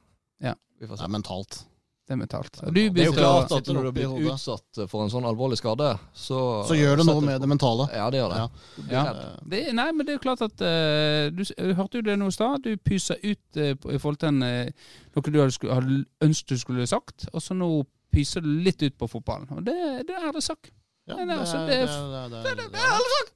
Ja. 0.40 0.54
Vi 0.80 0.86
får 0.86 0.96
se. 0.96 1.02
det 1.02 1.08
er 1.08 1.18
mentalt. 1.18 1.64
Det 2.08 2.14
er 2.14 2.20
mentalt. 2.22 2.54
du 2.64 2.70
Det 2.72 3.02
er 3.02 3.04
jo 3.04 3.12
klart 3.12 3.50
at 3.52 3.66
når 3.68 3.82
du 3.84 3.88
har 3.90 3.92
blitt 3.92 4.30
utsatt 4.32 4.78
for 4.88 5.02
en 5.04 5.10
sånn 5.12 5.26
alvorlig 5.28 5.58
skade, 5.60 5.90
så 6.16 6.38
Så 6.64 6.72
gjør 6.78 6.96
det 7.02 7.04
noe 7.06 7.20
med 7.20 7.42
det 7.44 7.48
mentale. 7.50 7.84
Ja, 7.92 8.06
det 8.10 8.22
gjør 8.22 8.32
det. 8.32 8.38
Ja. 8.38 8.48
Ja. 8.94 9.02
Eh, 9.12 9.34
det, 9.52 9.60
Nei, 9.76 9.92
men 9.92 10.06
det 10.06 10.14
er 10.14 10.16
jo 10.16 10.24
klart 10.24 10.40
at 10.46 10.56
uh, 10.64 11.28
Du 11.36 11.42
s- 11.44 11.52
hørte 11.76 12.00
jo 12.00 12.06
det 12.08 12.16
nå 12.18 12.30
i 12.32 12.36
stad. 12.38 12.62
Du 12.64 12.72
pyser 12.80 13.20
ut 13.22 13.60
uh, 13.60 13.74
i 13.92 13.98
forhold 14.00 14.16
til 14.24 14.28
en, 14.32 14.40
uh, 14.42 14.72
noe 15.18 15.22
du 15.28 15.38
hadde, 15.42 15.68
hadde 15.74 16.00
ønsket 16.24 16.48
du 16.48 16.58
skulle 16.64 16.86
sagt, 16.88 17.28
og 17.34 17.42
så 17.44 17.52
nå 17.54 17.68
pyser 18.10 18.40
du 18.40 18.48
litt 18.64 18.80
ut 18.82 18.96
på 18.96 19.06
fotballen. 19.06 19.52
Og 19.52 19.60
det, 19.68 19.76
det 20.08 20.16
er 20.16 20.32
det 20.32 20.42
sagt. 20.42 20.72
Ja, 21.08 21.14
det, 21.16 21.28
er- 21.28 21.38
altså, 21.40 21.58
det, 21.68 21.76
det 21.76 21.76
er- 21.76 22.28
det, 22.32 22.38
er- 22.40 22.56
det, 22.56 22.64
er- 22.72 22.88
Ærlig 22.88 23.10
sak! 23.12 23.28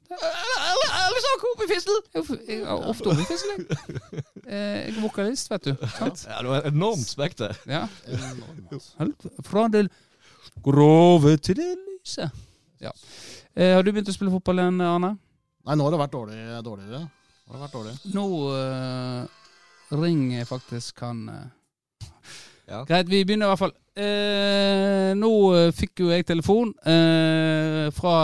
Ærlig 1.02 1.22
sak, 1.28 1.44
opp 1.52 1.60
i 1.60 1.68
fistel! 1.74 2.00
Ofte 2.20 2.40
eh, 2.48 2.56
Jeg 2.56 4.22
er 4.46 4.96
vokalist, 5.02 5.50
vet 5.52 5.68
du. 5.70 5.86
Sant? 5.96 6.24
Ja, 6.28 6.40
du 6.42 6.50
har 6.52 6.66
enormt 6.70 7.06
spekter. 7.06 7.54
Ja. 7.68 7.84
Helt 8.98 9.26
Fra 9.46 9.68
det 9.72 9.86
grove 10.64 11.36
til 11.38 11.58
det 11.60 11.68
lyse. 11.78 12.28
Ja. 12.82 12.92
Eh, 13.54 13.74
har 13.76 13.84
du 13.84 13.92
begynt 13.92 14.10
å 14.10 14.14
spille 14.14 14.32
fotball 14.32 14.62
igjen, 14.62 14.80
Arne? 14.82 15.14
Nei, 15.62 15.76
nå 15.78 15.86
har 15.86 15.94
det 15.94 16.00
vært 16.02 16.16
dårlig, 16.16 16.38
dårligere. 16.66 17.04
Nå 17.06 17.52
har 17.52 17.58
det 17.58 17.64
vært 17.66 17.76
dårlig. 17.78 17.94
Nå 18.16 18.26
eh, 18.58 19.98
ringer 20.02 20.48
faktisk 20.48 21.04
han 21.06 21.26
eh. 21.30 21.50
Ja. 22.72 22.84
Greit, 22.88 23.08
vi 23.10 23.24
begynner 23.26 23.50
i 23.50 23.52
hvert 23.52 23.60
fall. 23.60 23.74
Eh, 23.92 25.10
nå 25.18 25.30
eh, 25.58 25.70
fikk 25.76 26.00
jo 26.00 26.08
jeg 26.08 26.24
telefon 26.24 26.70
eh, 26.88 27.90
fra 27.92 28.14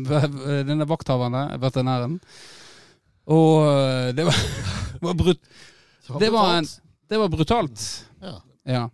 denne 0.68 0.86
vakthaveren, 0.90 1.54
veterinæren. 1.62 2.18
Og 3.32 3.64
eh, 3.70 4.10
det 4.18 4.26
var, 4.28 4.36
var 5.06 5.14
brut, 5.14 5.40
Det 6.18 6.30
var 6.32 6.54
en- 6.58 6.66
det 7.08 7.18
var 7.18 7.28
brutalt. 7.28 8.04
Ja. 8.22 8.40
Ja. 8.64 8.90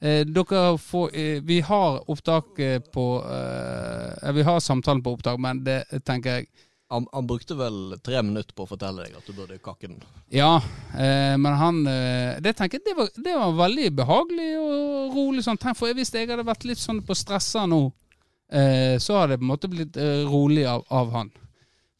Eh, 0.00 0.24
dere 0.24 0.78
får 0.78 1.10
eh, 1.14 1.40
Vi 1.46 1.60
har 1.60 2.10
opptak 2.10 2.58
eh, 2.58 2.78
på 2.80 3.22
eh, 3.22 4.32
Vi 4.32 4.42
har 4.42 4.60
samtalen 4.60 5.02
på 5.02 5.12
opptak, 5.14 5.38
men 5.38 5.62
det 5.64 5.84
tenker 6.04 6.30
jeg 6.40 6.46
Han, 6.90 7.06
han 7.12 7.26
brukte 7.26 7.54
vel 7.56 7.94
tre 8.04 8.20
minutter 8.22 8.52
på 8.52 8.64
å 8.66 8.68
fortelle 8.68 9.04
deg 9.06 9.14
at 9.16 9.24
du 9.26 9.32
burde 9.32 9.56
kakke 9.64 9.88
den. 9.88 10.02
Ja, 10.28 10.56
eh, 10.92 11.36
men 11.40 11.54
han 11.56 11.86
eh, 11.86 12.40
Det 12.44 12.52
tenker 12.58 12.78
jeg 12.80 12.84
det 12.90 12.96
var, 12.98 13.08
det 13.16 13.36
var 13.38 13.52
veldig 13.62 13.86
behagelig 13.96 14.50
og 14.58 15.14
rolig. 15.16 15.44
sånn. 15.46 15.56
For 15.74 15.94
Hvis 15.94 16.12
jeg 16.12 16.28
hadde 16.28 16.44
vært 16.44 16.64
litt 16.68 16.78
sånn 16.82 17.00
på 17.06 17.14
stressa 17.16 17.64
nå, 17.66 17.92
eh, 18.52 18.98
så 18.98 19.20
hadde 19.22 19.36
det 19.36 19.38
på 19.40 19.46
en 19.46 19.52
måte 19.54 19.70
blitt 19.72 19.96
eh, 19.96 20.26
rolig 20.28 20.66
av, 20.68 20.84
av 20.90 21.12
han. 21.12 21.30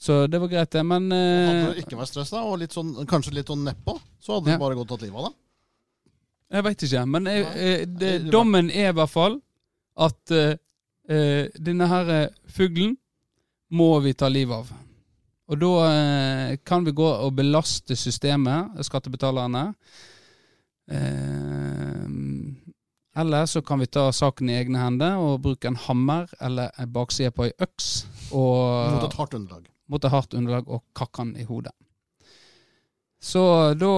Så 0.03 0.16
det 0.26 0.40
var 0.42 0.50
greit, 0.50 0.70
det. 0.74 0.82
Men 0.82 1.05
Hadde 1.14 1.59
eh, 1.68 1.74
du 1.76 1.80
ikke 1.84 1.98
vært 2.00 2.11
stressa, 2.11 2.40
og 2.42 2.57
litt 2.59 2.74
sånn, 2.74 2.90
kanskje 3.07 3.36
litt 3.36 3.50
sånn 3.53 3.62
nedpå, 3.68 3.94
så 4.18 4.38
hadde 4.40 4.50
Ja. 4.50 4.57
du 4.59 4.64
bare 4.64 4.74
gått 4.78 4.90
og 4.90 4.96
tatt 4.98 5.05
livet 5.07 5.20
av 5.20 5.28
deg. 5.28 5.34
jeg 6.53 6.64
veit 6.66 6.82
ikke. 6.88 7.03
Men 7.09 7.24
jeg, 7.30 7.44
eh, 7.46 7.84
det, 7.86 7.98
Det- 8.24 8.30
dommen 8.32 8.70
er 8.70 8.88
i 8.90 8.92
hvert 8.98 9.11
fall 9.12 9.40
at 9.96 10.30
uh, 10.32 10.55
denne 11.61 11.86
her 11.88 12.30
fuglen 12.48 12.96
må 13.70 14.00
vi 14.03 14.12
ta 14.14 14.28
livet 14.28 14.57
av. 14.57 14.72
Og 15.48 15.59
da 15.61 15.70
uh, 15.84 16.57
kan 16.64 16.84
vi 16.84 16.92
gå 16.92 17.07
og 17.07 17.34
belaste 17.36 17.94
systemet, 17.96 18.72
skattebetalerne. 18.84 19.74
Uh, 20.90 22.53
eller 23.16 23.46
så 23.46 23.61
kan 23.62 23.78
vi 23.78 23.86
ta 23.86 24.07
saken 24.12 24.48
i 24.50 24.57
egne 24.62 24.80
hender 24.80 25.18
og 25.20 25.42
bruke 25.44 25.68
en 25.68 25.76
hammer 25.76 26.26
eller 26.40 26.70
en 26.80 26.88
bakside 26.92 27.30
på 27.36 27.44
ei 27.48 27.53
øks 27.61 28.07
og 28.32 28.96
Mot 28.96 29.05
et 29.11 29.18
hardt 29.20 29.34
underlag. 29.36 29.68
Mot 29.90 30.04
et 30.04 30.12
hardt 30.12 30.34
underlag 30.38 30.68
og 30.68 30.82
kakke 30.96 31.18
han 31.24 31.32
i 31.36 31.44
hodet. 31.48 31.72
Så 33.22 33.42
da 33.78 33.92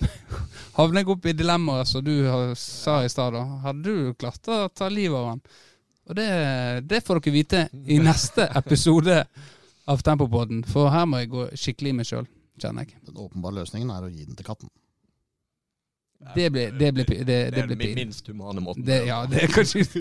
havner 0.78 1.02
jeg 1.02 1.10
opp 1.12 1.26
i 1.30 1.34
dilemmaet 1.36 1.88
som 1.90 2.02
du 2.04 2.14
sa 2.58 3.00
i 3.04 3.10
stad. 3.12 3.36
Hadde 3.64 3.82
du 3.84 4.14
klart 4.18 4.48
å 4.50 4.64
ta 4.74 4.88
livet 4.90 5.18
av 5.18 5.26
han? 5.34 5.42
Og 6.10 6.16
det, 6.18 6.28
det 6.90 7.02
får 7.06 7.20
dere 7.20 7.34
vite 7.36 7.60
i 7.86 8.00
neste 8.02 8.48
episode 8.62 9.20
av 9.90 10.02
Tempopodden, 10.06 10.64
for 10.66 10.90
her 10.90 11.06
må 11.06 11.20
jeg 11.22 11.30
gå 11.32 11.44
skikkelig 11.58 11.90
i 11.92 11.96
meg 12.00 12.06
sjøl, 12.08 12.26
kjenner 12.62 12.86
jeg. 12.86 12.98
Den 13.06 13.20
åpenbare 13.22 13.60
løsningen 13.60 13.90
er 13.94 14.06
å 14.06 14.10
gi 14.10 14.24
den 14.26 14.36
til 14.38 14.46
katten. 14.46 14.70
Det 16.34 16.50
blir 16.52 16.74
det 16.76 16.90
blir, 16.92 17.06
pi- 17.08 17.22
det, 17.24 17.26
Det 17.26 17.36
det 17.54 17.62
er 17.62 17.68
den 17.70 17.94
minst 17.96 18.26
humane 18.28 18.60
måten. 18.60 18.84
Det, 18.84 18.98
ja, 19.08 19.22
det 19.30 19.46
er 19.46 19.54
kanskje 19.54 19.86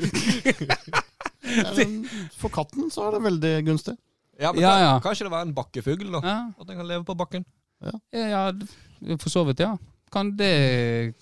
For 2.42 2.52
katten 2.52 2.90
så 2.92 3.06
er 3.08 3.16
det 3.16 3.22
veldig 3.24 3.54
gunstig. 3.70 3.96
Ja, 4.40 4.54
men 4.54 4.62
Ja, 4.64 4.70
kan- 4.72 4.82
ja. 4.82 5.00
Kanskje 5.04 5.26
det 5.28 5.32
var 5.34 5.42
en 5.42 5.54
bakkefugl, 5.54 6.12
da? 6.12 6.20
ja, 6.24 6.38
At 6.60 6.68
den 6.68 6.78
kan 6.78 6.88
leve 6.88 7.04
på 7.06 7.16
bakken? 7.18 7.46
ja, 7.84 7.92
ja, 8.12 8.52
for 9.20 9.30
så 9.30 9.44
vidt, 9.48 9.60
ja. 9.60 9.78
Kan 10.12 10.36
det 10.38 11.14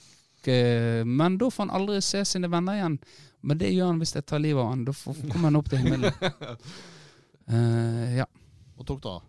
eh, 0.48 1.04
Men 1.06 1.38
da 1.38 1.50
får 1.50 1.66
han 1.66 1.74
aldri 1.76 2.02
se 2.02 2.24
sine 2.26 2.48
venner 2.48 2.78
igjen. 2.78 3.00
Men 3.44 3.58
det 3.58 3.74
gjør 3.74 3.88
han 3.92 4.00
hvis 4.00 4.14
jeg 4.16 4.26
tar 4.26 4.40
livet 4.40 4.62
av 4.64 4.70
han. 4.70 4.86
Da 4.86 4.94
kommer 5.32 5.50
han 5.50 5.56
opp 5.60 5.70
til 5.70 5.80
himmelen. 5.80 6.14
uh, 7.52 8.16
ja. 8.22 8.26
Nå 8.78 8.86
tok 8.88 9.02
det 9.04 9.10
av. 9.12 9.22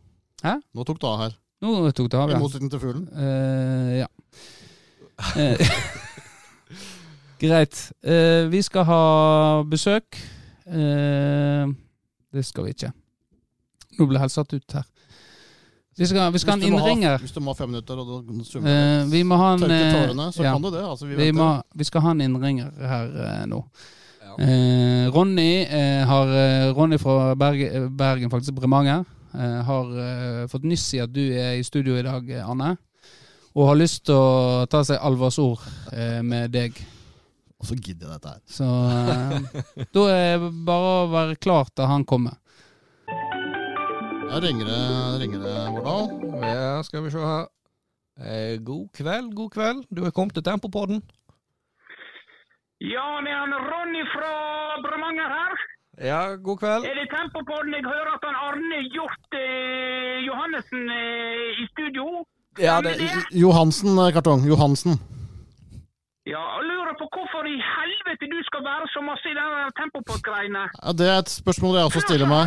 Hæ? 0.44 0.54
Nå 0.74 0.84
tok 0.86 1.00
det 1.00 1.08
av 1.08 1.18
her. 1.24 1.36
Nå 1.60 1.90
tok 1.90 2.10
det 2.12 2.18
av, 2.20 2.30
ja. 2.30 2.36
I 2.38 2.40
motsetning 2.40 2.70
til 2.70 2.80
fuglen. 2.82 3.08
Uh, 3.10 3.98
ja. 3.98 4.06
Eh, 5.34 5.58
Greit. 7.42 7.80
Uh, 8.06 8.46
vi 8.52 8.62
skal 8.62 8.84
ha 8.86 9.02
besøk. 9.66 10.18
Eh, 10.68 11.66
det 12.34 12.44
skal 12.44 12.66
vi 12.68 12.74
ikke. 12.76 12.92
Nå 13.98 14.06
ble 14.06 14.18
jeg 14.18 14.26
helt 14.26 14.34
satt 14.34 14.54
ut 14.54 14.78
her. 14.78 14.86
Vi 15.98 16.06
skal, 16.06 16.32
vi 16.32 16.38
skal 16.38 16.54
ha 16.54 16.66
en 16.66 16.72
må 16.72 16.78
ha- 16.78 17.16
Hvis 17.18 17.32
du 17.34 17.40
må 17.42 17.50
ha 17.50 17.58
fem 17.58 17.72
minutter 17.72 17.98
og 17.98 18.06
da 18.06 18.44
summer 18.46 18.70
uh, 18.70 19.08
vi 19.10 19.22
må 19.26 19.38
ha 19.40 19.48
en 19.56 19.64
tørke 19.64 19.78
eh, 19.82 19.94
tårene, 19.96 20.26
så 20.32 20.44
ja. 20.44 20.52
kan 20.54 20.62
du 20.62 20.70
det. 20.70 20.82
Altså, 20.86 21.06
vi 21.10 21.16
vi, 21.18 21.32
må, 21.34 21.48
vi 21.74 21.86
skal 21.88 22.04
ha 22.04 22.12
en 22.14 22.22
innringer 22.22 22.68
her 22.92 23.16
uh, 23.18 23.40
nå. 23.50 23.58
Ja. 24.22 24.36
Uh, 24.38 25.08
Ronny 25.16 25.64
eh, 25.64 26.04
har 26.06 26.30
eh, 26.38 26.68
Ronny 26.76 27.00
fra 27.02 27.34
Bergen, 27.34 27.88
Bergen 27.98 28.30
faktisk 28.30 28.54
Bremanger, 28.60 29.02
eh, 29.34 29.58
har 29.66 29.98
eh, 30.04 30.44
fått 30.52 30.68
nyss 30.70 30.86
i 30.94 31.02
at 31.02 31.10
du 31.10 31.24
er 31.32 31.56
i 31.58 31.66
studio 31.66 31.98
i 31.98 32.06
dag, 32.06 32.30
eh, 32.30 32.46
Anne. 32.46 32.76
Og 33.58 33.66
har 33.72 33.80
lyst 33.80 34.04
til 34.06 34.14
å 34.14 34.66
ta 34.70 34.84
seg 34.86 35.02
alvorsord 35.02 35.64
eh, 35.90 36.20
med 36.22 36.52
deg. 36.54 36.78
Og 37.58 37.66
så 37.66 37.74
gidder 37.74 38.06
jeg 38.06 38.20
dette 38.20 38.36
her. 38.36 38.42
Så 38.46 38.68
eh, 38.68 39.88
da 39.96 40.04
er 40.14 40.44
det 40.44 40.52
bare 40.68 40.92
å 41.00 41.08
være 41.10 41.40
klar 41.42 41.74
til 41.74 41.90
han 41.90 42.06
kommer. 42.06 42.38
Der 44.30 44.42
ringer 44.46 44.66
det, 44.72 44.82
ringer 45.20 45.40
det 45.46 45.54
Vårdal. 45.74 46.04
Ja, 46.42 46.82
skal 46.82 47.04
vi 47.04 47.10
se 47.10 47.20
her. 47.32 47.46
Eh, 48.28 48.54
god 48.70 48.86
kveld, 48.98 49.28
god 49.40 49.50
kveld. 49.56 49.80
Du 49.96 50.00
er 50.04 50.10
kommet 50.16 50.34
til 50.34 50.44
Tempopodden. 50.48 50.98
Ja, 52.94 53.06
det 53.24 53.30
er 53.34 53.40
han 53.44 53.54
Ronny 53.70 54.02
fra 54.14 54.32
Bremanger 54.84 55.28
her. 55.38 55.52
Ja, 56.10 56.20
god 56.48 56.58
kveld. 56.62 56.82
Er 56.90 56.94
det 57.00 57.06
Tempopodden? 57.16 57.72
Jeg 57.78 57.84
hører 57.92 58.10
at 58.16 58.22
han 58.28 58.36
Arne 58.46 58.78
Hjort 58.94 59.28
eh, 59.44 60.16
Johannessen 60.28 60.82
eh, 61.00 61.62
i 61.62 61.64
studio. 61.72 62.04
Ja, 62.68 62.74
det, 62.84 62.92
Johansen, 63.44 63.90
eh, 64.02 64.12
kartong. 64.16 64.40
Johansen. 64.52 64.92
Ja, 66.34 66.42
jeg 66.56 66.64
lurer 66.70 66.94
på 67.00 67.06
hvorfor 67.14 67.42
i 67.54 67.56
helvete 67.74 68.24
du 68.34 68.38
skal 68.48 68.62
være 68.70 68.86
så 68.94 69.00
masse 69.10 69.26
i 69.32 69.36
den 69.40 69.50
Tempopod-greiene. 69.78 70.64
Ja, 70.84 70.90
det 71.00 71.06
er 71.12 71.18
et 71.24 71.30
spørsmål 71.42 71.72
jeg 71.78 71.84
også 71.88 72.02
stiller 72.08 72.28
meg. 72.36 72.44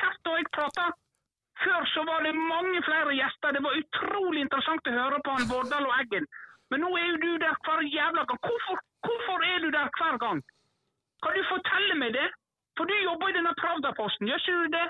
Kjeft 0.00 0.20
når 0.26 0.40
jeg 0.40 0.54
prata. 0.58 0.86
Før 1.64 1.86
så 1.94 2.02
var 2.08 2.24
det 2.26 2.34
mange 2.34 2.80
flere 2.88 3.12
gjester. 3.20 3.54
Det 3.54 3.62
var 3.66 3.78
utrolig 3.82 4.40
interessant 4.42 4.90
å 4.90 4.96
høre 4.98 5.20
på 5.24 5.36
han 5.36 5.50
Vårdal 5.52 5.86
og 5.90 5.94
Eggen. 6.02 6.26
Men 6.72 6.82
nå 6.82 6.90
er 6.98 7.06
jo 7.12 7.22
du 7.22 7.30
der 7.44 7.54
hver 7.66 7.84
jævla 7.86 8.24
gang. 8.28 8.40
Hvorfor, 8.48 8.82
hvorfor 9.06 9.46
er 9.52 9.62
du 9.62 9.68
der 9.70 9.92
hver 9.98 10.18
gang? 10.24 10.42
Kan 11.22 11.38
du 11.38 11.42
fortelle 11.52 11.96
meg 12.00 12.16
det? 12.18 12.28
For 12.78 12.90
du 12.90 12.94
jobber 12.98 13.30
i 13.30 13.36
denne 13.36 13.54
Pravda-posten, 13.60 14.28
gjør 14.28 14.42
ikke 14.42 14.60
du 14.64 14.72
det? 14.74 14.86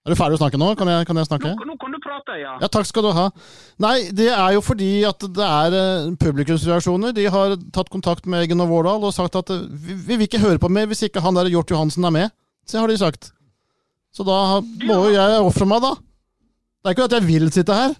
Er 0.00 0.12
du 0.12 0.16
ferdig 0.16 0.36
å 0.38 0.40
snakke 0.40 0.58
nå? 0.60 0.68
Kan 0.80 0.88
jeg, 0.88 1.06
kan 1.08 1.18
jeg 1.20 1.28
snakke? 1.28 1.50
Nå, 1.56 1.66
nå 1.68 1.74
kan 1.80 1.92
du 1.92 1.98
prate, 2.00 2.36
ja. 2.40 2.54
Ja, 2.62 2.68
takk 2.72 2.86
skal 2.88 3.04
du 3.04 3.10
ha. 3.16 3.26
Nei, 3.84 3.96
det 4.16 4.30
er 4.32 4.54
jo 4.56 4.62
fordi 4.64 4.88
at 5.08 5.26
det 5.36 5.48
er 5.48 5.76
eh, 5.76 6.06
publikumsreaksjoner. 6.22 7.12
De 7.16 7.26
har 7.32 7.56
tatt 7.76 7.92
kontakt 7.92 8.28
med 8.28 8.46
Eggen 8.46 8.64
og 8.64 8.70
Vårdal 8.72 9.04
og 9.04 9.12
sagt 9.16 9.36
at 9.36 9.52
eh, 9.52 9.66
vi, 9.68 9.96
vi 10.08 10.16
vil 10.16 10.28
ikke 10.28 10.40
høre 10.40 10.62
på 10.62 10.72
mer 10.72 10.88
hvis 10.88 11.04
ikke 11.08 11.20
han 11.24 11.36
der 11.36 11.52
Hjort 11.52 11.72
Johansen 11.72 12.08
er 12.08 12.16
med. 12.16 12.32
Så 12.70 12.78
har 12.78 12.90
de 12.90 12.96
sagt. 13.00 13.32
Så 14.14 14.26
da 14.26 14.60
må 14.62 14.96
jo 15.08 15.12
jeg 15.14 15.42
ofre 15.42 15.66
meg, 15.66 15.82
da. 15.82 15.94
Det 16.80 16.90
er 16.90 16.96
ikke 16.96 17.08
at 17.10 17.16
jeg 17.18 17.26
vil 17.26 17.50
sitte 17.54 17.74
her. 17.76 17.94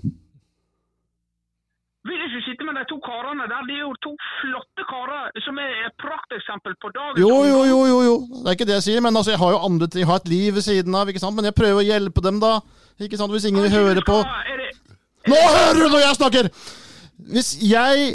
Vil 2.08 2.22
ikke 2.24 2.40
sitte 2.46 2.64
med 2.64 2.78
de 2.78 2.84
to 2.88 2.96
karene 3.04 3.44
der? 3.50 3.64
De 3.68 3.74
er 3.76 3.82
jo 3.82 3.90
to 4.00 4.12
flotte 4.38 4.86
karer 4.88 5.42
som 5.44 5.58
er 5.60 5.74
et 5.88 5.96
prakteksempel 6.00 6.78
på 6.80 6.92
dagen. 6.94 7.20
Jo, 7.20 7.34
jo, 7.44 7.58
jo, 7.68 7.80
jo, 7.90 7.98
jo. 8.06 8.14
Det 8.38 8.46
er 8.46 8.56
ikke 8.56 8.68
det 8.70 8.78
jeg 8.78 8.86
sier, 8.86 9.02
men 9.04 9.20
altså, 9.20 9.34
jeg 9.34 9.42
har 9.42 9.52
jo 9.52 9.60
andre 9.68 9.88
ting. 9.90 10.00
Jeg 10.04 10.10
har 10.10 10.22
et 10.22 10.32
liv 10.32 10.54
ved 10.56 10.64
siden 10.64 10.96
av, 10.96 11.10
ikke 11.12 11.22
sant? 11.22 11.36
Men 11.36 11.50
jeg 11.50 11.58
prøver 11.58 11.82
å 11.82 11.86
hjelpe 11.90 12.24
dem, 12.24 12.40
da. 12.40 12.54
Ikke 13.04 13.20
sant? 13.20 13.34
Hvis 13.34 13.46
ingen 13.50 13.66
vil 13.66 13.74
høre 13.74 14.06
på 14.06 14.22
Nå 15.28 15.36
hører 15.36 15.76
du 15.76 15.84
når 15.92 16.00
jeg 16.00 16.16
snakker! 16.16 16.46
Hvis 17.30 17.50
jeg 17.60 18.14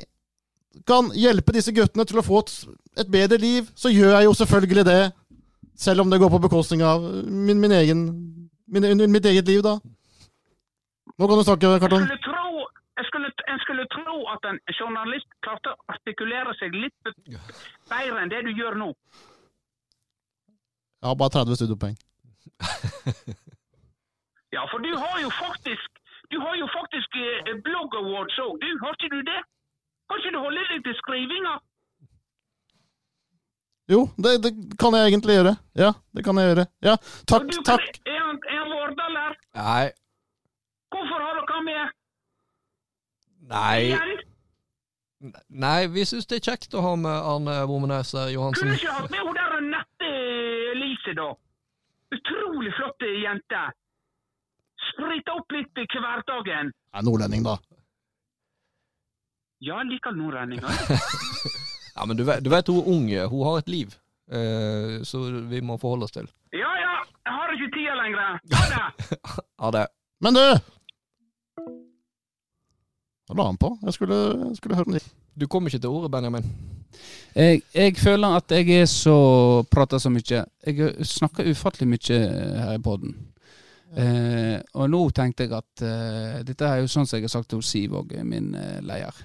kan 0.89 1.11
hjelpe 1.13 1.53
disse 1.53 1.69
guttene 1.75 2.05
til 2.09 2.17
å 2.17 2.25
få 2.25 2.41
et, 2.41 2.55
et 3.03 3.11
bedre 3.13 3.37
liv, 3.37 3.69
så 3.77 3.91
gjør 3.93 4.15
jeg 4.17 4.25
jo 4.25 4.33
selvfølgelig 4.41 4.85
det. 4.89 5.01
Selv 5.75 6.01
om 6.01 6.09
det 6.11 6.19
går 6.21 6.29
på 6.31 6.39
bekostning 6.47 6.81
av 6.83 7.03
min, 7.27 7.59
min 7.59 7.71
egen, 7.71 8.05
min, 8.67 9.11
mitt 9.11 9.25
eget 9.25 9.47
liv, 9.47 9.61
da. 9.65 9.75
Nå 11.19 11.27
kan 11.27 11.37
du 11.39 11.43
snakke, 11.43 11.67
Jeg 11.75 11.81
Karton. 11.83 12.05
skulle 12.05 12.23
tro, 12.23 12.67
jeg 12.99 13.05
skulle, 13.09 13.29
jeg 13.47 13.59
skulle 13.63 13.85
tro 13.95 14.15
at 14.33 14.47
en 14.51 14.59
journalist 14.79 15.27
klarte 15.43 15.73
å 15.73 15.77
artikulere 15.95 16.55
seg 16.59 16.75
litt 16.75 17.11
bedre 17.91 18.21
enn 18.23 18.31
det 18.31 18.41
du 18.47 18.51
gjør 18.55 18.75
nå. 18.79 18.89
Jeg 21.01 21.07
har 21.11 21.15
bare 21.19 21.35
30 21.39 21.59
studiepoeng. 21.59 21.97
Ja, 24.55 24.61
for 24.71 24.79
du 24.79 24.91
har 24.95 25.17
jo 25.19 25.29
faktisk 25.35 25.89
du 26.31 26.37
har 26.39 26.55
jo 26.55 26.67
faktisk 26.71 27.15
eh, 27.19 27.53
blogg 27.65 27.91
awards 27.99 28.37
òg, 28.39 28.55
du. 28.63 28.69
Har 28.81 28.95
ikke 28.95 29.09
du 29.15 29.19
det? 29.27 29.41
Kan 30.09 30.21
ikke 30.21 30.31
du 30.35 30.39
holde 30.41 30.61
deg 30.71 30.79
til 30.87 30.95
skrivinga? 31.01 31.53
Jo, 33.91 34.07
det, 34.17 34.31
det 34.43 34.51
kan 34.81 34.95
jeg 34.97 35.11
egentlig 35.11 35.35
gjøre. 35.37 35.53
Ja, 35.77 35.91
det 36.17 36.23
kan 36.25 36.39
jeg 36.41 36.49
gjøre. 36.49 36.65
Ja, 36.81 36.95
takk, 37.29 37.45
du, 37.51 37.59
takk. 37.67 37.99
Er 38.05 38.21
han, 38.23 38.39
er 38.49 38.61
eller? 38.63 38.71
Vårdal 38.71 39.19
her? 39.19 39.35
Nei. 39.59 39.83
Hvorfor 40.95 41.25
har 41.25 41.41
dere 41.41 41.61
med 41.67 41.93
Nei. 43.45 43.93
Nei, 45.49 45.87
vi 45.93 46.05
syns 46.05 46.25
det 46.29 46.39
er 46.39 46.47
kjekt 46.51 46.73
å 46.77 46.81
ha 46.81 46.95
med 46.97 47.13
Arne 47.13 47.59
Johansen. 47.61 48.25
Kunne 48.25 48.33
Johansen. 48.33 48.73
ikke 48.73 48.95
hatt 48.97 49.11
med 49.13 49.21
hun 49.21 49.37
der 49.37 49.61
Nette 49.69 50.09
Elise, 50.73 51.13
da. 51.17 51.29
Utrolig 52.15 52.73
flott 52.77 53.05
jente. 53.21 53.63
Sprita 54.89 55.37
opp 55.37 55.53
litt 55.53 55.81
i 55.81 55.85
hverdagen. 55.93 56.73
Ja, 56.73 56.99
er 56.99 57.05
nordlending, 57.05 57.45
da. 57.45 57.57
Ja, 59.61 59.79
jeg 59.81 59.93
liker 59.93 60.17
nordlendinger. 60.17 61.61
Ja, 61.95 62.05
men 62.05 62.17
du 62.17 62.23
vet, 62.27 62.43
du 62.43 62.49
vet 62.51 62.67
hun 62.67 62.81
er 62.81 62.89
unge. 62.91 63.25
Hun 63.31 63.45
har 63.47 63.57
et 63.61 63.69
liv. 63.71 63.95
Eh, 64.31 65.01
så 65.03 65.21
vi 65.49 65.61
må 65.61 65.77
forholde 65.77 66.07
oss 66.07 66.15
til. 66.15 66.27
Ja 66.53 66.71
ja, 66.81 66.95
jeg 67.25 67.35
har 67.39 67.53
ikke 67.55 67.71
tida 67.75 67.97
lenger. 67.99 68.39
Ha 68.55 68.63
det. 68.71 69.19
Ha 69.63 69.71
det. 69.71 69.85
Men 70.21 70.33
du! 70.35 70.47
Da 73.25 73.33
la 73.33 73.45
han 73.49 73.57
på. 73.57 73.77
Jeg 73.83 73.93
skulle, 73.93 74.15
jeg 74.47 74.57
skulle 74.57 74.75
høre 74.75 74.87
om 74.87 74.97
det. 74.97 75.03
Du 75.35 75.47
kom 75.47 75.67
ikke 75.67 75.79
til 75.79 75.89
ordet, 75.89 76.11
Benjamin. 76.11 76.45
Jeg, 77.35 77.61
jeg 77.73 77.95
føler 77.97 78.35
at 78.37 78.51
jeg 78.51 78.81
er 78.81 78.85
så 78.89 79.63
prater 79.71 79.97
så 79.97 80.11
mye. 80.13 80.43
Jeg 80.67 81.07
snakker 81.07 81.49
ufattelig 81.49 81.87
mye 81.89 82.19
her 82.59 82.75
i 82.77 82.81
poden. 82.83 83.15
Eh, 83.95 84.59
og 84.75 84.89
nå 84.91 85.01
tenkte 85.15 85.45
jeg 85.45 85.53
at 85.55 85.81
eh, 85.87 86.39
Dette 86.43 86.67
er 86.67 86.81
jo 86.81 86.89
sånn 86.91 87.05
som 87.07 87.15
jeg 87.15 87.29
har 87.29 87.31
sagt 87.31 87.47
til 87.53 87.61
Siv 87.63 87.93
og 87.95 88.11
min 88.27 88.51
eh, 88.59 88.81
leder. 88.83 89.21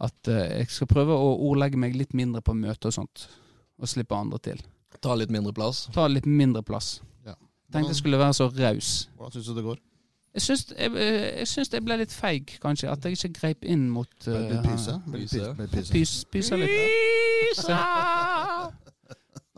At 0.00 0.30
uh, 0.32 0.40
jeg 0.56 0.70
skal 0.72 0.88
prøve 0.90 1.16
å 1.16 1.34
ordlegge 1.50 1.80
meg 1.80 1.96
litt 1.98 2.14
mindre 2.16 2.42
på 2.44 2.56
møter 2.56 2.90
og 2.90 2.96
sånt. 2.96 3.26
Og 3.80 3.88
slippe 3.88 4.16
andre 4.16 4.40
til. 4.42 4.62
Ta 5.00 5.14
litt 5.16 5.32
mindre 5.32 5.52
plass. 5.56 5.86
Ta 5.94 6.06
litt 6.10 6.26
mindre 6.28 6.62
plass. 6.66 6.98
Ja. 7.26 7.36
Tenkte 7.72 7.94
jeg 7.94 8.00
skulle 8.00 8.20
være 8.20 8.36
så 8.36 8.48
raus. 8.48 9.08
Hvordan 9.16 9.36
syns 9.36 9.48
du 9.48 9.54
det 9.56 9.66
går? 9.68 9.78
Jeg 10.30 10.42
syns 10.44 10.66
jeg, 10.70 10.92
eh, 10.94 11.38
jeg 11.40 11.48
syns 11.50 11.72
jeg 11.74 11.82
ble 11.82 11.96
litt 11.98 12.12
feig, 12.14 12.52
kanskje. 12.62 12.90
At 12.92 13.04
jeg 13.04 13.18
ikke 13.18 13.32
greip 13.40 13.64
inn 13.66 13.88
mot 13.90 14.28
uh, 14.28 14.36
litt 14.50 14.62
pyse? 14.66 14.94
Pys, 15.90 16.12
pysa. 16.30 16.60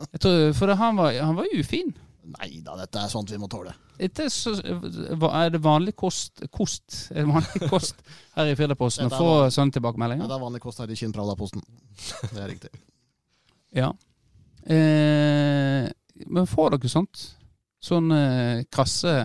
Jeg 0.03 0.19
tror, 0.19 0.39
for 0.57 0.67
det, 0.67 0.75
han, 0.75 0.97
var, 0.97 1.13
han 1.15 1.37
var 1.37 1.45
ufin. 1.55 1.93
Nei 2.23 2.61
da, 2.63 2.77
dette 2.79 3.01
er 3.01 3.11
sånt 3.11 3.31
vi 3.33 3.37
må 3.39 3.49
tåle. 3.51 3.73
Dette 3.99 4.25
er, 4.25 5.49
det 5.53 5.59
vanlig 5.61 5.93
kost, 5.99 6.41
kost 6.55 7.11
Er 7.11 7.25
det 7.25 7.27
vanlig 7.29 7.67
kost 7.73 7.99
her 8.37 8.49
i 8.49 8.55
Firdaposten 8.57 9.11
å 9.11 9.11
få 9.11 9.31
sånne 9.53 9.75
tilbakemeldinger? 9.75 10.23
Ja, 10.23 10.31
det 10.31 10.37
er 10.37 10.43
vanlig 10.45 10.61
kost 10.63 10.79
her 10.81 10.91
i 10.91 10.97
Kinnpralla-posten. 10.97 11.65
Det 12.31 12.39
er 12.39 12.49
riktig. 12.49 12.71
Ja. 13.75 13.91
Eh, 14.63 15.89
men 16.31 16.47
får 16.47 16.77
dere 16.77 16.91
sånt? 16.91 17.25
Sånn 17.83 18.11
eh, 18.15 18.63
krasse 18.71 19.15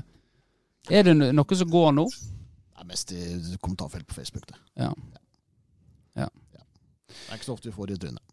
Er 0.90 1.04
det 1.06 1.14
noe 1.14 1.58
som 1.60 1.70
går 1.70 1.92
nå? 1.94 2.08
Det 2.08 2.82
er 2.82 2.88
mest 2.88 3.12
i 3.14 3.22
kommentarfelt 3.62 4.06
på 4.08 4.18
Facebook, 4.18 4.46
det. 4.50 4.58
Ja. 4.82 4.90
Ja. 6.18 6.28
Det 6.58 7.28
er 7.28 7.38
ikke 7.38 7.50
så 7.50 7.54
ofte 7.54 7.70
vi 7.70 7.76
får 7.76 7.90
det 7.90 7.98
i 7.98 8.02
trynet. 8.06 8.24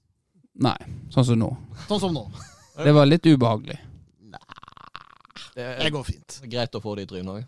Nei, 0.66 0.78
sånn 1.12 1.28
som 1.28 1.42
nå. 1.42 1.50
Sånn 1.90 2.02
som 2.08 2.16
nå. 2.16 2.24
Det 2.80 2.94
var 2.96 3.08
litt 3.10 3.28
ubehagelig. 3.28 3.78
Det 5.56 5.64
Det 5.80 5.86
er 5.86 5.92
går 5.96 6.04
fint. 6.08 6.42
greit 6.52 6.76
å 6.76 6.82
få 6.84 6.96
det 7.00 7.06
i 7.08 7.12
trynet 7.14 7.32
òg. 7.36 7.46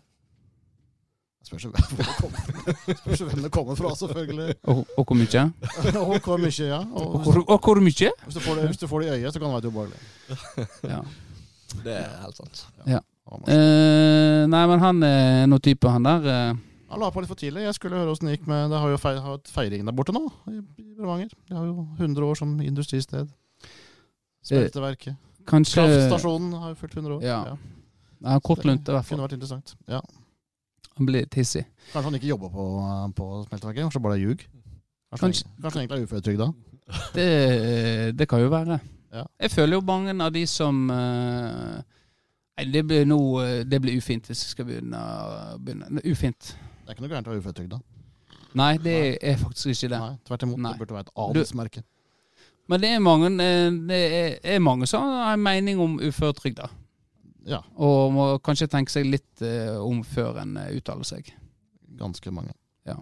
Spørs 1.48 1.62
det 1.62 3.26
hvem 3.28 3.42
det 3.44 3.50
kommer 3.54 3.76
fra, 3.78 3.92
selvfølgelig. 3.96 4.54
Og, 4.68 4.80
og 4.98 5.04
hvor 5.06 5.16
mye? 5.16 5.42
Og 6.02 6.18
hvor 6.24 6.40
mye, 6.42 6.64
ja. 6.66 6.80
Og 6.92 7.14
Og 7.14 7.22
hvor, 7.24 7.38
og 7.48 7.60
hvor 7.64 7.80
mye? 7.80 8.10
hvis 8.24 8.34
du 8.34 8.40
får 8.40 8.54
det, 8.58 8.64
hvis 8.72 8.80
du 8.82 8.86
får 8.90 9.00
det 9.04 9.08
i 9.08 9.12
øyet, 9.20 9.32
så 9.32 9.40
kan 9.40 9.48
det 9.48 9.54
være 9.62 9.70
ubehagelig. 9.70 10.00
Ja. 10.90 11.00
Det 11.84 11.94
er 11.94 12.08
helt 12.24 12.36
sant. 12.36 12.64
Ja, 12.86 12.98
Ja. 12.98 13.00
Eh, 13.52 14.46
nei, 14.48 14.62
men 14.66 14.80
han 14.80 15.02
er 15.04 15.46
noen 15.46 15.60
type, 15.60 15.84
han 15.92 16.02
der. 16.08 16.24
Eh, 16.32 16.54
Han 16.88 17.00
la 17.00 17.10
på 17.12 17.20
litt 17.20 17.28
for 17.28 17.36
tidlig. 17.36 17.66
Jeg 17.66 17.74
skulle 17.76 17.96
høre 18.00 18.10
åssen 18.14 18.24
det 18.30 18.38
gikk 18.38 18.46
med 18.48 18.70
Det 18.72 18.78
har 18.80 18.88
jo 18.88 18.96
feir, 18.96 19.18
har 19.20 19.34
hatt 19.36 19.50
feiring 19.52 19.84
der 19.84 19.92
borte 19.92 20.14
nå, 20.16 20.22
i 20.48 20.54
i 20.80 20.94
Bremanger. 20.96 21.28
De 21.48 21.54
har 21.54 21.66
jo 21.68 21.84
100 22.00 22.24
år 22.24 22.34
som 22.40 22.54
industristed. 22.64 23.28
Smelteverket. 24.48 25.16
kanskje 25.46 25.82
Kraftstasjonen 25.84 26.54
har 26.60 26.70
jo 26.72 26.78
fylt 26.80 26.96
100 26.96 27.16
år. 27.18 27.22
Ja. 27.22 27.38
Ja, 27.52 27.56
kort 28.42 28.64
lunte, 28.64 28.90
i 28.90 28.94
hvert 28.96 29.04
fall. 29.06 29.16
Kunne 29.18 29.26
vært 29.28 29.36
interessant. 29.38 29.74
Ja. 29.88 30.00
Han 30.98 31.06
blir 31.06 31.20
litt 31.22 31.34
hissig. 31.38 31.64
Kanskje 31.92 32.08
han 32.10 32.14
ikke 32.18 32.30
jobber 32.32 32.48
på, 32.50 32.64
på 33.14 33.26
smelteverket, 33.48 33.82
kanskje 33.86 34.00
bare 34.02 34.16
det 34.16 34.22
er 34.22 34.28
ljug. 34.28 34.46
Kanskje, 35.08 35.20
Kanskje. 35.24 35.44
han- 35.46 35.62
kanskje 35.62 35.78
han 35.78 35.84
egentlig 35.84 35.98
er 35.98 36.06
uføretrygda. 36.08 36.48
Det, 37.14 37.28
det 38.18 38.26
kan 38.28 38.40
jo 38.42 38.48
være. 38.48 38.78
Ja. 39.12 39.22
Jeg 39.40 39.50
føler 39.50 39.76
jo 39.78 39.80
mange 39.86 40.12
av 40.24 40.32
de 40.32 40.42
som 40.46 40.90
eh, 40.90 41.78
Nei, 42.58 42.64
det 42.74 42.82
blir 42.86 43.04
nå 43.08 43.16
eh, 43.40 43.62
Det 43.64 43.78
blir 43.80 43.96
ufint 43.96 44.26
hvis 44.28 44.42
jeg 44.44 44.50
skal 44.52 44.66
begynne. 44.68 44.98
begynne. 45.64 46.02
Ufint. 46.04 46.50
Det 46.82 46.90
er 46.90 46.96
ikke 46.96 47.04
noe 47.06 47.12
gærent 47.14 47.28
å 47.28 47.32
være 47.32 47.40
uføretrygda. 47.44 47.78
Nei, 48.58 48.72
det 48.82 48.96
er 49.22 49.36
faktisk 49.40 49.70
ikke 49.72 49.90
det. 49.94 50.00
Nei, 50.02 50.18
tvert 50.28 50.42
imot. 50.48 50.58
Nei. 50.64 50.72
Det 50.74 50.78
burde 50.82 50.96
være 50.98 51.06
et 51.06 51.14
adelsmerke. 51.24 51.82
Men 52.68 52.80
det 52.82 52.90
er 52.90 52.98
mange, 53.00 53.30
eh, 53.44 53.70
det 53.88 54.00
er, 54.18 54.38
er 54.56 54.58
mange 54.60 54.86
som 54.90 55.04
har 55.08 55.32
en 55.38 55.42
mening 55.46 55.80
om 55.80 55.98
uføretrygda. 56.00 56.68
Ja, 57.48 57.62
Og 57.80 58.12
må 58.12 58.24
kanskje 58.44 58.68
tenke 58.70 58.92
seg 58.92 59.06
litt 59.08 59.42
eh, 59.44 59.76
om 59.80 60.02
før 60.04 60.42
en 60.42 60.56
eh, 60.60 60.74
uttaler 60.76 61.06
seg. 61.08 61.30
ganske 61.98 62.30
mange. 62.30 62.52
Ja. 62.86 62.98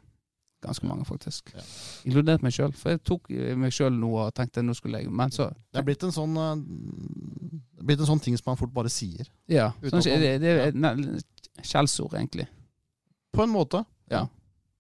Ganske 0.65 0.87
mange, 0.89 1.05
faktisk. 1.05 1.51
Ja. 1.55 1.65
Inkludert 2.09 2.43
meg 2.47 2.55
sjøl. 2.57 2.73
For 2.73 2.95
jeg 2.95 3.03
tok 3.05 3.31
eh, 3.35 3.55
meg 3.59 3.75
sjøl 3.75 3.93
noe 3.99 4.29
og 4.29 4.35
tenkte 4.39 4.63
nå 4.65 4.75
skulle 4.79 5.03
jeg 5.03 5.11
Men 5.11 5.35
så 5.35 5.51
Det 5.51 5.83
er 5.83 5.87
blitt 5.89 6.07
en 6.07 6.15
sånn 6.15 6.35
Det 6.37 7.83
er 7.83 7.91
blitt 7.91 8.01
en 8.01 8.11
sånn 8.13 8.23
ting 8.23 8.39
som 8.39 8.53
man 8.53 8.61
fort 8.61 8.73
bare 8.75 8.93
sier. 8.93 9.29
Ja. 9.51 9.73
Sånn, 9.85 10.07
det, 10.07 10.39
det 10.41 10.55
er 10.57 10.73
skjellsord, 11.63 12.15
egentlig. 12.17 12.49
På 13.35 13.45
en 13.45 13.53
måte. 13.53 13.85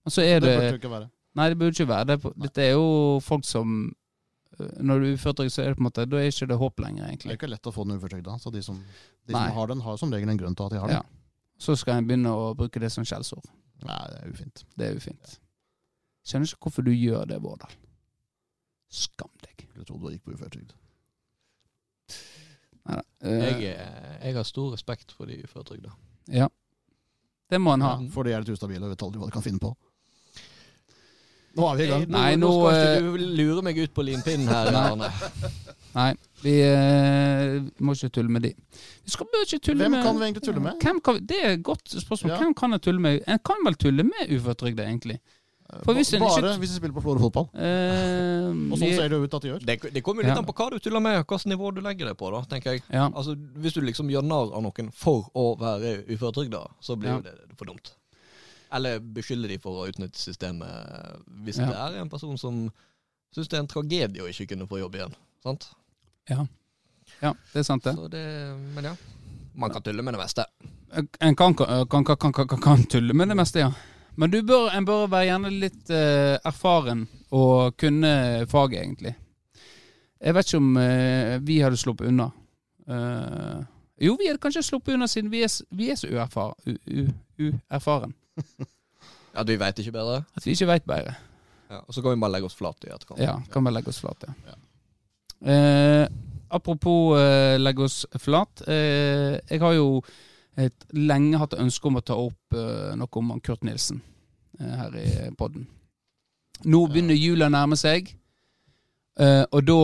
Og 0.07 0.13
så 0.15 0.23
er 0.23 0.41
Det 0.41 0.49
det 0.49 0.57
burde 0.57 0.73
det 0.73 0.81
ikke 0.81 0.95
være. 0.95 1.09
Nei, 1.37 1.49
det 1.53 1.59
burde 1.59 1.75
ikke 1.75 1.89
være 1.91 2.05
det. 2.15 2.35
Dette 2.47 2.63
er 2.65 2.73
jo 2.79 3.21
folk 3.21 3.45
som 3.45 3.73
Når 4.59 5.01
du 5.03 5.07
er 5.07 5.17
uføretrygd, 5.19 5.53
så 5.53 5.63
er 5.63 5.69
det 5.73 5.77
på 5.77 5.83
en 5.85 5.89
måte 5.91 6.05
Da 6.09 6.17
er 6.21 6.31
ikke 6.31 6.47
det 6.49 6.57
håp 6.61 6.81
lenger, 6.81 7.05
egentlig. 7.09 7.29
Det 7.29 7.35
er 7.35 7.41
ikke 7.41 7.51
lett 7.53 7.67
å 7.69 7.73
få 7.77 7.85
den 7.87 7.99
uføretrygda. 8.01 8.39
Så 8.41 8.53
de, 8.55 8.63
som, 8.65 8.79
de 9.29 9.33
som 9.37 9.57
har 9.59 9.67
den, 9.73 9.81
har 9.85 9.97
som 10.01 10.13
regel 10.15 10.29
en 10.33 10.39
grunn 10.41 10.57
til 10.57 10.65
at 10.69 10.73
de 10.77 10.79
har 10.81 10.89
den. 10.93 10.97
Ja. 10.97 11.03
Så 11.59 11.77
skal 11.77 11.99
en 12.01 12.07
begynne 12.09 12.33
å 12.33 12.55
bruke 12.57 12.81
det 12.81 12.91
som 12.93 13.05
skjellsord. 13.05 13.45
Nei, 13.85 13.99
det 14.13 14.19
er 14.23 14.33
ufint. 14.33 14.65
Det 14.77 14.87
er 14.91 14.97
ufint. 14.97 15.35
Skjønner 16.27 16.49
ikke 16.51 16.67
hvorfor 16.69 16.85
du 16.87 16.93
gjør 16.97 17.29
det, 17.31 17.39
Vårdal. 17.45 17.75
Skam 18.89 19.31
deg. 19.45 19.67
Jeg 19.77 19.87
trodde 19.89 20.09
du 20.09 20.15
gikk 20.17 20.25
på 20.27 20.35
uføretrygd. 20.37 20.73
Neida. 22.87 23.03
uh, 23.25 23.31
Jeg, 23.31 23.65
er- 23.75 24.19
jeg 24.23 24.35
har 24.37 24.47
stor 24.47 24.73
respekt 24.73 25.13
for 25.13 25.27
de 25.27 25.41
uføretrygda. 25.45 25.93
ja. 26.33 26.49
Det 27.49 27.61
må 27.63 27.77
en 27.77 27.81
ha. 27.85 27.93
Ja. 28.03 28.09
For 28.11 28.27
de 28.27 28.33
er 28.35 28.41
litt 28.43 28.49
ustabile 28.51 28.83
og 28.83 28.91
vet 28.91 29.03
aldri 29.07 29.21
hva 29.23 29.27
de 29.29 29.33
kan 29.37 29.43
finne 29.45 29.61
på. 29.63 29.69
Nå 31.57 31.69
er 31.71 31.77
vi 31.79 31.85
i 31.85 31.91
gang. 31.91 32.07
Nei, 32.13 32.31
nå, 32.37 32.49
nå, 32.51 32.71
skal 32.71 32.83
eh, 32.83 32.97
ikke 33.01 33.19
du 33.19 33.37
lure 33.41 33.63
meg 33.67 33.79
ut 33.81 33.95
på 33.97 34.05
limpinnen 34.07 34.49
her, 34.53 34.71
Nei. 34.77 34.83
Arne. 34.91 35.11
Nei, 35.97 36.11
vi 36.43 36.53
øh, 36.69 37.63
må 37.81 37.95
ikke 37.97 38.11
tulle 38.13 38.29
med 38.35 38.43
de. 38.45 38.51
Vi 39.07 39.15
skal 39.15 39.27
ikke 39.43 39.61
tulle 39.65 39.81
Hvem 39.87 39.95
med 39.97 40.05
kan 40.05 40.19
vi 40.21 40.27
egentlig 40.29 40.45
tulle 40.45 40.61
med? 40.61 40.77
Hvem 40.83 41.01
kan, 41.01 41.23
det 41.25 41.39
er 41.43 41.55
et 41.57 41.63
godt 41.65 41.89
spørsmål. 42.03 42.35
Ja. 42.35 42.43
Hvem 42.43 42.53
kan 42.59 42.77
jeg 42.77 42.83
tulle 42.85 43.01
med? 43.01 43.23
En 43.27 43.41
kan 43.41 43.65
vel 43.65 43.79
tulle 43.81 44.05
med 44.05 44.35
uføretrygda, 44.37 44.85
egentlig. 44.91 45.19
For 45.83 45.97
hvis 45.99 46.13
Bare 46.15 46.39
ikke- 46.39 46.59
hvis 46.63 46.71
du 46.71 46.77
spiller 46.77 46.95
på 46.95 47.03
Florø 47.03 47.19
fotball. 47.25 47.49
Eh, 47.59 48.53
Og 48.73 48.79
sånn 48.79 48.93
ser 48.95 49.09
det 49.11 49.19
ut 49.19 49.35
at 49.35 49.43
de 49.43 49.49
gjør. 49.51 49.65
Det, 49.67 49.79
det 49.97 50.03
kommer 50.05 50.23
jo 50.23 50.29
litt 50.29 50.37
Ja. 50.37 50.43
an 50.45 50.47
på 50.47 50.55
hva 50.55 50.69
du 50.71 50.79
tuller 50.79 51.01
med, 51.03 51.17
hvilket 51.25 51.49
nivå 51.51 51.73
du 51.75 51.81
legger 51.83 52.13
det 52.13 52.17
på, 52.21 52.31
da, 52.31 52.45
tenker 52.53 52.77
jeg. 52.77 52.83
ja. 52.93 53.09
Altså, 53.11 53.35
Hvis 53.35 53.75
du 53.75 53.81
liksom 53.83 54.13
gjør 54.13 54.23
narr 54.29 54.53
av 54.55 54.63
noen 54.63 54.93
for 54.95 55.27
å 55.35 55.57
være 55.59 56.05
uføretrygda, 56.07 56.61
så 56.81 56.95
blir 57.01 57.17
Ja. 57.17 57.21
det 57.25 57.35
for 57.59 57.67
dumt. 57.67 57.95
Eller 58.75 58.99
beskylder 58.99 59.53
de 59.53 59.61
for 59.63 59.83
å 59.83 59.89
utnytte 59.91 60.19
systemet, 60.19 61.23
hvis 61.45 61.61
Ja. 61.61 61.69
det 61.71 61.77
er 61.77 62.03
en 62.03 62.11
person 62.11 62.39
som 62.39 62.65
syns 63.35 63.49
det 63.49 63.59
er 63.59 63.63
en 63.63 63.71
tragedie 63.71 64.23
å 64.23 64.31
ikke 64.31 64.49
kunne 64.55 64.67
få 64.67 64.81
jobb 64.81 64.99
igjen. 64.99 65.15
Sant? 65.43 65.69
ja. 66.31 66.47
Ja, 67.21 67.31
det 67.53 67.63
er 67.63 67.63
sant, 67.63 67.85
det. 67.85 67.95
Så 67.95 68.09
det 68.11 68.23
men 68.75 68.85
ja. 68.85 68.97
Man 69.57 69.71
kan 69.71 69.83
tulle 69.83 70.03
med 70.03 70.15
det 70.15 70.21
meste. 70.21 70.45
En 71.21 71.37
kan, 71.37 71.55
kan, 71.55 72.05
kan, 72.05 72.59
kan, 72.61 72.83
tulle 72.85 73.15
med 73.15 73.29
det 73.29 73.37
meste, 73.39 73.63
ja. 73.63 73.71
Men 74.17 74.31
du 74.31 74.43
bør, 74.43 74.69
en 74.73 74.85
bør 74.85 75.07
være 75.13 75.31
gjerne 75.31 75.53
litt 75.53 75.93
uh, 75.93 76.37
erfaren 76.45 77.07
og 77.37 77.77
kunne 77.81 78.45
faget, 78.49 78.83
egentlig. 78.83 79.15
Jeg 80.21 80.37
vet 80.37 80.49
ikke 80.49 80.61
om 80.61 80.77
uh, 80.77 81.39
vi 81.45 81.59
hadde 81.65 81.81
sluppet 81.81 82.11
unna. 82.11 82.29
Uh, 82.89 83.65
jo, 84.01 84.17
vi 84.21 84.29
hadde 84.29 84.43
kanskje 84.43 84.65
sluppet 84.67 84.97
unna 84.97 85.09
siden 85.09 85.33
vi 85.33 85.43
er, 85.45 85.53
vi 85.73 85.91
er 85.93 86.01
så 86.01 86.11
uerfaren. 86.13 88.17
Ja, 89.37 89.43
vi 89.45 89.59
veit 89.61 89.81
ikke 89.83 89.93
bedre. 89.93 90.23
At 90.33 90.47
vi 90.47 90.55
ikke 90.57 90.71
veit 90.71 90.87
bedre. 90.89 91.13
Ja, 91.69 91.83
og 91.83 91.93
så 91.95 92.01
kan 92.01 92.15
vi 92.15 92.21
bare 92.23 92.33
legge 92.37 92.49
oss 92.49 92.57
flat 92.57 92.87
i 92.87 92.93
etterkant. 92.93 93.21
Ja, 93.21 93.35
kan 93.53 93.67
vi 93.67 93.73
legge 93.75 93.93
oss 93.93 94.01
flat, 94.01 94.25
ja. 94.25 94.55
Eh, 95.53 96.07
apropos 96.49 97.19
eh, 97.19 97.59
legge 97.61 97.85
oss 97.85 98.07
flat. 98.23 98.63
Eh, 98.69 99.37
jeg 99.51 99.61
har 99.61 99.75
jo 99.77 100.01
et, 100.57 100.87
lenge 100.97 101.41
hatt 101.43 101.59
ønske 101.61 101.91
om 101.91 102.01
å 102.01 102.05
ta 102.07 102.17
opp 102.17 102.57
eh, 102.57 102.95
noe 102.97 103.21
om 103.21 103.35
Kurt 103.45 103.67
Nilsen 103.67 104.01
eh, 104.61 104.73
her 104.81 104.97
i 105.03 105.09
podden. 105.37 105.67
Nå 106.65 106.87
begynner 106.89 107.19
jula 107.19 107.51
å 107.51 107.53
nærme 107.53 107.77
seg, 107.77 108.15
eh, 109.21 109.45
og 109.51 109.67
da 109.69 109.81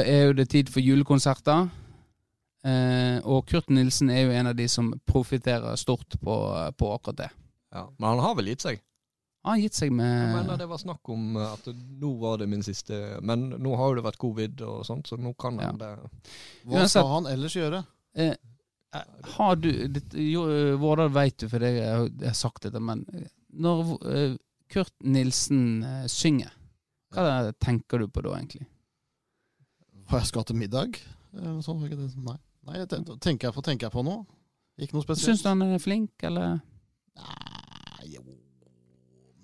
er 0.00 0.30
jo 0.30 0.38
det 0.40 0.48
tid 0.54 0.72
for 0.72 0.80
julekonserter. 0.80 1.68
Eh, 2.64 3.18
og 3.28 3.44
Kurt 3.50 3.68
Nilsen 3.68 4.08
er 4.08 4.24
jo 4.24 4.36
en 4.38 4.48
av 4.48 4.56
de 4.56 4.70
som 4.72 4.94
profitterer 5.04 5.76
stort 5.76 6.16
på, 6.22 6.36
på 6.78 6.94
akkurat 6.94 7.26
det. 7.26 7.32
Ja. 7.74 7.84
Men 7.98 8.08
han 8.14 8.22
har 8.24 8.34
vel 8.38 8.46
gitt 8.52 8.62
seg? 8.64 8.80
Han 9.44 9.56
har 9.58 9.60
gitt 9.66 9.76
seg 9.76 9.90
Jeg 9.90 9.98
mener 10.32 10.56
det 10.56 10.68
var 10.70 10.78
snakk 10.80 11.08
om 11.12 11.36
at 11.42 11.66
nå 11.74 12.12
var 12.20 12.38
det 12.40 12.46
min 12.48 12.62
siste 12.64 12.96
Men 13.20 13.48
nå 13.60 13.74
har 13.76 13.90
jo 13.90 13.98
det 13.98 14.04
vært 14.06 14.20
covid 14.22 14.62
og 14.64 14.84
sånt, 14.88 15.10
så 15.10 15.18
nå 15.20 15.34
kan 15.36 15.58
han 15.60 15.80
det. 15.82 15.90
Hva 16.64 16.78
Uansett- 16.78 16.94
skal 17.02 17.10
han 17.10 17.26
ellers 17.34 17.56
gjøre? 17.58 17.82
Eh, 18.14 18.34
har 19.36 19.56
du 19.56 19.70
det- 19.88 20.14
jo, 20.14 20.46
eh, 20.48 20.76
Vårdal 20.78 21.10
vet 21.10 21.36
du, 21.42 21.48
for 21.48 21.58
jeg 21.60 21.82
har 21.82 22.06
jeg 22.08 22.28
har 22.30 22.38
sagt 22.38 22.62
dette, 22.62 22.80
men 22.80 23.04
eh, 23.12 23.26
når 23.52 23.98
eh, 24.14 24.36
Kurt 24.70 24.94
Nilsen 25.02 25.82
eh, 25.84 26.06
synger, 26.06 26.52
hva 27.12 27.52
tenker 27.60 27.98
du 27.98 28.08
på 28.08 28.22
da, 28.22 28.36
egentlig? 28.38 28.66
Hva 30.08 30.20
jeg 30.22 30.26
skal 30.30 30.44
til 30.44 30.56
middag? 30.56 30.96
Det? 31.34 32.14
Nei. 32.16 32.38
Nei, 32.64 32.86
tenker 33.20 33.48
jeg 33.48 33.54
på, 33.54 33.62
tenker 33.62 33.86
jeg 33.88 33.92
på 33.92 34.04
nå? 34.06 34.24
Ikke 34.78 34.94
noe 34.96 35.02
spesielt? 35.04 35.26
Syns 35.36 35.42
du 35.42 35.48
han 35.48 35.62
er 35.62 35.78
flink, 35.82 36.10
eller? 36.22 36.60
Nei, 37.18 37.53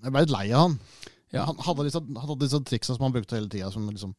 Jeg 0.03 0.13
ble 0.15 0.23
litt 0.25 0.33
lei 0.35 0.47
av 0.53 0.67
han. 0.69 0.79
Ja. 1.35 1.45
Han 1.47 1.59
hadde 1.63 1.85
disse, 1.87 2.01
han 2.03 2.17
hadde 2.25 2.41
disse 2.45 2.61
triksa 2.67 2.97
som 2.97 3.05
han 3.07 3.13
brukte 3.15 3.37
hele 3.37 3.49
tida. 3.53 3.69
Liksom, 3.71 4.15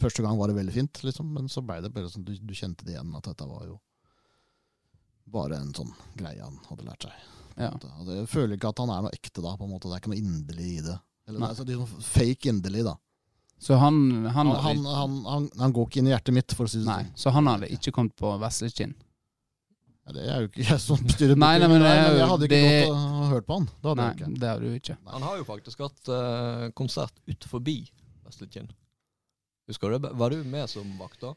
første 0.00 0.22
gang 0.24 0.36
var 0.40 0.50
det 0.50 0.56
veldig 0.58 0.74
fint, 0.74 1.02
liksom, 1.06 1.30
men 1.36 1.48
så 1.48 1.62
ble 1.64 1.78
det 1.84 1.92
bare 1.94 2.10
sånn 2.12 2.24
du, 2.26 2.34
du 2.36 2.54
kjente 2.56 2.84
det 2.84 2.96
igjen. 2.96 3.14
At 3.16 3.28
dette 3.30 3.46
var 3.48 3.64
jo 3.68 3.78
bare 5.30 5.60
en 5.62 5.70
sånn 5.76 5.92
greie 6.18 6.42
han 6.42 6.58
hadde 6.68 6.86
lært 6.88 7.06
seg. 7.06 7.28
Ja. 7.60 7.70
Altså, 7.76 8.16
jeg 8.16 8.28
føler 8.30 8.56
ikke 8.56 8.70
at 8.72 8.80
han 8.82 8.90
er 8.94 9.04
noe 9.06 9.14
ekte 9.14 9.42
da. 9.44 9.54
på 9.58 9.66
en 9.66 9.72
måte. 9.74 9.88
Det 9.88 9.96
er 9.98 10.02
ikke 10.02 10.12
noe 10.14 10.20
inderlig 10.22 10.68
i 10.78 10.82
det. 10.86 10.96
Eller, 11.28 11.38
det 11.38 11.44
Nei. 11.44 11.50
er 11.50 11.54
så- 11.58 11.66
det 11.68 11.74
er 11.76 11.84
sånn 11.86 12.08
fake 12.10 12.50
inderlig, 12.50 12.84
da. 12.88 12.96
Så 13.60 13.76
han, 13.76 13.96
han, 14.24 14.32
Han, 14.34 14.56
han, 14.64 14.84
han, 14.88 15.16
han, 15.28 15.48
han 15.60 15.72
går 15.76 15.86
ikke 15.90 15.98
inn 16.00 16.06
i 16.08 16.14
hjertet 16.14 16.32
mitt, 16.34 16.54
for 16.56 16.64
å 16.64 16.70
si 16.72 16.78
det 16.80 16.86
sånn. 16.88 17.10
så 17.14 17.30
han 17.36 17.46
hadde 17.46 17.68
ikke 17.68 17.92
kommet 17.92 18.16
på 18.16 18.30
Vesle 18.40 18.70
Kinn. 18.72 18.94
Ja, 20.10 20.16
Det 20.16 20.30
er 20.34 20.40
jo 20.44 20.48
ikke 20.50 20.64
jeg 20.70 20.80
som 20.82 21.02
styrer 21.14 21.38
Nei, 21.38 21.52
nei, 21.62 21.68
men 21.70 21.80
det 21.82 21.88
men 21.90 22.18
jeg 22.18 22.28
hadde 22.32 22.48
ikke 22.48 22.56
det- 22.56 22.88
gått 22.88 22.96
og 22.96 23.30
hørt 23.30 23.46
på 23.46 23.54
han. 23.58 23.66
Det 23.70 23.88
hadde 23.90 24.00
Nei, 24.00 24.08
jeg 24.10 24.18
ikke. 24.20 24.40
det 24.40 24.48
har 24.50 24.60
du 24.60 24.68
ikke. 24.80 24.96
Han 25.14 25.22
har 25.28 25.36
jo 25.40 25.44
faktisk 25.48 25.78
hatt 25.86 26.10
uh, 26.12 26.66
konsert 26.74 27.14
ut 27.30 27.44
forbi 27.50 27.76
Vestlekinn. 28.26 28.68
Husker 29.70 29.90
du 29.94 29.98
det? 30.02 30.12
Var 30.18 30.30
du 30.34 30.44
med 30.44 30.68
som 30.70 30.86
vakt 30.98 31.20
da? 31.22 31.34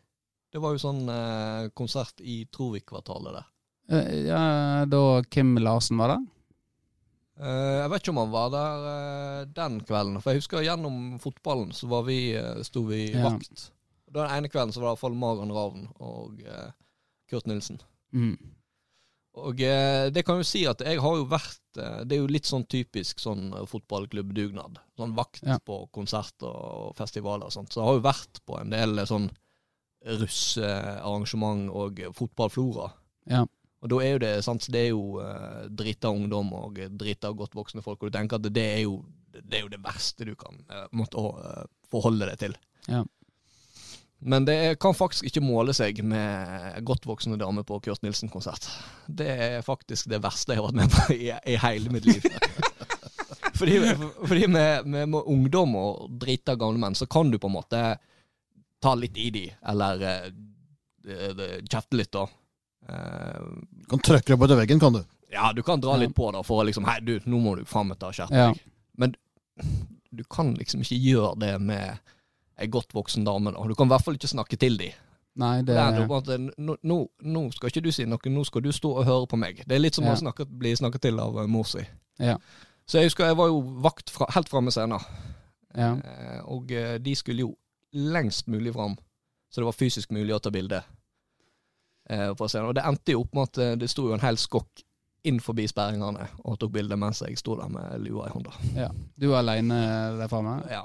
Det 0.53 0.61
var 0.61 0.73
jo 0.75 0.81
sånn 0.81 1.03
uh, 1.09 1.69
konsert 1.77 2.21
i 2.21 2.43
Trovik-kvartalet 2.53 3.39
der. 3.39 3.47
Uh, 3.91 4.13
Ja, 4.27 4.85
da 4.89 5.03
Kim 5.29 5.55
Larsen 5.61 5.97
var 6.01 6.15
der? 6.15 6.23
Eh, 7.43 7.79
jeg 7.81 7.89
vet 7.89 8.03
ikke 8.03 8.11
om 8.13 8.19
han 8.21 8.29
var 8.33 8.49
der 8.53 9.45
den 9.57 9.79
kvelden, 9.81 10.19
for 10.21 10.29
jeg 10.31 10.43
husker 10.43 10.61
gjennom 10.61 11.15
fotballen 11.19 11.71
så 11.73 11.87
var 11.89 12.03
vi, 12.05 12.17
sto 12.63 12.83
vi 12.85 13.07
Ja. 13.09 13.23
vakt. 13.25 13.71
Den 14.13 14.29
ene 14.29 14.51
kvelden 14.53 14.69
så 14.71 14.83
var 14.83 14.91
det 14.91 14.99
iallfall 14.99 15.15
Maren 15.17 15.49
Ravn 15.51 15.87
og 15.97 16.37
Kurt 17.31 17.47
Nilsen. 17.49 17.79
Mm. 18.13 18.35
Og 19.41 19.61
eh, 19.65 20.11
det 20.13 20.21
kan 20.27 20.37
jo 20.37 20.45
si 20.45 20.61
at 20.69 20.83
jeg 20.85 20.99
har 21.01 21.15
jo 21.17 21.23
vært 21.25 21.79
eh, 21.81 22.03
Det 22.05 22.13
er 22.15 22.19
jo 22.21 22.29
litt 22.29 22.45
sånn 22.45 22.67
typisk 22.69 23.17
sånn 23.23 23.47
eh, 23.57 23.63
fotballklubbdugnad. 23.65 24.77
Sånn 24.99 25.15
vakt 25.17 25.41
Ja. 25.47 25.57
på 25.57 25.87
konserter 25.95 26.51
og 26.51 26.93
festivaler 26.99 27.49
og 27.49 27.55
sånt. 27.55 27.73
Så 27.73 27.81
jeg 27.81 27.87
har 27.87 27.97
jo 27.97 28.05
vært 28.05 28.43
på 28.45 28.59
en 28.61 28.69
del 28.75 29.01
sånn 29.09 29.31
russearrangement 30.03 31.69
og 31.71 32.01
fotballflora. 32.17 32.89
Ja. 33.31 33.45
Og 33.83 33.89
da 33.91 33.99
er 34.03 34.11
jo 34.15 34.21
det 34.23 34.31
sant, 34.45 34.67
det 34.71 34.79
er 34.85 34.89
jo 34.91 35.19
drita 35.75 36.11
ungdom 36.11 36.53
og 36.55 36.77
drita 36.99 37.31
godt 37.35 37.55
voksne 37.55 37.83
folk, 37.83 38.03
og 38.03 38.11
du 38.11 38.17
tenker 38.17 38.39
at 38.39 38.47
det 38.55 38.63
er 38.77 38.81
jo 38.85 38.97
det, 39.33 39.57
er 39.57 39.63
jo 39.65 39.71
det 39.71 39.81
verste 39.83 40.27
du 40.27 40.35
kan 40.39 40.59
måtte 40.95 41.19
forholde 41.91 42.29
deg 42.29 42.39
til. 42.45 42.55
Ja. 42.87 43.01
Men 44.25 44.45
det 44.47 44.79
kan 44.79 44.95
faktisk 44.95 45.25
ikke 45.27 45.41
måle 45.43 45.73
seg 45.75 45.99
med 46.07 46.77
godt 46.87 47.03
voksne 47.09 47.35
damer 47.39 47.65
på 47.67 47.79
Kurt 47.83 48.03
Nilsen-konsert. 48.05 48.69
Det 49.07 49.27
er 49.27 49.65
faktisk 49.65 50.07
det 50.11 50.21
verste 50.23 50.55
jeg 50.55 50.61
har 50.61 50.69
vært 50.69 50.79
med 50.79 50.93
på 50.93 51.15
i, 51.17 51.27
i 51.53 51.57
hele 51.59 51.91
mitt 51.91 52.07
liv. 52.07 52.23
fordi 53.59 53.81
fordi 54.23 54.47
med, 54.47 54.87
med, 54.87 55.09
med 55.11 55.27
ungdom 55.27 55.75
og 55.79 56.05
drita 56.23 56.55
gamle 56.59 56.79
menn, 56.79 56.95
så 56.95 57.05
kan 57.05 57.31
du 57.33 57.39
på 57.39 57.51
en 57.51 57.57
måte 57.57 57.83
ta 58.83 58.95
litt 58.99 59.17
i 59.19 59.29
de, 59.31 59.43
eller 59.71 60.01
eh, 60.07 60.29
eh, 61.07 61.29
eh, 61.31 61.59
kjefte 61.67 61.99
litt, 61.99 62.11
da. 62.15 62.25
Uh, 62.83 63.43
Du 63.79 63.85
kan 63.93 64.01
trykke 64.03 64.33
deg 64.33 64.39
på 64.41 64.55
veggen, 64.59 64.79
kan 64.79 64.97
du. 64.97 65.03
ja, 65.31 65.53
du 65.55 65.61
kan 65.63 65.79
dra 65.79 65.95
litt 65.99 66.15
på 66.15 66.31
da, 66.35 66.41
for 66.43 66.59
å 66.59 66.65
liksom 66.67 66.83
Hei, 66.89 66.97
du, 66.99 67.13
nå 67.23 67.39
må 67.39 67.53
du 67.55 67.63
faen 67.67 67.87
meg 67.91 67.99
ta 68.01 68.11
Ja. 68.15 68.27
deg. 68.27 68.59
Men 68.99 69.15
du 70.11 70.23
kan 70.29 70.51
liksom 70.59 70.83
ikke 70.83 70.99
gjøre 70.99 71.37
det 71.39 71.53
med 71.63 71.99
ei 72.63 72.71
godt 72.71 72.93
voksen 72.95 73.25
dame, 73.27 73.51
da. 73.53 73.63
Du 73.67 73.75
kan 73.75 73.87
i 73.89 73.93
hvert 73.93 74.05
fall 74.05 74.15
ikke 74.19 74.31
snakke 74.31 74.57
til 74.59 74.77
dem. 74.79 74.95
Nei, 75.35 75.55
det 75.65 75.73
Det 75.73 75.77
er 75.81 76.11
at 76.13 76.27
nå, 76.61 76.75
nå, 76.85 76.97
nå 77.25 77.41
skal 77.55 77.71
ikke 77.71 77.81
du 77.87 77.91
si 77.91 78.05
noe, 78.05 78.29
nå 78.29 78.43
skal 78.45 78.61
du 78.61 78.71
stå 78.71 78.91
og 79.01 79.05
høre 79.07 79.27
på 79.31 79.39
meg. 79.41 79.63
Det 79.65 79.75
er 79.75 79.81
litt 79.81 79.95
som 79.97 80.05
Ja. 80.05 80.13
å 80.13 80.19
snakke, 80.21 80.45
bli 80.45 80.75
snakket 80.77 81.01
til 81.07 81.19
av 81.19 81.37
eh, 81.41 81.47
mor 81.49 81.65
si. 81.65 81.81
Ja. 82.21 82.35
Så 82.85 82.99
jeg 82.99 83.09
husker 83.09 83.25
jeg 83.31 83.37
var 83.39 83.47
jo 83.49 83.61
vakt 83.81 84.11
fra, 84.13 84.27
helt 84.35 84.49
framme 84.51 84.69
scenen. 84.71 85.01
Ja. 85.75 85.95
Eh, 85.97 86.41
og 86.45 86.71
eh, 86.71 86.97
de 87.01 87.15
skulle 87.17 87.47
jo 87.47 87.55
lengst 87.93 88.47
mulig 88.47 88.73
fram, 88.75 88.93
så 89.49 89.61
det 89.61 89.65
var 89.71 89.77
fysisk 89.79 90.11
mulig 90.13 90.35
å 90.35 90.39
ta 90.39 90.51
bilde. 90.53 90.83
Eh, 92.09 92.33
på 92.37 92.47
scenen. 92.51 92.69
Og 92.69 92.75
det 92.75 92.83
endte 92.85 93.15
jo 93.15 93.21
opp 93.23 93.33
med 93.33 93.49
at 93.49 93.57
eh, 93.63 93.75
det 93.79 93.89
sto 93.89 94.09
jo 94.09 94.13
en 94.13 94.21
hel 94.21 94.37
skokk 94.37 94.83
inn 95.23 95.39
forbi 95.39 95.65
sperringene 95.71 96.27
og 96.43 96.57
tok 96.59 96.73
bilde 96.75 96.97
mens 96.99 97.21
jeg 97.23 97.37
sto 97.39 97.55
der 97.55 97.69
med 97.71 98.01
lua 98.03 98.27
i 98.27 98.33
hånda. 98.35 98.51
ja. 98.75 98.89
Du 99.17 99.29
var 99.31 99.39
aleine 99.39 99.79
der 100.19 100.27
framme? 100.27 100.59
Ja. 100.69 100.83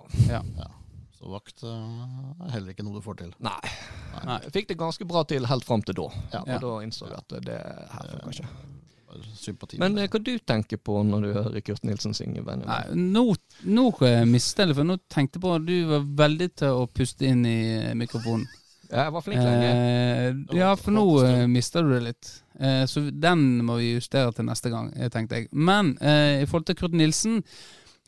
Så 1.18 1.30
vakt 1.32 1.64
eh, 1.66 2.46
er 2.46 2.52
heller 2.54 2.74
ikke 2.74 2.86
noe 2.86 3.00
du 3.00 3.02
får 3.02 3.20
til. 3.24 3.30
Nei. 3.42 3.58
Nei. 4.22 4.38
Jeg 4.46 4.54
fikk 4.54 4.68
det 4.70 4.78
ganske 4.78 5.06
bra 5.08 5.24
til 5.26 5.48
helt 5.50 5.66
fram 5.66 5.82
til 5.86 5.98
da. 5.98 6.08
Ja. 6.34 6.42
Og 6.46 6.60
da 6.62 6.74
innså 6.86 7.08
jeg 7.10 7.18
at 7.18 7.38
det 7.48 7.58
her 7.94 8.12
funka 8.12 8.34
ikke. 8.36 8.50
Sympati. 9.34 9.78
Men 9.80 9.96
eh, 9.98 10.06
hva 10.12 10.20
du 10.22 10.34
tenker 10.46 10.78
på 10.84 11.00
når 11.02 11.24
du 11.24 11.28
hører 11.32 11.62
Kurt 11.64 11.82
Nilsen 11.88 12.14
synge 12.14 12.42
Benjamin? 12.44 12.68
Nei, 12.68 13.10
nå, 13.16 13.24
nå 13.66 13.86
eh, 14.06 14.22
mistet 14.28 14.62
jeg 14.62 14.70
det, 14.70 14.76
for 14.78 14.86
nå 14.86 14.98
tenkte 15.10 15.40
jeg 15.40 15.44
på 15.46 15.54
at 15.56 15.64
du 15.66 15.76
var 15.88 16.04
veldig 16.22 16.48
til 16.60 16.82
å 16.82 16.86
puste 16.92 17.26
inn 17.26 17.40
i 17.48 17.58
eh, 17.80 17.94
mikrofonen. 17.98 18.46
Ja, 18.88 19.06
jeg 19.08 19.14
var 19.16 19.24
flink 19.24 19.40
lenge. 19.42 19.72
Eh, 19.72 20.58
ja, 20.60 20.70
for 20.80 20.94
nå 20.96 21.06
eh, 21.24 21.42
mister 21.50 21.84
du 21.84 21.90
det 21.96 22.02
litt. 22.04 22.30
Eh, 22.60 22.84
så 22.88 23.02
den 23.12 23.42
må 23.64 23.80
vi 23.80 23.94
justere 23.94 24.32
til 24.36 24.46
neste 24.48 24.72
gang, 24.72 24.92
eh, 24.96 25.10
tenkte 25.12 25.40
jeg. 25.40 25.50
Men 25.52 25.96
eh, 26.00 26.44
i 26.44 26.46
forhold 26.48 26.68
til 26.70 26.78
Kurt 26.78 26.96
Nilsen, 26.96 27.42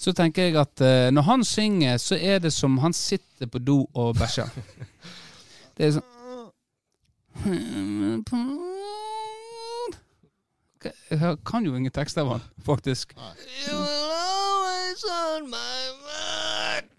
så 0.00 0.12
tenker 0.16 0.48
jeg 0.48 0.56
at 0.60 0.80
uh, 0.80 1.10
når 1.12 1.22
han 1.28 1.44
synger, 1.44 1.96
så 2.00 2.16
er 2.16 2.38
det 2.40 2.52
som 2.56 2.78
han 2.80 2.92
sitter 2.96 3.46
på 3.46 3.58
do 3.60 3.82
og 3.94 4.16
bæsjer. 4.16 4.48
Det 5.76 5.86
er 5.86 5.92
sånn 5.96 6.08
Jeg 11.10 11.36
kan 11.44 11.64
jo 11.64 11.76
ingen 11.76 11.92
tekster 11.92 12.22
av 12.24 12.28
han, 12.34 12.44
faktisk. 12.64 13.12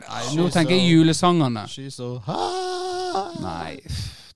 Nei, 0.01 0.23
nå 0.37 0.47
tenker 0.53 0.75
jeg 0.75 0.89
julesangene. 0.91 1.65
Nei, 3.41 3.79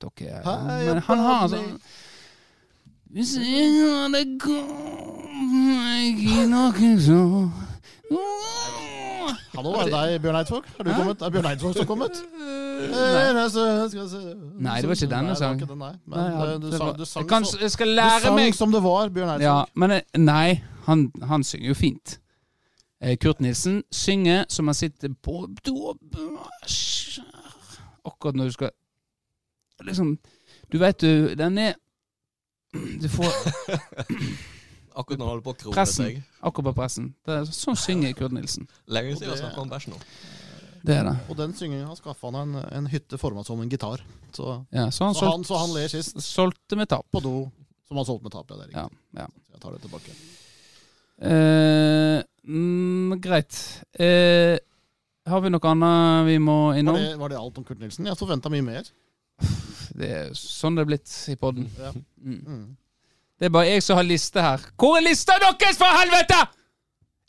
dere 0.01 0.41
Men 0.85 1.01
han 1.07 1.23
har 1.27 1.47
Bonnie. 1.47 1.69
sånn 1.69 1.79
Hvis 3.15 3.35
jeg 3.39 3.69
hadde 3.85 4.23
kommet 4.41 6.19
i 6.19 6.45
noen 6.51 6.97
så 7.01 7.19
Hallo, 8.11 9.71
er 9.73 9.83
det 9.87 9.93
deg, 9.93 10.21
Bjørn 10.21 10.35
Eidsvåg? 10.35 10.65
Du 10.77 10.89
Hæ? 10.89 10.97
kommet? 10.99 11.21
Er 11.21 11.29
Bjørn 11.33 11.45
Eidsvåg 11.49 11.73
som 11.73 11.87
kommet? 11.89 12.19
Nei, 14.61 14.81
det 14.81 14.89
var 14.89 14.95
ikke 14.95 15.09
denne 15.09 15.31
Nei, 15.31 15.35
sangen. 15.39 15.67
den, 15.67 15.77
nei. 15.79 15.93
Nei, 16.05 16.25
ja, 16.25 16.45
eh, 16.53 16.59
du 16.61 16.67
sang, 16.77 16.91
du 16.99 17.05
sang, 17.05 17.27
kan, 17.29 17.47
jeg 17.61 17.71
skal 17.71 17.95
du 17.95 18.01
sang 18.21 18.35
meg 18.35 18.55
som 18.55 18.71
det 18.71 18.83
var, 18.83 19.09
Bjørn 19.09 19.29
Eidsvåg. 19.35 19.47
Ja, 19.47 19.65
men 19.73 19.91
eh, 19.97 20.01
nei, 20.21 20.61
han, 20.85 21.07
han 21.23 21.43
synger 21.43 21.67
jo 21.71 21.77
fint. 21.79 22.19
Eh, 23.01 23.17
Kurt 23.17 23.41
Nilsen 23.41 23.81
synger 23.91 24.45
som 24.49 24.67
han 24.69 24.77
sitter 24.77 25.09
på. 25.23 25.47
Akkurat 28.05 28.35
når 28.35 28.43
du 28.45 28.51
skal 28.51 28.69
Liksom 29.83 30.17
Du 30.71 30.77
vet 30.79 31.01
du, 31.01 31.33
den 31.35 31.57
er 31.57 31.73
Du 33.01 33.09
får 33.09 33.33
Akkurat 34.95 35.19
når 35.19 35.25
han 35.27 35.33
holder 35.35 35.43
på 35.45 35.53
å 35.53 35.59
krone 35.59 35.85
seg. 35.91 36.21
akkurat 36.41 36.65
på 36.69 36.73
pressen. 36.77 37.13
Det 37.25 37.33
er, 37.41 37.45
sånn 37.51 37.75
synger 37.75 38.13
Kurt 38.15 38.31
Nilsen. 38.31 38.67
Lenge 38.87 39.15
siden 39.17 39.27
jeg 39.29 39.35
det- 39.35 39.41
snakket 39.43 39.61
om 39.65 39.69
bæsj 39.69 39.87
nå. 39.91 39.97
Det 40.85 40.95
er 40.95 41.03
det. 41.03 41.15
Og 41.29 41.35
den 41.37 41.53
syngingen 41.57 41.87
har 41.87 41.95
skaffa 41.97 42.29
han 42.31 42.35
en, 42.55 42.65
en 42.71 42.87
hytte 42.87 43.17
forma 43.17 43.43
som 43.43 43.59
en 43.61 43.69
gitar. 43.69 44.01
Så, 44.31 44.65
Ja, 44.71 44.89
så 44.91 45.05
han, 45.05 45.15
så, 45.15 45.19
solgt, 45.25 45.31
han, 45.33 45.43
så 45.43 45.57
han 45.57 45.73
ler 45.73 45.87
sist 45.89 46.19
solgte 46.21 46.77
med 46.77 46.87
tap. 46.89 47.05
på 47.11 47.21
do, 47.23 47.51
som 47.87 47.97
han 47.97 48.05
solgte 48.05 48.23
med 48.23 48.31
tap. 48.31 48.49
Ja, 48.51 48.55
det 48.57 48.67
er. 48.69 48.71
Ja, 48.77 48.87
ja. 49.23 49.25
Så 49.27 49.51
Jeg 49.55 49.61
tar 49.61 49.71
det 49.71 49.81
tilbake. 49.81 50.11
Eh, 51.21 52.21
mm, 52.47 53.15
greit. 53.21 53.57
Eh, 53.97 54.57
har 55.25 55.41
vi 55.41 55.49
noe 55.49 55.71
annet 55.71 56.25
vi 56.27 56.37
må 56.43 56.57
Var 56.69 56.79
innom? 56.79 56.95
det, 56.99 57.15
var 57.17 57.29
det 57.29 57.37
alt 57.39 57.57
om 57.57 57.63
Kurt 57.65 57.79
Nilsen? 57.79 58.05
Jeg 58.05 58.17
forventa 58.19 58.51
mye 58.53 58.61
mer. 58.65 58.83
Det 59.95 60.09
er 60.11 60.33
sånn 60.35 60.75
det 60.75 60.83
er 60.83 60.89
blitt 60.91 61.11
i 61.31 61.35
poden. 61.39 61.69
Ja. 61.79 61.91
Mm. 62.21 62.41
Mm. 62.45 62.65
Det 63.39 63.49
er 63.49 63.51
bare 63.51 63.67
jeg 63.67 63.83
som 63.83 63.99
har 63.99 64.07
liste 64.07 64.41
her. 64.41 64.63
Hvor 64.79 64.95
er 64.97 65.09
lista 65.09 65.35
deres, 65.41 65.77
for 65.77 65.99
helvete?! 65.99 66.45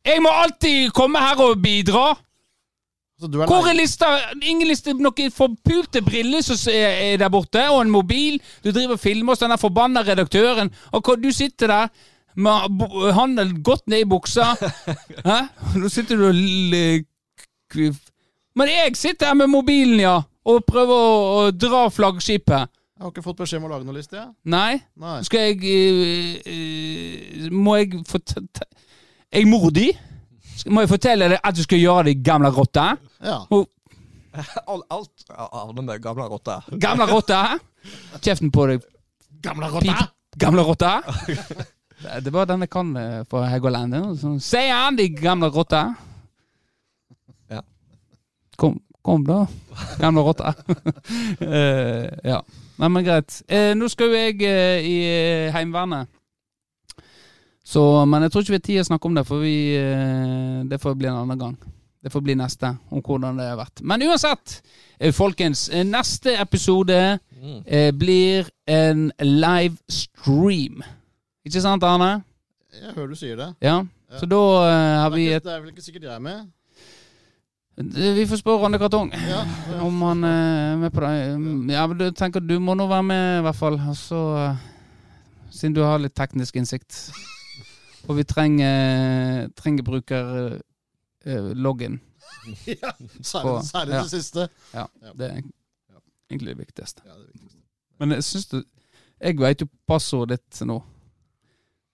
Jeg 0.07 0.23
må 0.23 0.31
alltid 0.31 0.93
komme 0.95 1.19
her 1.19 1.41
og 1.43 1.63
bidra. 1.63 2.13
Er 3.23 3.47
Hvor 3.49 3.67
er 3.67 3.75
lista? 3.75 4.07
Ingen 4.43 4.69
liste. 4.69 4.93
Noen 4.95 5.33
forpulte 5.35 6.03
briller 6.05 6.45
som 6.47 6.59
er 6.71 7.01
er 7.09 7.17
der 7.19 7.33
borte, 7.33 7.63
og 7.71 7.81
en 7.83 7.91
mobil. 7.91 8.37
Du 8.65 8.71
driver 8.71 8.95
og 8.95 9.01
filmer 9.01 9.33
hos 9.33 9.43
den 9.43 9.59
forbanna 9.59 10.05
redaktøren, 10.07 10.71
og 10.93 11.11
du 11.23 11.31
sitter 11.33 11.67
der 11.67 11.89
med 12.37 12.53
handel 12.53 13.13
hånden 13.13 13.63
godt 13.63 13.87
ned 13.89 14.05
i 14.05 14.09
buksa. 14.09 14.53
Hæ? 15.29 15.39
Nå 15.75 15.89
sitter 15.89 16.17
du 16.17 16.29
og 16.29 16.35
Men 18.55 18.69
jeg 18.69 18.97
sitter 18.97 19.27
her 19.27 19.35
med 19.35 19.47
mobilen, 19.47 20.01
ja, 20.01 20.21
og 20.45 20.65
prøver 20.65 20.95
å, 20.95 21.47
å 21.47 21.51
dra 21.51 21.89
flaggskipet. 21.89 22.69
Jeg 22.97 23.05
har 23.05 23.11
ikke 23.13 23.23
fått 23.27 23.41
beskjed 23.43 23.61
om 23.61 23.67
å 23.69 23.71
lage 23.75 23.85
noen 23.85 23.99
liste. 23.99 24.17
Ja. 24.17 24.31
Nei? 24.49 24.79
Nei. 24.97 25.19
Skal 25.27 25.51
jeg 25.51 25.59
uh, 25.69 26.37
uh, 26.49 27.49
Må 27.53 27.75
jeg 27.77 28.01
fortelle 28.09 28.65
Er 29.29 29.43
jeg 29.43 29.51
modig? 29.51 29.91
Må 30.73 30.81
jeg 30.81 30.91
fortelle 30.95 31.29
deg 31.35 31.45
at 31.45 31.59
du 31.59 31.61
skal 31.67 31.83
gjøre 31.83 32.07
det, 32.09 32.15
gamle 32.25 32.49
rotte? 32.57 32.87
Ja. 33.21 33.43
Alt, 34.37 34.85
alt 34.93 35.31
Arne 35.33 35.81
med 35.85 36.01
gamle 36.05 36.27
rotte. 36.29 36.59
Gamle 36.81 37.07
rotte? 37.09 37.39
Kjeften 38.21 38.51
på 38.53 38.67
deg, 38.69 38.83
Gamle 39.45 39.71
rotte? 39.73 39.95
gamle 40.37 40.65
rotte. 40.67 40.91
Det 42.25 42.33
var 42.33 42.45
den 42.45 42.67
jeg 42.67 42.69
kan 42.69 42.91
for 43.25 43.39
fra 43.39 43.47
Heggeland. 43.49 43.97
Se 44.21 44.35
Sier 44.45 44.93
de 44.99 45.07
gamle 45.17 45.49
rotte? 45.49 45.81
Ja. 47.49 47.63
Kom, 48.61 48.77
kom 49.01 49.25
da, 49.25 49.47
gamle 50.03 50.27
rotte. 50.27 50.53
uh, 51.41 52.13
ja. 52.25 52.43
Nei, 52.79 52.89
men 52.93 53.05
greit. 53.07 53.39
Eh, 53.49 53.73
nå 53.75 53.89
skal 53.89 54.11
jo 54.13 54.19
jeg 54.19 54.43
eh, 54.45 54.85
i 54.85 54.97
eh, 55.09 55.53
Heimevernet. 55.55 56.09
Så, 57.67 57.83
men 58.07 58.23
jeg 58.23 58.31
tror 58.33 58.45
ikke 58.45 58.53
vi 58.55 58.59
har 58.61 58.67
tid 58.69 58.81
å 58.83 58.87
snakke 58.87 59.09
om 59.09 59.17
det, 59.17 59.25
for 59.27 59.43
vi, 59.43 59.55
eh, 59.81 60.61
det 60.71 60.79
får 60.83 60.95
bli 61.01 61.09
en 61.11 61.17
annen 61.23 61.41
gang. 61.41 61.57
Det 62.07 62.13
får 62.15 62.23
bli 62.23 62.37
neste, 62.39 62.69
om 62.95 63.01
hvordan 63.03 63.41
det 63.41 63.49
har 63.49 63.57
vært. 63.59 63.81
Men 63.83 64.05
uansett, 64.07 64.61
eh, 65.01 65.11
folkens. 65.13 65.69
eh, 65.73 65.83
Neste 65.85 66.37
episode 66.41 67.19
Mm. 67.43 67.63
eh, 67.67 67.91
blir 67.93 68.47
en 68.67 69.13
live 69.21 69.77
stream. 69.89 70.83
Ikke 71.45 71.61
sant, 71.61 71.83
Arne? 71.85 72.23
Jeg 72.73 72.95
hører 72.95 73.09
du 73.09 73.15
sier 73.15 73.37
det. 73.37 73.55
Ja. 73.61 73.83
Ja. 74.11 74.19
Så 74.19 74.27
da 74.27 74.37
eh, 74.69 75.01
har 75.03 75.11
Det 75.11 75.17
vi 75.19 75.27
et 75.33 75.43
det 75.45 75.53
er 75.53 75.61
vel 75.61 75.71
ikke 75.73 75.83
sikkert 75.83 76.03
jeg 76.03 76.15
er 76.15 76.19
med? 76.21 76.47
Eh, 77.79 78.15
Vi 78.17 78.25
får 78.27 78.37
spørre 78.41 78.63
Ronny 78.63 78.79
Kartong 78.81 79.11
Ja, 79.13 79.43
om 79.85 79.99
han 80.03 80.25
eh, 80.25 80.73
er 80.73 80.77
med 80.81 80.93
på 80.95 81.01
det. 81.05 81.11
Mm, 81.39 81.71
Ja, 81.71 81.83
men 81.87 81.99
du 81.99 82.07
tenker 82.17 82.41
du 82.41 82.57
må 82.61 82.75
nå 82.75 82.87
være 82.89 83.03
med, 83.05 83.39
i 83.39 83.43
hvert 83.45 83.57
fall. 83.59 83.77
Så, 83.95 84.21
eh, 84.41 84.57
siden 85.53 85.75
du 85.77 85.83
har 85.85 85.99
litt 86.01 86.15
teknisk 86.17 86.57
innsikt. 86.57 87.11
Og 88.09 88.17
vi 88.17 88.25
trenger, 88.25 89.49
trenger 89.59 89.83
brukerloggen. 89.83 92.01
ja. 92.67 92.91
Særlig, 93.23 93.65
særlig 93.67 93.95
ja. 93.95 94.03
det 94.03 94.11
siste. 94.11 94.49
Det 95.19 95.27
er 95.31 95.41
egentlig 96.31 96.55
det 96.55 96.59
viktigste. 96.59 97.03
Ja, 97.07 97.13
det 97.19 97.27
viktigste. 97.33 97.59
Men 97.99 98.11
jeg 98.13 98.25
syns 98.25 98.47
du 98.53 98.63
Jeg 99.21 99.39
veit 99.41 99.61
jo 99.63 99.67
passordet 99.89 100.37
ditt 100.43 100.67
nå. 100.69 100.83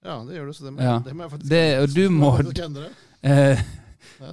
Ja, 0.02 0.16
det 0.26 0.34
gjør 0.34 0.46
du, 0.46 0.52
så 0.52 0.64
det 0.66 0.72
må, 0.74 0.82
Ja. 0.82 0.96
det 1.04 1.14
må 1.14 1.22
jeg 1.22 1.30
faktisk 1.30 1.50
Det- 1.50 1.78
og 1.82 1.88
du 1.94 2.08
må- 2.10 2.42
må 2.42 2.50
endre. 2.64 2.88
Eh. 3.22 3.58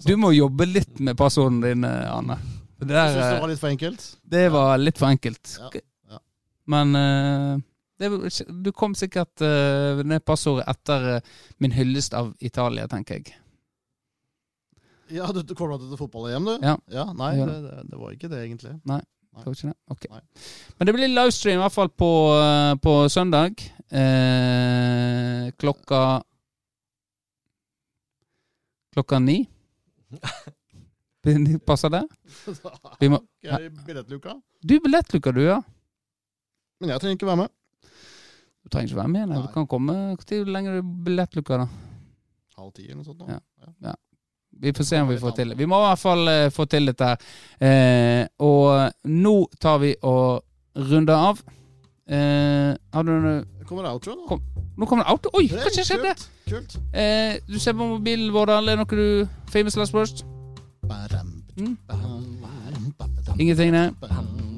Du 0.06 0.16
må 0.20 0.32
jobbe 0.36 0.66
litt 0.70 1.00
med 1.04 1.18
passordene 1.20 1.72
dine, 1.74 1.92
Anne. 2.12 2.38
Det, 2.80 2.88
der, 2.88 3.12
det 3.16 3.26
eh, 3.26 3.42
var 3.42 3.50
litt 3.52 3.60
for 3.60 3.70
enkelt. 3.74 4.06
det 4.24 4.46
var 4.54 4.78
litt 4.80 4.98
for 5.02 5.10
enkelt. 5.12 5.58
Ja, 5.60 5.70
ja. 6.14 6.20
Men 6.72 6.96
eh, 6.96 7.58
det, 8.00 8.12
du 8.64 8.72
kom 8.72 8.96
sikkert 8.96 9.44
ned 10.08 10.24
passordet 10.26 10.68
etter 10.72 11.08
eh, 11.18 11.38
min 11.60 11.76
hyllest 11.76 12.16
av 12.16 12.32
Italia, 12.40 12.88
tenker 12.88 13.20
jeg. 13.20 13.36
Ja, 15.10 15.26
du, 15.34 15.42
du 15.42 15.56
kommer 15.58 15.80
til 15.82 15.98
fotball-EM, 15.98 16.46
du? 16.46 16.56
Ja. 16.94 17.06
Nei, 17.18 17.32
Ja. 17.40 17.46
det, 17.50 17.62
det, 17.66 17.78
det 17.90 17.98
var 18.00 18.12
ikke 18.14 18.30
det, 18.30 18.44
egentlig. 18.46 18.76
Det 18.86 19.46
var 19.46 19.54
ikke 19.56 19.72
det? 19.72 19.78
Ok. 19.90 20.06
Nei. 20.14 20.22
Men 20.78 20.88
det 20.90 20.94
blir 20.96 21.10
livestream 21.12 21.58
i 21.60 21.64
hvert 21.64 21.76
fall 21.76 21.90
på, 21.90 22.10
eh, 22.38 22.74
på 22.84 22.94
søndag. 23.10 23.64
Eh, 23.90 25.50
klokka 25.60 26.02
Klokka 28.94 29.20
ni. 29.22 29.44
Passer 31.68 31.90
det? 31.94 32.04
Vi 33.02 33.10
må- 33.12 33.22
i 33.44 33.70
billettluka. 33.86 34.36
Du 34.64 34.76
er 34.76 34.84
billettluka, 34.84 35.32
du, 35.36 35.42
ja. 35.44 35.60
Men 36.80 36.94
jeg 36.94 37.02
trenger 37.04 37.18
ikke 37.20 37.28
være 37.28 37.42
med. 37.44 37.50
Du 38.64 38.70
trenger 38.72 38.88
ikke 38.92 39.02
være 39.02 39.12
med. 39.14 39.28
Nei. 39.30 39.42
Du 39.44 39.48
kan 39.54 39.68
komme 39.68 39.96
Hvor 40.16 40.46
lenge 40.48 40.78
er 40.80 40.82
billettluka, 41.06 41.58
da? 41.64 41.68
Halv 42.60 42.72
ti 42.76 42.86
eller 42.88 43.02
noe 43.02 43.08
sånt. 43.08 43.20
nå. 43.24 43.40
Ja. 43.84 43.96
Vi 44.60 44.74
får 44.76 44.84
se 44.90 45.00
om 45.00 45.08
vi 45.08 45.18
får 45.22 45.36
til 45.38 45.50
det. 45.54 45.58
Vi 45.60 45.68
må 45.70 45.78
i 45.80 45.86
hvert 45.88 46.02
fall 46.02 46.28
eh, 46.28 46.50
få 46.52 46.66
til 46.68 46.90
dette 46.90 47.08
her. 47.08 47.22
Eh, 47.64 48.26
og 48.44 48.92
nå 49.08 49.36
tar 49.62 49.78
vi 49.80 49.94
og 50.04 50.42
runder 50.90 51.16
av. 51.30 51.40
Har 52.10 53.06
du 53.06 53.12
noe 53.14 53.40
Kommer 53.70 53.90
outro, 53.92 54.16
nå? 54.16 54.26
Kom. 54.28 54.42
Nå 54.78 54.86
kommer 54.86 55.04
det 55.04 55.12
outro? 55.12 55.30
Oi, 55.38 55.48
hva 55.48 55.70
skjedde? 55.70 56.14
Kult. 56.50 56.56
kult. 56.56 56.78
Uh, 56.96 57.54
du 57.54 57.60
ser 57.60 57.76
på 57.78 57.86
mobilen 57.86 58.32
vår. 58.34 58.50
Er 58.50 58.66
det 58.66 58.78
noe 58.80 58.98
du 58.98 59.28
Famous 59.54 59.78
last 59.78 59.94
words? 59.94 60.26
Mm? 61.60 61.78
Ingenting, 63.40 63.72
nei. 63.72 63.92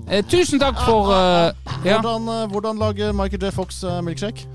Uh, 0.07 0.21
tusen 0.31 0.59
takk 0.59 0.79
for 0.85 1.11
eh, 1.11 1.51
Ja. 1.85 1.99
Hvordan, 2.01 2.49
hvordan 2.49 2.77
lager 2.77 3.11
Michael 3.11 3.43
J. 3.43 3.51
Fox 3.51 3.83
milkshake? 4.03 4.47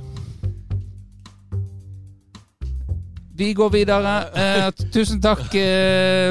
Vi 3.36 3.52
går 3.52 3.68
videre. 3.68 4.72
Tusen 4.92 5.20
takk, 5.22 5.52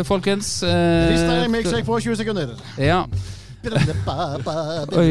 folkens. 0.05 0.63
Rist 0.65 1.29
deg 1.29 1.45
en 1.45 1.51
milkshake 1.51 1.85
på 1.85 1.99
20 1.99 2.15
sekunder. 2.15 2.57
Ja. 2.81 3.03
Oi. 4.99 5.09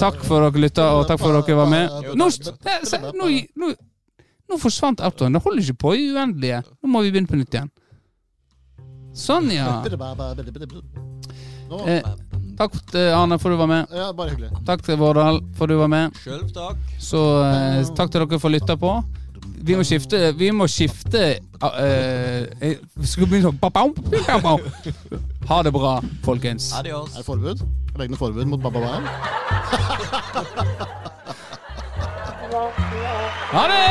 Takk 0.00 0.18
for 0.26 0.44
dere 0.46 0.62
lytta, 0.66 0.88
og 0.96 1.06
takk 1.10 1.20
for 1.22 1.38
dere 1.38 1.56
var 1.58 1.70
med. 1.70 2.10
Nå, 2.18 2.28
nå, 3.18 3.28
nå, 3.62 3.70
nå 4.50 4.58
forsvant 4.60 5.00
outroen. 5.04 5.32
Det 5.36 5.42
holder 5.44 5.62
ikke 5.64 5.80
på 5.86 5.94
i 5.98 6.10
uendelige. 6.12 6.62
Nå 6.82 6.92
må 6.92 7.02
vi 7.06 7.12
begynne 7.14 7.30
på 7.30 7.38
nytt 7.40 7.56
igjen. 7.56 7.70
Sånn, 9.12 9.50
ja. 9.52 9.82
Eh, 11.88 12.04
takk 12.58 12.74
til 12.92 13.12
Arne 13.16 13.38
for 13.40 13.52
du 13.52 13.56
var 13.60 13.68
med. 13.70 13.92
ja, 13.96 14.10
bare 14.16 14.32
hyggelig. 14.34 14.50
Takk 14.68 14.84
til 14.84 14.96
Vårdal 15.00 15.40
for 15.56 15.66
du 15.68 15.76
var 15.80 15.88
med. 15.92 16.16
Selv 16.24 16.52
takk. 16.52 16.76
Så 17.00 17.20
eh, 17.46 17.82
takk 17.96 18.12
til 18.12 18.24
dere 18.24 18.40
for 18.40 18.50
å 18.50 18.54
lytte 18.56 18.76
på. 18.80 18.92
Vi 19.62 19.76
må 19.78 19.84
skifte 19.86 20.32
Vi 20.38 20.50
må 20.54 20.66
skifte 20.70 21.22
uh, 21.62 21.68
eh, 21.78 22.76
Vi 22.98 23.06
skal 23.06 23.28
begynne 23.30 23.52
sånn. 23.52 23.58
Ha 25.50 25.62
det 25.66 25.72
bra, 25.74 25.94
folkens. 26.26 26.72
Adios. 26.78 27.14
Er 27.14 27.22
det 27.22 27.26
forbud? 27.26 27.62
Legg 27.98 28.10
noe 28.12 28.20
forbud 28.20 28.46
mot 28.48 28.62
Baba 28.62 28.80
Bam? 28.80 29.04
Ha 33.52 33.66
det! 33.68 33.82